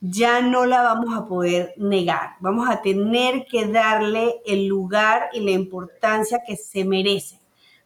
ya 0.00 0.40
no 0.40 0.66
la 0.66 0.82
vamos 0.82 1.16
a 1.16 1.26
poder 1.26 1.74
negar. 1.76 2.32
Vamos 2.40 2.68
a 2.68 2.82
tener 2.82 3.46
que 3.46 3.66
darle 3.66 4.40
el 4.44 4.66
lugar 4.66 5.30
y 5.32 5.40
la 5.40 5.52
importancia 5.52 6.42
que 6.46 6.56
se 6.56 6.84
merece. 6.84 7.37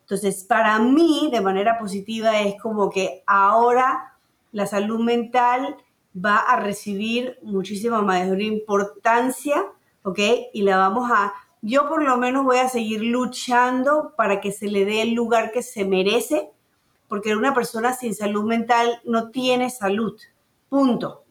Entonces, 0.02 0.44
para 0.44 0.78
mí, 0.78 1.30
de 1.32 1.40
manera 1.40 1.78
positiva, 1.78 2.40
es 2.40 2.60
como 2.60 2.90
que 2.90 3.22
ahora 3.26 4.14
la 4.52 4.66
salud 4.66 5.00
mental 5.00 5.76
va 6.14 6.36
a 6.36 6.60
recibir 6.60 7.38
muchísima 7.42 8.02
mayor 8.02 8.42
importancia, 8.42 9.64
¿ok? 10.02 10.18
Y 10.52 10.62
la 10.62 10.76
vamos 10.76 11.10
a 11.10 11.32
yo 11.64 11.88
por 11.88 12.02
lo 12.02 12.16
menos 12.16 12.44
voy 12.44 12.58
a 12.58 12.68
seguir 12.68 13.02
luchando 13.04 14.14
para 14.16 14.40
que 14.40 14.50
se 14.50 14.66
le 14.66 14.84
dé 14.84 15.02
el 15.02 15.14
lugar 15.14 15.52
que 15.52 15.62
se 15.62 15.84
merece, 15.84 16.50
porque 17.06 17.36
una 17.36 17.54
persona 17.54 17.94
sin 17.94 18.16
salud 18.16 18.42
mental 18.42 19.00
no 19.04 19.30
tiene 19.30 19.70
salud, 19.70 20.18
punto, 20.68 21.22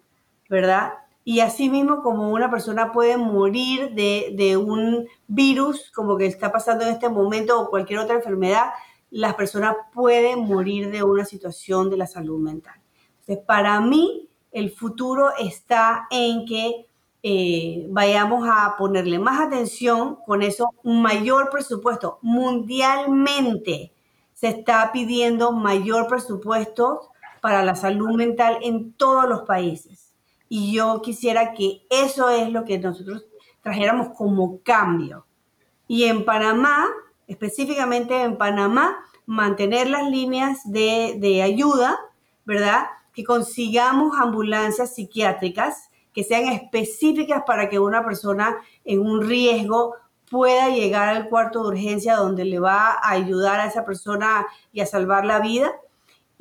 ¿verdad? 0.50 0.94
Y 1.24 1.40
así 1.42 1.70
mismo 1.70 2.02
como 2.02 2.32
una 2.32 2.50
persona 2.50 2.92
puede 2.92 3.18
morir 3.18 3.94
de, 3.94 4.58
un 4.58 5.08
virus, 5.28 5.92
como 5.92 6.18
que 6.18 6.26
está 6.26 6.52
pasando 6.52 6.84
en 6.84 6.92
este 6.92 7.10
momento, 7.10 7.60
o 7.60 7.70
cualquier 7.70 8.00
otra 8.00 8.16
enfermedad, 8.16 8.72
las 9.12 9.36
personas 9.36 9.76
pueden 9.94 10.40
morir 10.40 10.90
de 10.90 11.04
una 11.04 11.26
situación 11.26 11.90
de 11.90 11.98
la 11.98 12.08
salud 12.08 12.40
mental. 12.40 12.80
Entonces, 13.20 13.46
para 13.46 13.80
mí, 13.82 14.30
el 14.52 14.72
futuro 14.72 15.30
está 15.38 16.08
en 16.10 16.46
que 16.46 16.88
eh, 17.24 17.86
vayamos 17.90 18.48
a 18.52 18.76
ponerle 18.78 19.20
más 19.20 19.40
atención, 19.40 20.18
con 20.26 20.42
eso 20.42 20.72
un 20.84 21.04
mayor 21.04 21.50
presupuesto. 21.52 22.18
Mundialmente 22.24 23.94
se 24.34 24.48
está 24.48 24.92
pidiendo 24.92 25.52
mayor 25.52 26.08
presupuesto 26.08 27.12
para 27.42 27.64
la 27.64 27.76
salud 27.76 28.16
mental 28.16 28.58
en 28.64 28.94
todos 28.94 29.30
los 29.30 29.42
países. 29.44 30.01
Y 30.54 30.74
yo 30.74 31.02
quisiera 31.02 31.54
que 31.54 31.86
eso 31.90 32.30
es 32.30 32.52
lo 32.52 32.66
que 32.66 32.78
nosotros 32.78 33.24
trajéramos 33.62 34.10
como 34.18 34.60
cambio. 34.64 35.26
Y 35.88 36.04
en 36.04 36.26
Panamá, 36.26 36.90
específicamente 37.26 38.22
en 38.22 38.38
Panamá, 38.38 38.98
mantener 39.26 39.90
las 39.90 40.10
líneas 40.10 40.60
de, 40.66 41.16
de 41.20 41.42
ayuda, 41.42 41.98
¿verdad? 42.44 42.88
Que 43.14 43.24
consigamos 43.24 44.12
ambulancias 44.20 44.94
psiquiátricas 44.94 45.90
que 46.14 46.26
sean 46.26 46.50
específicas 46.50 47.44
para 47.48 47.70
que 47.70 47.80
una 47.80 48.04
persona 48.04 48.58
en 48.84 49.00
un 49.00 49.26
riesgo 49.26 49.96
pueda 50.30 50.68
llegar 50.68 51.08
al 51.08 51.30
cuarto 51.30 51.62
de 51.64 51.70
urgencia 51.70 52.18
donde 52.18 52.44
le 52.44 52.60
va 52.60 52.98
a 53.02 53.12
ayudar 53.12 53.62
a 53.62 53.68
esa 53.68 53.86
persona 53.86 54.46
y 54.74 54.82
a 54.82 54.86
salvar 54.86 55.24
la 55.24 55.40
vida. 55.40 55.72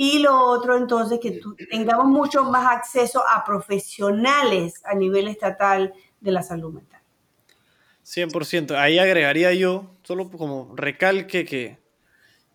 Y 0.03 0.21
lo 0.21 0.47
otro, 0.47 0.79
entonces, 0.79 1.21
que 1.21 1.43
tengamos 1.71 2.07
mucho 2.07 2.43
más 2.45 2.75
acceso 2.75 3.23
a 3.29 3.45
profesionales 3.45 4.81
a 4.87 4.95
nivel 4.95 5.29
estatal 5.29 5.93
de 6.23 6.33
la 6.33 6.43
salud 6.43 6.73
mental. 6.73 7.03
100%. 8.07 8.79
Ahí 8.79 8.99
agregaría 8.99 9.53
yo, 9.53 9.91
solo 10.03 10.31
como 10.31 10.73
recalque 10.75 11.45
que 11.45 11.81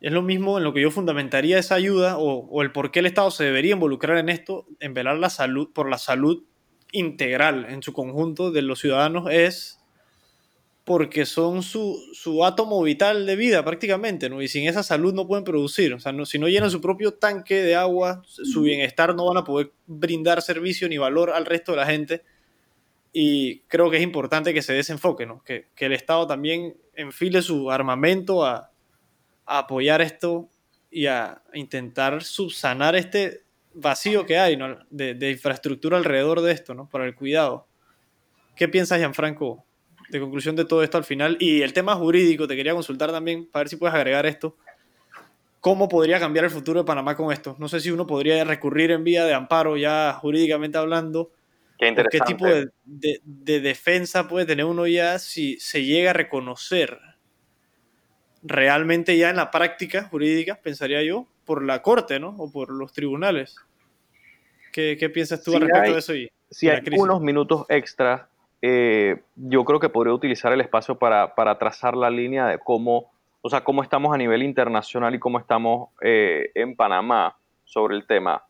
es 0.02 0.12
lo 0.12 0.24
mismo 0.24 0.58
en 0.58 0.64
lo 0.64 0.74
que 0.74 0.82
yo 0.82 0.90
fundamentaría 0.90 1.60
esa 1.60 1.76
ayuda 1.76 2.18
o, 2.18 2.48
o 2.48 2.64
el 2.64 2.72
por 2.72 2.90
qué 2.90 2.98
el 2.98 3.06
Estado 3.06 3.30
se 3.30 3.44
debería 3.44 3.74
involucrar 3.74 4.18
en 4.18 4.30
esto, 4.30 4.66
en 4.80 4.96
velar 4.96 5.18
la 5.18 5.30
salud, 5.30 5.70
por 5.72 5.88
la 5.88 6.00
salud 6.00 6.46
integral 6.94 7.68
en 7.70 7.84
su 7.84 7.94
conjunto 7.94 8.50
de 8.50 8.64
los 8.64 8.80
ciudadanos 8.80 9.28
es 9.30 9.85
porque 10.86 11.26
son 11.26 11.64
su, 11.64 12.00
átomo 12.46 12.82
vital 12.84 13.26
de 13.26 13.36
vida 13.36 13.66
prácticamente, 13.66 14.30
¿no? 14.30 14.42
Y 14.42 14.48
sin 14.48 14.68
esa 14.68 14.84
salud 14.84 15.14
no 15.14 15.28
pueden 15.28 15.44
producir, 15.44 15.94
o 15.94 16.00
sea, 16.00 16.14
si 16.26 16.40
no 16.40 16.48
llenan 16.48 16.72
su 16.72 16.80
propio 16.80 17.16
tanque 17.16 17.56
de 17.56 17.76
agua, 17.76 18.22
su 18.26 18.62
bienestar 18.62 19.16
no 19.16 19.26
van 19.26 19.38
a 19.38 19.44
poder 19.44 19.72
brindar 19.88 20.42
servicio 20.42 20.88
ni 20.88 20.98
valor 20.98 21.32
al 21.32 21.46
resto 21.46 21.72
de 21.72 21.78
la 21.78 21.88
gente. 21.88 22.24
Y 23.12 23.62
creo 23.62 23.90
que 23.90 23.98
es 23.98 24.04
importante 24.04 24.54
que 24.54 24.62
se 24.62 24.74
desenfoque, 24.74 25.26
¿no? 25.26 25.44
Que, 25.44 25.68
el 25.78 25.94
Estado 25.94 26.28
también 26.28 26.78
enfile 26.94 27.42
su 27.42 27.72
armamento 27.72 28.46
a, 28.46 28.72
a 29.46 29.58
apoyar 29.60 30.02
esto 30.02 30.50
y 30.92 31.08
a 31.08 31.42
intentar 31.54 32.24
subsanar 32.24 32.96
este 32.96 33.46
vacío 33.74 34.26
que 34.26 34.40
hay 34.40 34.58
de, 34.90 35.32
infraestructura 35.32 35.98
alrededor 35.98 36.42
de 36.42 36.52
esto, 36.52 36.74
¿no? 36.74 36.90
Para 36.90 37.06
el 37.06 37.16
cuidado. 37.16 37.68
¿Qué 38.56 38.68
piensas, 38.68 39.00
Gianfranco, 39.00 39.66
de 40.10 40.20
conclusión 40.20 40.56
de 40.56 40.66
todo 40.66 40.84
esto 40.84 40.98
al 40.98 41.04
final? 41.04 41.38
Y 41.40 41.62
el 41.62 41.74
tema 41.74 41.96
jurídico, 41.96 42.48
te 42.48 42.56
quería 42.56 42.74
consultar 42.74 43.12
también, 43.12 43.48
para 43.48 43.62
ver 43.62 43.70
si 43.70 43.76
puedes 43.76 43.96
agregar 43.96 44.26
esto. 44.26 44.56
¿Cómo 45.60 45.90
podría 45.90 46.20
cambiar 46.20 46.46
el 46.46 46.52
futuro 46.52 46.82
de 46.82 46.86
Panamá 46.86 47.16
con 47.16 47.32
esto? 47.32 47.56
No 47.58 47.68
sé 47.68 47.80
si 47.80 47.90
uno 47.90 48.06
podría 48.06 48.44
recurrir 48.44 48.92
en 48.92 49.04
vía 49.04 49.26
de 49.26 49.34
amparo, 49.34 49.78
ya 49.78 50.14
jurídicamente 50.22 50.78
hablando. 50.78 51.32
Qué, 51.78 51.94
¿Qué 52.10 52.20
tipo 52.22 52.46
de, 52.46 52.70
de 52.86 53.60
defensa 53.60 54.28
puede 54.28 54.46
tener 54.46 54.66
uno 54.66 54.88
ya 54.88 55.20
si 55.20 55.60
se 55.60 55.84
llega 55.84 56.12
a 56.12 56.14
reconocer 56.14 57.00
realmente 58.46 59.18
ya 59.18 59.30
en 59.30 59.36
la 59.38 59.52
práctica 59.52 60.04
jurídica, 60.04 60.60
pensaría 60.62 61.02
yo, 61.04 61.28
por 61.46 61.64
la 61.64 61.82
corte, 61.82 62.20
¿no? 62.20 62.30
O 62.38 62.52
por 62.52 62.72
los 62.72 62.94
tribunales. 62.94 63.56
¿Qué, 64.72 64.98
qué 65.00 65.10
piensas 65.10 65.44
tú 65.44 65.56
al 65.56 65.62
respecto 65.62 65.94
de 65.94 66.00
eso? 66.00 66.16
Y, 66.16 66.32
si 66.50 66.70
hay 66.70 66.82
unos 66.98 67.22
minutos 67.22 67.66
extra, 67.70 68.30
eh, 68.68 69.22
yo 69.36 69.64
creo 69.64 69.80
que 69.80 69.90
podría 69.90 70.12
utilizar 70.12 70.52
el 70.52 70.60
espacio 70.60 70.98
para, 70.98 71.36
para, 71.36 71.60
trazar 71.60 71.96
la 71.96 72.10
línea 72.10 72.48
de 72.48 72.58
cómo, 72.58 73.12
o 73.42 73.48
sea, 73.48 73.64
cómo 73.64 73.84
estamos 73.84 74.12
a 74.12 74.18
nivel 74.18 74.42
internacional 74.42 75.14
y 75.14 75.20
cómo 75.20 75.38
estamos 75.38 75.90
eh, 76.02 76.50
en 76.56 76.76
Panamá 76.76 77.38
sobre 77.64 77.96
el 77.96 78.08
tema. 78.08 78.44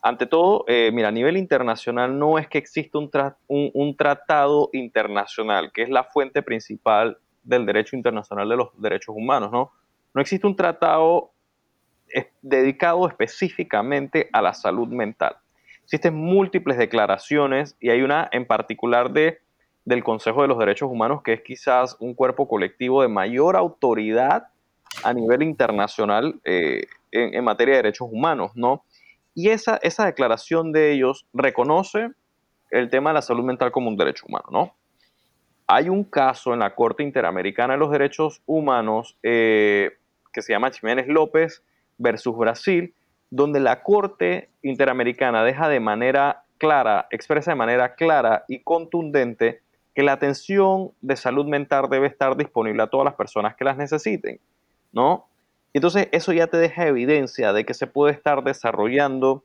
Ante 0.00 0.26
todo, 0.26 0.64
eh, 0.68 0.92
mira, 0.92 1.08
a 1.08 1.10
nivel 1.10 1.36
internacional 1.36 2.16
no 2.16 2.38
es 2.38 2.46
que 2.46 2.58
exista 2.58 2.98
un, 2.98 3.10
un, 3.48 3.72
un, 3.74 3.96
tratado 3.96 4.70
internacional, 4.72 5.72
que 5.72 5.82
es 5.82 5.88
la 5.88 6.04
fuente 6.04 6.40
principal 6.42 7.18
del 7.42 7.66
derecho 7.66 7.96
internacional 7.96 8.48
de 8.48 8.56
los 8.56 8.68
derechos 8.80 9.16
humanos, 9.18 9.50
¿no? 9.50 9.72
No 10.14 10.20
existe 10.20 10.46
un 10.46 10.54
tratado 10.54 11.32
dedicado 12.42 13.08
específicamente 13.08 14.30
a 14.32 14.40
la 14.40 14.54
salud 14.54 14.86
mental. 14.86 15.36
Existen 15.82 16.14
múltiples 16.14 16.78
declaraciones 16.78 17.76
y 17.80 17.90
hay 17.90 18.02
una 18.02 18.28
en 18.30 18.46
particular 18.46 19.10
de, 19.10 19.40
del 19.88 20.04
Consejo 20.04 20.42
de 20.42 20.48
los 20.48 20.58
Derechos 20.58 20.90
Humanos 20.90 21.22
que 21.22 21.32
es 21.32 21.42
quizás 21.42 21.96
un 21.98 22.14
cuerpo 22.14 22.46
colectivo 22.46 23.02
de 23.02 23.08
mayor 23.08 23.56
autoridad 23.56 24.48
a 25.02 25.12
nivel 25.14 25.42
internacional 25.42 26.38
eh, 26.44 26.86
en, 27.10 27.42
materia 27.42 27.76
de 27.76 27.82
derechos 27.82 28.08
humanos, 28.10 28.52
¿no? 28.54 28.84
Y 29.34 29.48
esa, 29.48 29.78
esa 29.82 30.04
declaración 30.06 30.72
de 30.72 30.92
ellos 30.92 31.26
reconoce 31.32 32.10
el 32.70 32.90
tema 32.90 33.10
de 33.10 33.14
la 33.14 33.22
salud 33.22 33.44
mental 33.44 33.70
como 33.70 33.88
un 33.88 33.96
derecho 33.96 34.26
humano, 34.26 34.46
¿no? 34.50 34.74
hay 35.70 35.90
un 35.90 36.02
caso 36.02 36.54
en 36.54 36.60
la 36.60 36.74
Corte 36.74 37.02
Interamericana 37.02 37.74
de 37.74 37.78
los 37.78 37.90
Derechos 37.90 38.40
Humanos 38.46 39.18
eh, 39.22 39.98
que 40.32 40.40
se 40.40 40.52
llama 40.52 40.70
Jiménez 40.70 41.06
López 41.08 41.62
versus 41.98 42.36
Brasil, 42.36 42.94
donde 43.28 43.60
la 43.60 43.82
Corte 43.82 44.48
Interamericana 44.62 45.44
deja 45.44 45.68
de 45.68 45.78
manera 45.78 46.44
clara, 46.56 47.06
expresa 47.10 47.50
de 47.50 47.56
manera 47.56 47.94
clara 47.96 48.44
y 48.48 48.60
contundente 48.60 49.60
que 49.98 50.04
la 50.04 50.12
atención 50.12 50.92
de 51.00 51.16
salud 51.16 51.46
mental 51.46 51.88
debe 51.90 52.06
estar 52.06 52.36
disponible 52.36 52.84
a 52.84 52.86
todas 52.86 53.04
las 53.04 53.14
personas 53.14 53.56
que 53.56 53.64
las 53.64 53.76
necesiten, 53.76 54.38
¿no? 54.92 55.26
Entonces 55.72 56.06
eso 56.12 56.32
ya 56.32 56.46
te 56.46 56.56
deja 56.56 56.86
evidencia 56.86 57.52
de 57.52 57.64
que 57.64 57.74
se 57.74 57.88
puede 57.88 58.12
estar 58.12 58.44
desarrollando, 58.44 59.42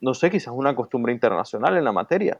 no 0.00 0.14
sé, 0.14 0.30
quizás 0.30 0.54
una 0.56 0.74
costumbre 0.74 1.12
internacional 1.12 1.76
en 1.76 1.84
la 1.84 1.92
materia, 1.92 2.38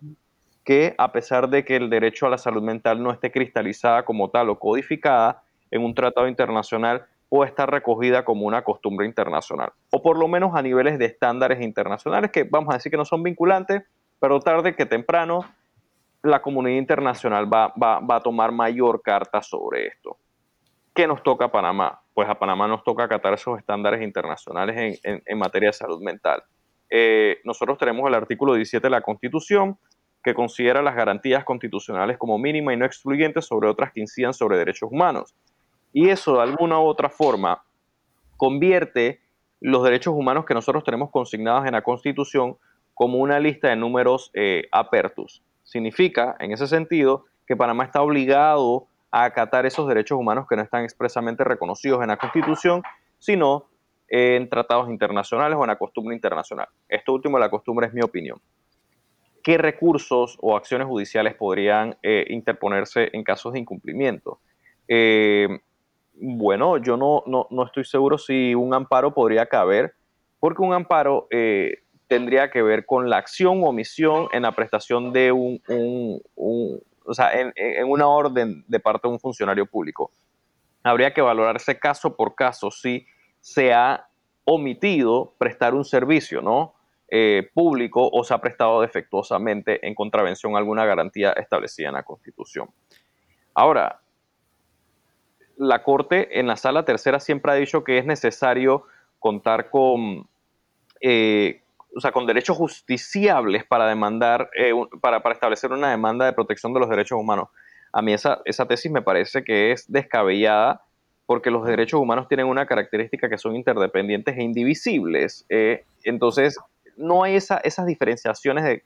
que 0.64 0.94
a 0.96 1.12
pesar 1.12 1.50
de 1.50 1.66
que 1.66 1.76
el 1.76 1.90
derecho 1.90 2.24
a 2.24 2.30
la 2.30 2.38
salud 2.38 2.62
mental 2.62 3.02
no 3.02 3.10
esté 3.10 3.30
cristalizada 3.30 4.06
como 4.06 4.30
tal 4.30 4.48
o 4.48 4.58
codificada 4.58 5.42
en 5.70 5.84
un 5.84 5.94
tratado 5.94 6.28
internacional, 6.28 7.04
puede 7.28 7.50
estar 7.50 7.70
recogida 7.70 8.24
como 8.24 8.46
una 8.46 8.64
costumbre 8.64 9.04
internacional, 9.04 9.70
o 9.90 10.00
por 10.00 10.16
lo 10.18 10.28
menos 10.28 10.54
a 10.54 10.62
niveles 10.62 10.98
de 10.98 11.04
estándares 11.04 11.60
internacionales 11.60 12.30
que 12.30 12.44
vamos 12.44 12.70
a 12.70 12.78
decir 12.78 12.90
que 12.90 12.96
no 12.96 13.04
son 13.04 13.22
vinculantes, 13.22 13.82
pero 14.18 14.40
tarde 14.40 14.74
que 14.74 14.86
temprano 14.86 15.44
la 16.22 16.40
comunidad 16.40 16.78
internacional 16.78 17.52
va, 17.52 17.72
a 18.08 18.20
tomar 18.20 18.52
mayor 18.52 19.02
carta 19.02 19.42
sobre 19.42 19.88
esto. 19.88 20.16
¿Qué 20.94 21.06
nos 21.06 21.22
toca 21.22 21.46
a 21.46 21.52
Panamá? 21.52 22.00
Pues 22.14 22.28
a 22.28 22.38
Panamá 22.38 22.68
nos 22.68 22.84
toca 22.84 23.04
acatar 23.04 23.34
esos 23.34 23.58
estándares 23.58 24.02
internacionales 24.02 25.00
en, 25.02 25.38
materia 25.38 25.70
de 25.70 25.72
salud 25.72 26.00
mental. 26.00 26.42
Eh, 26.90 27.40
nosotros 27.44 27.78
tenemos 27.78 28.06
el 28.06 28.14
artículo 28.14 28.54
17 28.54 28.86
de 28.86 28.90
la 28.90 29.00
Constitución, 29.00 29.78
que 30.22 30.34
considera 30.34 30.82
las 30.82 30.94
garantías 30.94 31.44
constitucionales 31.44 32.18
como 32.18 32.38
mínima 32.38 32.72
y 32.72 32.76
no 32.76 32.84
excluyentes 32.84 33.46
sobre 33.46 33.68
otras 33.68 33.92
que 33.92 34.00
incidan 34.00 34.34
sobre 34.34 34.58
derechos 34.58 34.90
humanos. 34.92 35.34
Y 35.92 36.10
eso 36.10 36.36
de 36.36 36.42
alguna 36.42 36.78
u 36.78 36.84
otra 36.84 37.08
forma 37.08 37.64
convierte 38.36 39.20
los 39.60 39.82
derechos 39.82 40.14
humanos 40.14 40.44
que 40.44 40.54
nosotros 40.54 40.84
tenemos 40.84 41.10
consignados 41.10 41.66
en 41.66 41.72
la 41.72 41.82
Constitución 41.82 42.56
como 42.94 43.18
una 43.18 43.40
lista 43.40 43.68
de 43.68 43.76
números 43.76 44.30
eh, 44.34 44.68
apertus. 44.70 45.42
Significa, 45.62 46.36
en 46.38 46.52
ese 46.52 46.66
sentido, 46.66 47.24
que 47.46 47.56
Panamá 47.56 47.84
está 47.84 48.02
obligado 48.02 48.86
a 49.10 49.24
acatar 49.24 49.66
esos 49.66 49.86
derechos 49.86 50.18
humanos 50.18 50.46
que 50.48 50.56
no 50.56 50.62
están 50.62 50.84
expresamente 50.84 51.44
reconocidos 51.44 52.02
en 52.02 52.08
la 52.08 52.16
Constitución, 52.16 52.82
sino 53.18 53.66
en 54.08 54.48
tratados 54.48 54.90
internacionales 54.90 55.56
o 55.58 55.62
en 55.62 55.68
la 55.68 55.76
costumbre 55.76 56.14
internacional. 56.14 56.68
Esto 56.88 57.14
último, 57.14 57.38
la 57.38 57.50
costumbre 57.50 57.86
es 57.86 57.94
mi 57.94 58.02
opinión. 58.02 58.40
¿Qué 59.42 59.58
recursos 59.58 60.38
o 60.40 60.56
acciones 60.56 60.86
judiciales 60.86 61.34
podrían 61.34 61.96
eh, 62.02 62.26
interponerse 62.28 63.10
en 63.12 63.24
casos 63.24 63.54
de 63.54 63.60
incumplimiento? 63.60 64.38
Eh, 64.86 65.48
bueno, 66.14 66.76
yo 66.76 66.96
no, 66.96 67.24
no, 67.26 67.64
estoy 67.64 67.84
seguro 67.84 68.18
si 68.18 68.54
un 68.54 68.74
amparo 68.74 69.14
podría 69.14 69.46
caber, 69.46 69.94
porque 70.38 70.62
un 70.62 70.74
amparo 70.74 71.26
eh, 71.30 71.81
tendría 72.12 72.50
que 72.50 72.60
ver 72.60 72.84
con 72.84 73.08
la 73.08 73.16
acción 73.16 73.62
o 73.62 73.70
omisión 73.70 74.28
en 74.32 74.42
la 74.42 74.52
prestación 74.52 75.14
de 75.14 75.32
un, 75.32 75.62
o 76.36 77.14
sea, 77.14 77.30
en, 77.32 77.54
una 77.86 78.06
orden 78.06 78.66
de 78.68 78.80
parte 78.80 79.08
de 79.08 79.14
un 79.14 79.18
funcionario 79.18 79.64
público. 79.64 80.10
Habría 80.82 81.14
que 81.14 81.22
valorarse 81.22 81.78
caso 81.78 82.14
por 82.14 82.34
caso 82.34 82.70
si 82.70 83.06
se 83.40 83.72
ha 83.72 84.10
omitido 84.44 85.32
prestar 85.38 85.72
un 85.72 85.86
servicio, 85.86 86.42
¿no? 86.42 86.74
Eh, 87.08 87.48
público 87.54 88.10
o 88.12 88.24
se 88.24 88.34
ha 88.34 88.42
prestado 88.42 88.82
defectuosamente 88.82 89.86
en 89.86 89.94
contravención 89.94 90.54
a 90.54 90.58
alguna 90.58 90.84
garantía 90.84 91.32
establecida 91.32 91.88
en 91.88 91.94
la 91.94 92.02
Constitución. 92.02 92.68
Ahora, 93.54 94.02
la 95.56 95.82
Corte 95.82 96.38
en 96.38 96.46
la 96.46 96.56
sala 96.56 96.84
tercera 96.84 97.20
siempre 97.20 97.52
ha 97.52 97.54
dicho 97.54 97.82
que 97.82 97.96
es 97.96 98.04
necesario 98.04 98.84
contar 99.18 99.70
con, 99.70 100.28
eh, 101.00 101.61
o 101.94 102.00
sea, 102.00 102.12
con 102.12 102.26
derechos 102.26 102.56
justiciables 102.56 103.64
para 103.64 103.86
demandar, 103.86 104.50
eh, 104.56 104.72
para, 105.00 105.22
establecer 105.32 105.72
una 105.72 105.90
demanda 105.90 106.24
de 106.24 106.32
protección 106.32 106.72
de 106.72 106.80
los 106.80 106.88
derechos 106.88 107.18
humanos. 107.18 107.48
A 107.92 108.02
mí 108.02 108.12
esa, 108.12 108.40
esa 108.44 108.66
tesis 108.66 108.90
me 108.90 109.02
parece 109.02 109.44
que 109.44 109.72
es 109.72 109.90
descabellada 109.90 110.82
porque 111.26 111.50
los 111.50 111.66
derechos 111.66 112.00
humanos 112.00 112.28
tienen 112.28 112.46
una 112.46 112.66
característica 112.66 113.28
que 113.28 113.38
son 113.38 113.56
interdependientes 113.56 114.36
e 114.36 114.42
indivisibles. 114.42 115.46
Eh, 115.48 115.84
entonces, 116.04 116.58
no 116.96 117.22
hay 117.22 117.36
esa, 117.36 117.58
esas 117.58 117.86
diferenciaciones 117.86 118.64
de, 118.64 118.82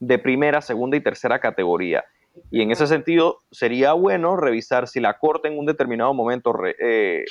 de 0.00 0.18
primera, 0.18 0.60
segunda 0.60 0.96
y 0.96 1.00
tercera 1.00 1.38
categoría. 1.38 2.04
Y 2.50 2.62
en 2.62 2.70
ese 2.70 2.86
sentido, 2.86 3.38
sería 3.50 3.92
bueno 3.92 4.36
revisar 4.36 4.88
si 4.88 5.00
la 5.00 5.18
Corte 5.18 5.48
en 5.48 5.58
un 5.58 5.66
determinado 5.66 6.14
momento 6.14 6.54
eh, 6.64 7.24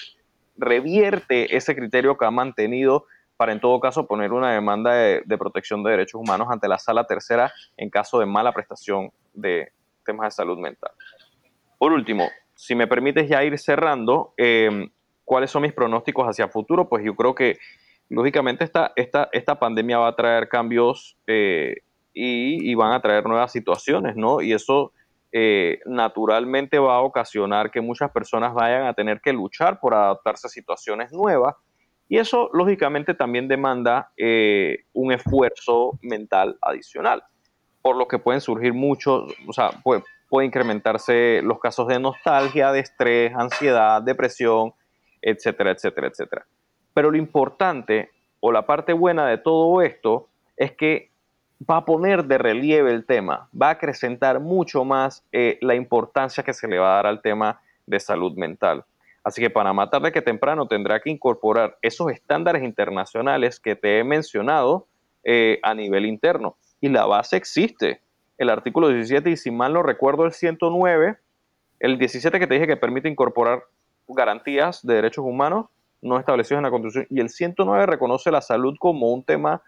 revierte 0.57 1.55
ese 1.55 1.75
criterio 1.75 2.17
que 2.17 2.25
ha 2.25 2.31
mantenido 2.31 3.05
para 3.39 3.53
en 3.53 3.61
todo 3.61 3.79
caso 3.79 4.05
poner 4.05 4.33
una 4.33 4.51
demanda 4.51 4.91
de, 4.93 5.37
protección 5.37 5.81
de 5.81 5.91
derechos 5.91 6.19
humanos 6.19 6.49
ante 6.51 6.67
la 6.67 6.77
sala 6.77 7.05
tercera 7.05 7.53
en 7.77 7.89
caso 7.89 8.19
de 8.19 8.25
mala 8.25 8.51
prestación 8.51 9.11
de 9.33 9.71
temas 10.05 10.25
de 10.27 10.31
salud 10.31 10.59
mental. 10.59 10.91
Por 11.77 11.93
último, 11.93 12.27
si 12.53 12.75
me 12.75 12.85
permites 12.85 13.29
ya 13.29 13.41
ir 13.45 13.57
cerrando, 13.57 14.33
em, 14.35 14.89
¿cuáles 15.23 15.51
son 15.51 15.61
mis 15.61 15.71
pronósticos 15.71 16.27
hacia 16.27 16.49
futuro? 16.49 16.89
Pues 16.89 17.01
yo 17.05 17.15
creo 17.15 17.33
que 17.33 17.55
lógicamente 18.09 18.65
esta, 18.65 18.91
esta, 18.97 19.29
esta 19.31 19.57
pandemia 19.57 19.99
va 19.99 20.09
a 20.09 20.15
traer 20.17 20.49
cambios 20.49 21.17
eh, 21.25 21.77
y, 22.13 22.75
van 22.75 22.91
a 22.91 23.01
traer 23.01 23.25
nuevas 23.25 23.53
situaciones, 23.53 24.17
¿no? 24.17 24.41
Y 24.41 24.51
eso 24.51 24.91
eh, 25.31 25.79
naturalmente 25.85 26.77
va 26.77 26.97
a 26.97 27.01
ocasionar 27.03 27.71
que 27.71 27.79
muchas 27.79 28.11
personas 28.11 28.53
vayan 28.53 28.85
a 28.85 28.93
tener 28.93 29.21
que 29.21 29.31
luchar 29.31 29.79
por 29.79 29.93
adaptarse 29.93 30.47
a 30.47 30.49
situaciones 30.49 31.13
nuevas. 31.13 31.55
Y 32.09 32.17
eso, 32.17 32.49
lógicamente, 32.53 33.13
también 33.13 33.47
demanda 33.47 34.11
eh, 34.17 34.79
un 34.93 35.11
esfuerzo 35.11 35.99
mental 36.01 36.57
adicional, 36.59 37.23
por 37.83 37.95
lo 37.95 38.07
que 38.07 38.17
pueden 38.17 38.41
surgir 38.41 38.73
muchos, 38.73 39.31
o 39.47 39.53
sea, 39.53 39.69
puede, 39.83 40.03
incrementarse 40.43 41.41
los 41.43 41.59
casos 41.59 41.87
de 41.87 41.99
nostalgia, 41.99 42.71
de 42.71 42.79
estrés, 42.79 43.33
ansiedad, 43.35 44.01
depresión, 44.01 44.73
etcétera, 45.21 45.71
etcétera, 45.71 46.07
etcétera. 46.07 46.45
Pero 46.93 47.11
lo 47.11 47.17
importante 47.17 48.09
o 48.39 48.51
la 48.51 48.65
parte 48.65 48.93
buena 48.93 49.27
de 49.27 49.37
todo 49.37 49.81
esto 49.81 50.29
es 50.57 50.71
que 50.71 51.09
va 51.69 51.77
a 51.77 51.85
poner 51.85 52.25
de 52.25 52.37
relieve 52.37 52.91
el 52.91 53.05
tema, 53.05 53.49
va 53.59 53.67
a 53.67 53.71
acrecentar 53.71 54.39
mucho 54.39 54.83
más 54.83 55.23
eh, 55.31 55.57
la 55.61 55.75
importancia 55.75 56.43
que 56.43 56.53
se 56.53 56.67
le 56.67 56.79
va 56.79 56.93
a 56.93 56.95
dar 56.95 57.07
al 57.07 57.21
tema 57.21 57.61
de 57.85 57.99
salud 57.99 58.33
mental. 58.35 58.83
Así 59.29 59.41
que 59.41 59.51
Panamá 59.51 59.91
tarde 59.91 60.11
que 60.11 60.23
temprano 60.23 60.67
tendrá 60.67 60.99
que 60.99 61.11
incorporar 61.11 61.77
esos 61.83 62.11
estándares 62.11 62.63
internacionales 62.63 63.59
que 63.59 63.75
te 63.75 63.99
he 63.99 64.03
mencionado 64.03 64.87
eh, 65.23 65.59
a 65.61 65.75
nivel 65.75 66.07
interno. 66.07 66.57
Y 66.81 66.89
la 66.89 67.05
base 67.05 67.37
existe. 67.37 68.01
El 68.39 68.49
artículo 68.49 68.87
17 68.87 69.29
y 69.29 69.37
si 69.37 69.51
mal 69.51 69.73
no 69.73 69.83
recuerdo 69.83 70.25
el 70.25 70.31
109, 70.31 71.17
el 71.79 71.99
17 71.99 72.39
que 72.39 72.47
te 72.47 72.53
dije 72.55 72.65
que 72.65 72.75
permite 72.75 73.07
incorporar 73.07 73.65
garantías 74.07 74.83
de 74.85 74.95
derechos 74.95 75.23
humanos 75.23 75.67
no 76.01 76.17
establecidos 76.17 76.57
en 76.59 76.63
la 76.63 76.71
Constitución 76.71 77.05
y 77.11 77.19
el 77.19 77.29
109 77.29 77.85
reconoce 77.85 78.31
la 78.31 78.41
salud 78.41 78.75
como 78.79 79.13
un 79.13 79.23
tema 79.23 79.61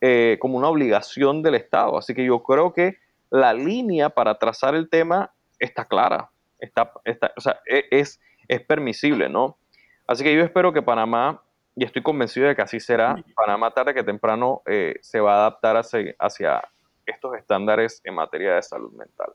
eh, 0.00 0.38
como 0.40 0.56
una 0.56 0.68
obligación 0.68 1.42
del 1.42 1.56
Estado. 1.56 1.98
Así 1.98 2.14
que 2.14 2.24
yo 2.24 2.42
creo 2.42 2.72
que 2.72 2.96
la 3.28 3.52
línea 3.52 4.08
para 4.08 4.38
trazar 4.38 4.74
el 4.74 4.88
tema 4.88 5.32
está 5.58 5.84
clara, 5.84 6.30
está, 6.58 6.92
está, 7.04 7.32
o 7.36 7.40
sea, 7.42 7.60
e, 7.68 7.84
es, 7.90 8.18
es 8.48 8.60
permisible, 8.60 9.28
¿no? 9.28 9.58
Así 10.06 10.24
que 10.24 10.34
yo 10.34 10.42
espero 10.42 10.72
que 10.72 10.82
Panamá, 10.82 11.42
y 11.76 11.84
estoy 11.84 12.02
convencido 12.02 12.48
de 12.48 12.56
que 12.56 12.62
así 12.62 12.80
será, 12.80 13.16
Panamá 13.34 13.70
tarde 13.72 13.94
que 13.94 14.02
temprano 14.02 14.62
eh, 14.66 14.96
se 15.00 15.20
va 15.20 15.34
a 15.34 15.38
adaptar 15.40 15.76
hacia, 15.76 16.14
hacia 16.18 16.62
estos 17.06 17.36
estándares 17.36 18.00
en 18.04 18.14
materia 18.14 18.54
de 18.54 18.62
salud 18.62 18.92
mental. 18.92 19.32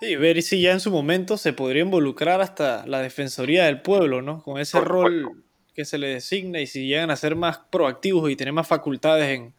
Sí, 0.00 0.14
ver 0.14 0.40
si 0.42 0.62
ya 0.62 0.72
en 0.72 0.80
su 0.80 0.92
momento 0.92 1.36
se 1.36 1.52
podría 1.52 1.82
involucrar 1.82 2.40
hasta 2.40 2.86
la 2.86 3.00
Defensoría 3.00 3.64
del 3.64 3.82
Pueblo, 3.82 4.22
¿no? 4.22 4.42
Con 4.42 4.60
ese 4.60 4.80
rol 4.80 5.44
que 5.74 5.84
se 5.84 5.98
le 5.98 6.08
designa 6.08 6.60
y 6.60 6.66
si 6.66 6.86
llegan 6.86 7.10
a 7.10 7.16
ser 7.16 7.34
más 7.34 7.58
proactivos 7.58 8.30
y 8.30 8.36
tener 8.36 8.52
más 8.52 8.68
facultades 8.68 9.28
en, 9.28 9.54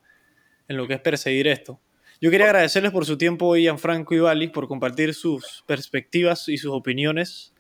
lo 0.68 0.88
que 0.88 0.94
es 0.94 1.02
perseguir 1.02 1.48
esto. 1.48 1.80
Yo 2.22 2.32
quería 2.32 2.46
agradecerles 2.48 2.92
por 2.92 3.06
su 3.06 3.18
tiempo 3.18 3.48
hoy, 3.48 3.64
Gianfranco 3.64 4.14
y 4.14 4.20
Vali, 4.20 4.48
por 4.48 4.68
compartir 4.68 5.14
sus 5.14 5.64
perspectivas 5.68 6.48
y 6.48 6.58
sus 6.58 6.72
opiniones 6.72 7.54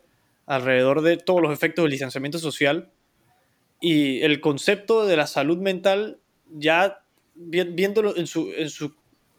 alrededor 0.49 1.01
de 1.01 1.15
todos 1.15 1.41
los 1.41 1.53
efectos 1.53 1.83
del 1.83 1.91
licenciamiento 1.91 2.39
social 2.39 2.91
y 3.79 4.21
el 4.21 4.41
concepto 4.41 5.05
de 5.05 5.15
la 5.15 5.27
salud 5.27 5.59
mental, 5.59 6.19
ya 6.49 7.03
viéndolo 7.35 8.17
en 8.17 8.27
su, 8.27 8.51
en 8.51 8.69
su 8.69 8.93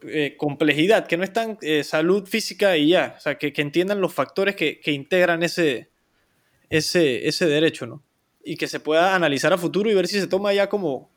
eh, 0.07 0.35
complejidad, 0.37 1.05
que 1.05 1.17
no 1.17 1.23
es 1.23 1.31
tan 1.31 1.59
eh, 1.61 1.83
salud 1.83 2.27
física 2.27 2.75
y 2.77 2.89
ya, 2.89 3.13
o 3.17 3.21
sea, 3.21 3.37
que, 3.37 3.53
entiendan 3.57 4.01
los 4.01 4.11
factores 4.11 4.55
que, 4.55 4.79
que 4.79 4.91
integran 4.91 5.43
ese, 5.43 5.91
ese, 6.69 7.27
ese 7.27 7.45
derecho, 7.45 7.85
¿no? 7.85 8.01
y 8.43 8.57
que 8.57 8.67
se 8.67 8.79
pueda 8.79 9.15
analizar 9.15 9.53
a 9.53 9.57
futuro 9.57 9.89
y 9.89 9.93
ver 9.93 10.07
si 10.07 10.19
se 10.19 10.27
toma 10.27 10.53
ya 10.53 10.67
como, 10.69 11.09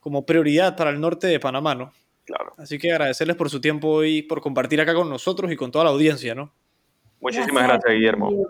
como 0.00 0.26
prioridad 0.26 0.76
para 0.76 0.90
el 0.90 1.00
norte 1.00 1.26
de 1.26 1.40
Panamá, 1.40 1.74
¿no? 1.74 1.92
Claro. 2.24 2.52
Así 2.56 2.78
que 2.78 2.90
agradecerles 2.90 3.36
por 3.36 3.50
su 3.50 3.60
tiempo 3.60 4.02
y 4.04 4.22
por 4.22 4.40
compartir 4.40 4.80
acá 4.80 4.94
con 4.94 5.10
nosotros 5.10 5.52
y 5.52 5.56
con 5.56 5.70
toda 5.70 5.84
la 5.84 5.90
audiencia, 5.90 6.34
¿no? 6.34 6.52
Muchísimas 7.20 7.64
gracias, 7.64 7.92
Guillermo. 7.92 8.46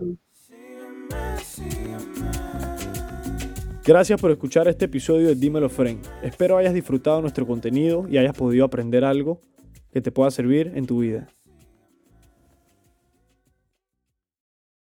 Gracias 3.86 4.18
por 4.18 4.30
escuchar 4.30 4.66
este 4.66 4.86
episodio 4.86 5.28
de 5.28 5.34
Dímelo 5.34 5.68
Friend. 5.68 6.00
Espero 6.22 6.56
hayas 6.56 6.72
disfrutado 6.72 7.20
nuestro 7.20 7.46
contenido 7.46 8.06
y 8.08 8.16
hayas 8.16 8.34
podido 8.34 8.64
aprender 8.64 9.04
algo 9.04 9.42
que 9.92 10.00
te 10.00 10.10
pueda 10.10 10.30
servir 10.30 10.72
en 10.74 10.86
tu 10.86 11.00
vida. 11.00 11.28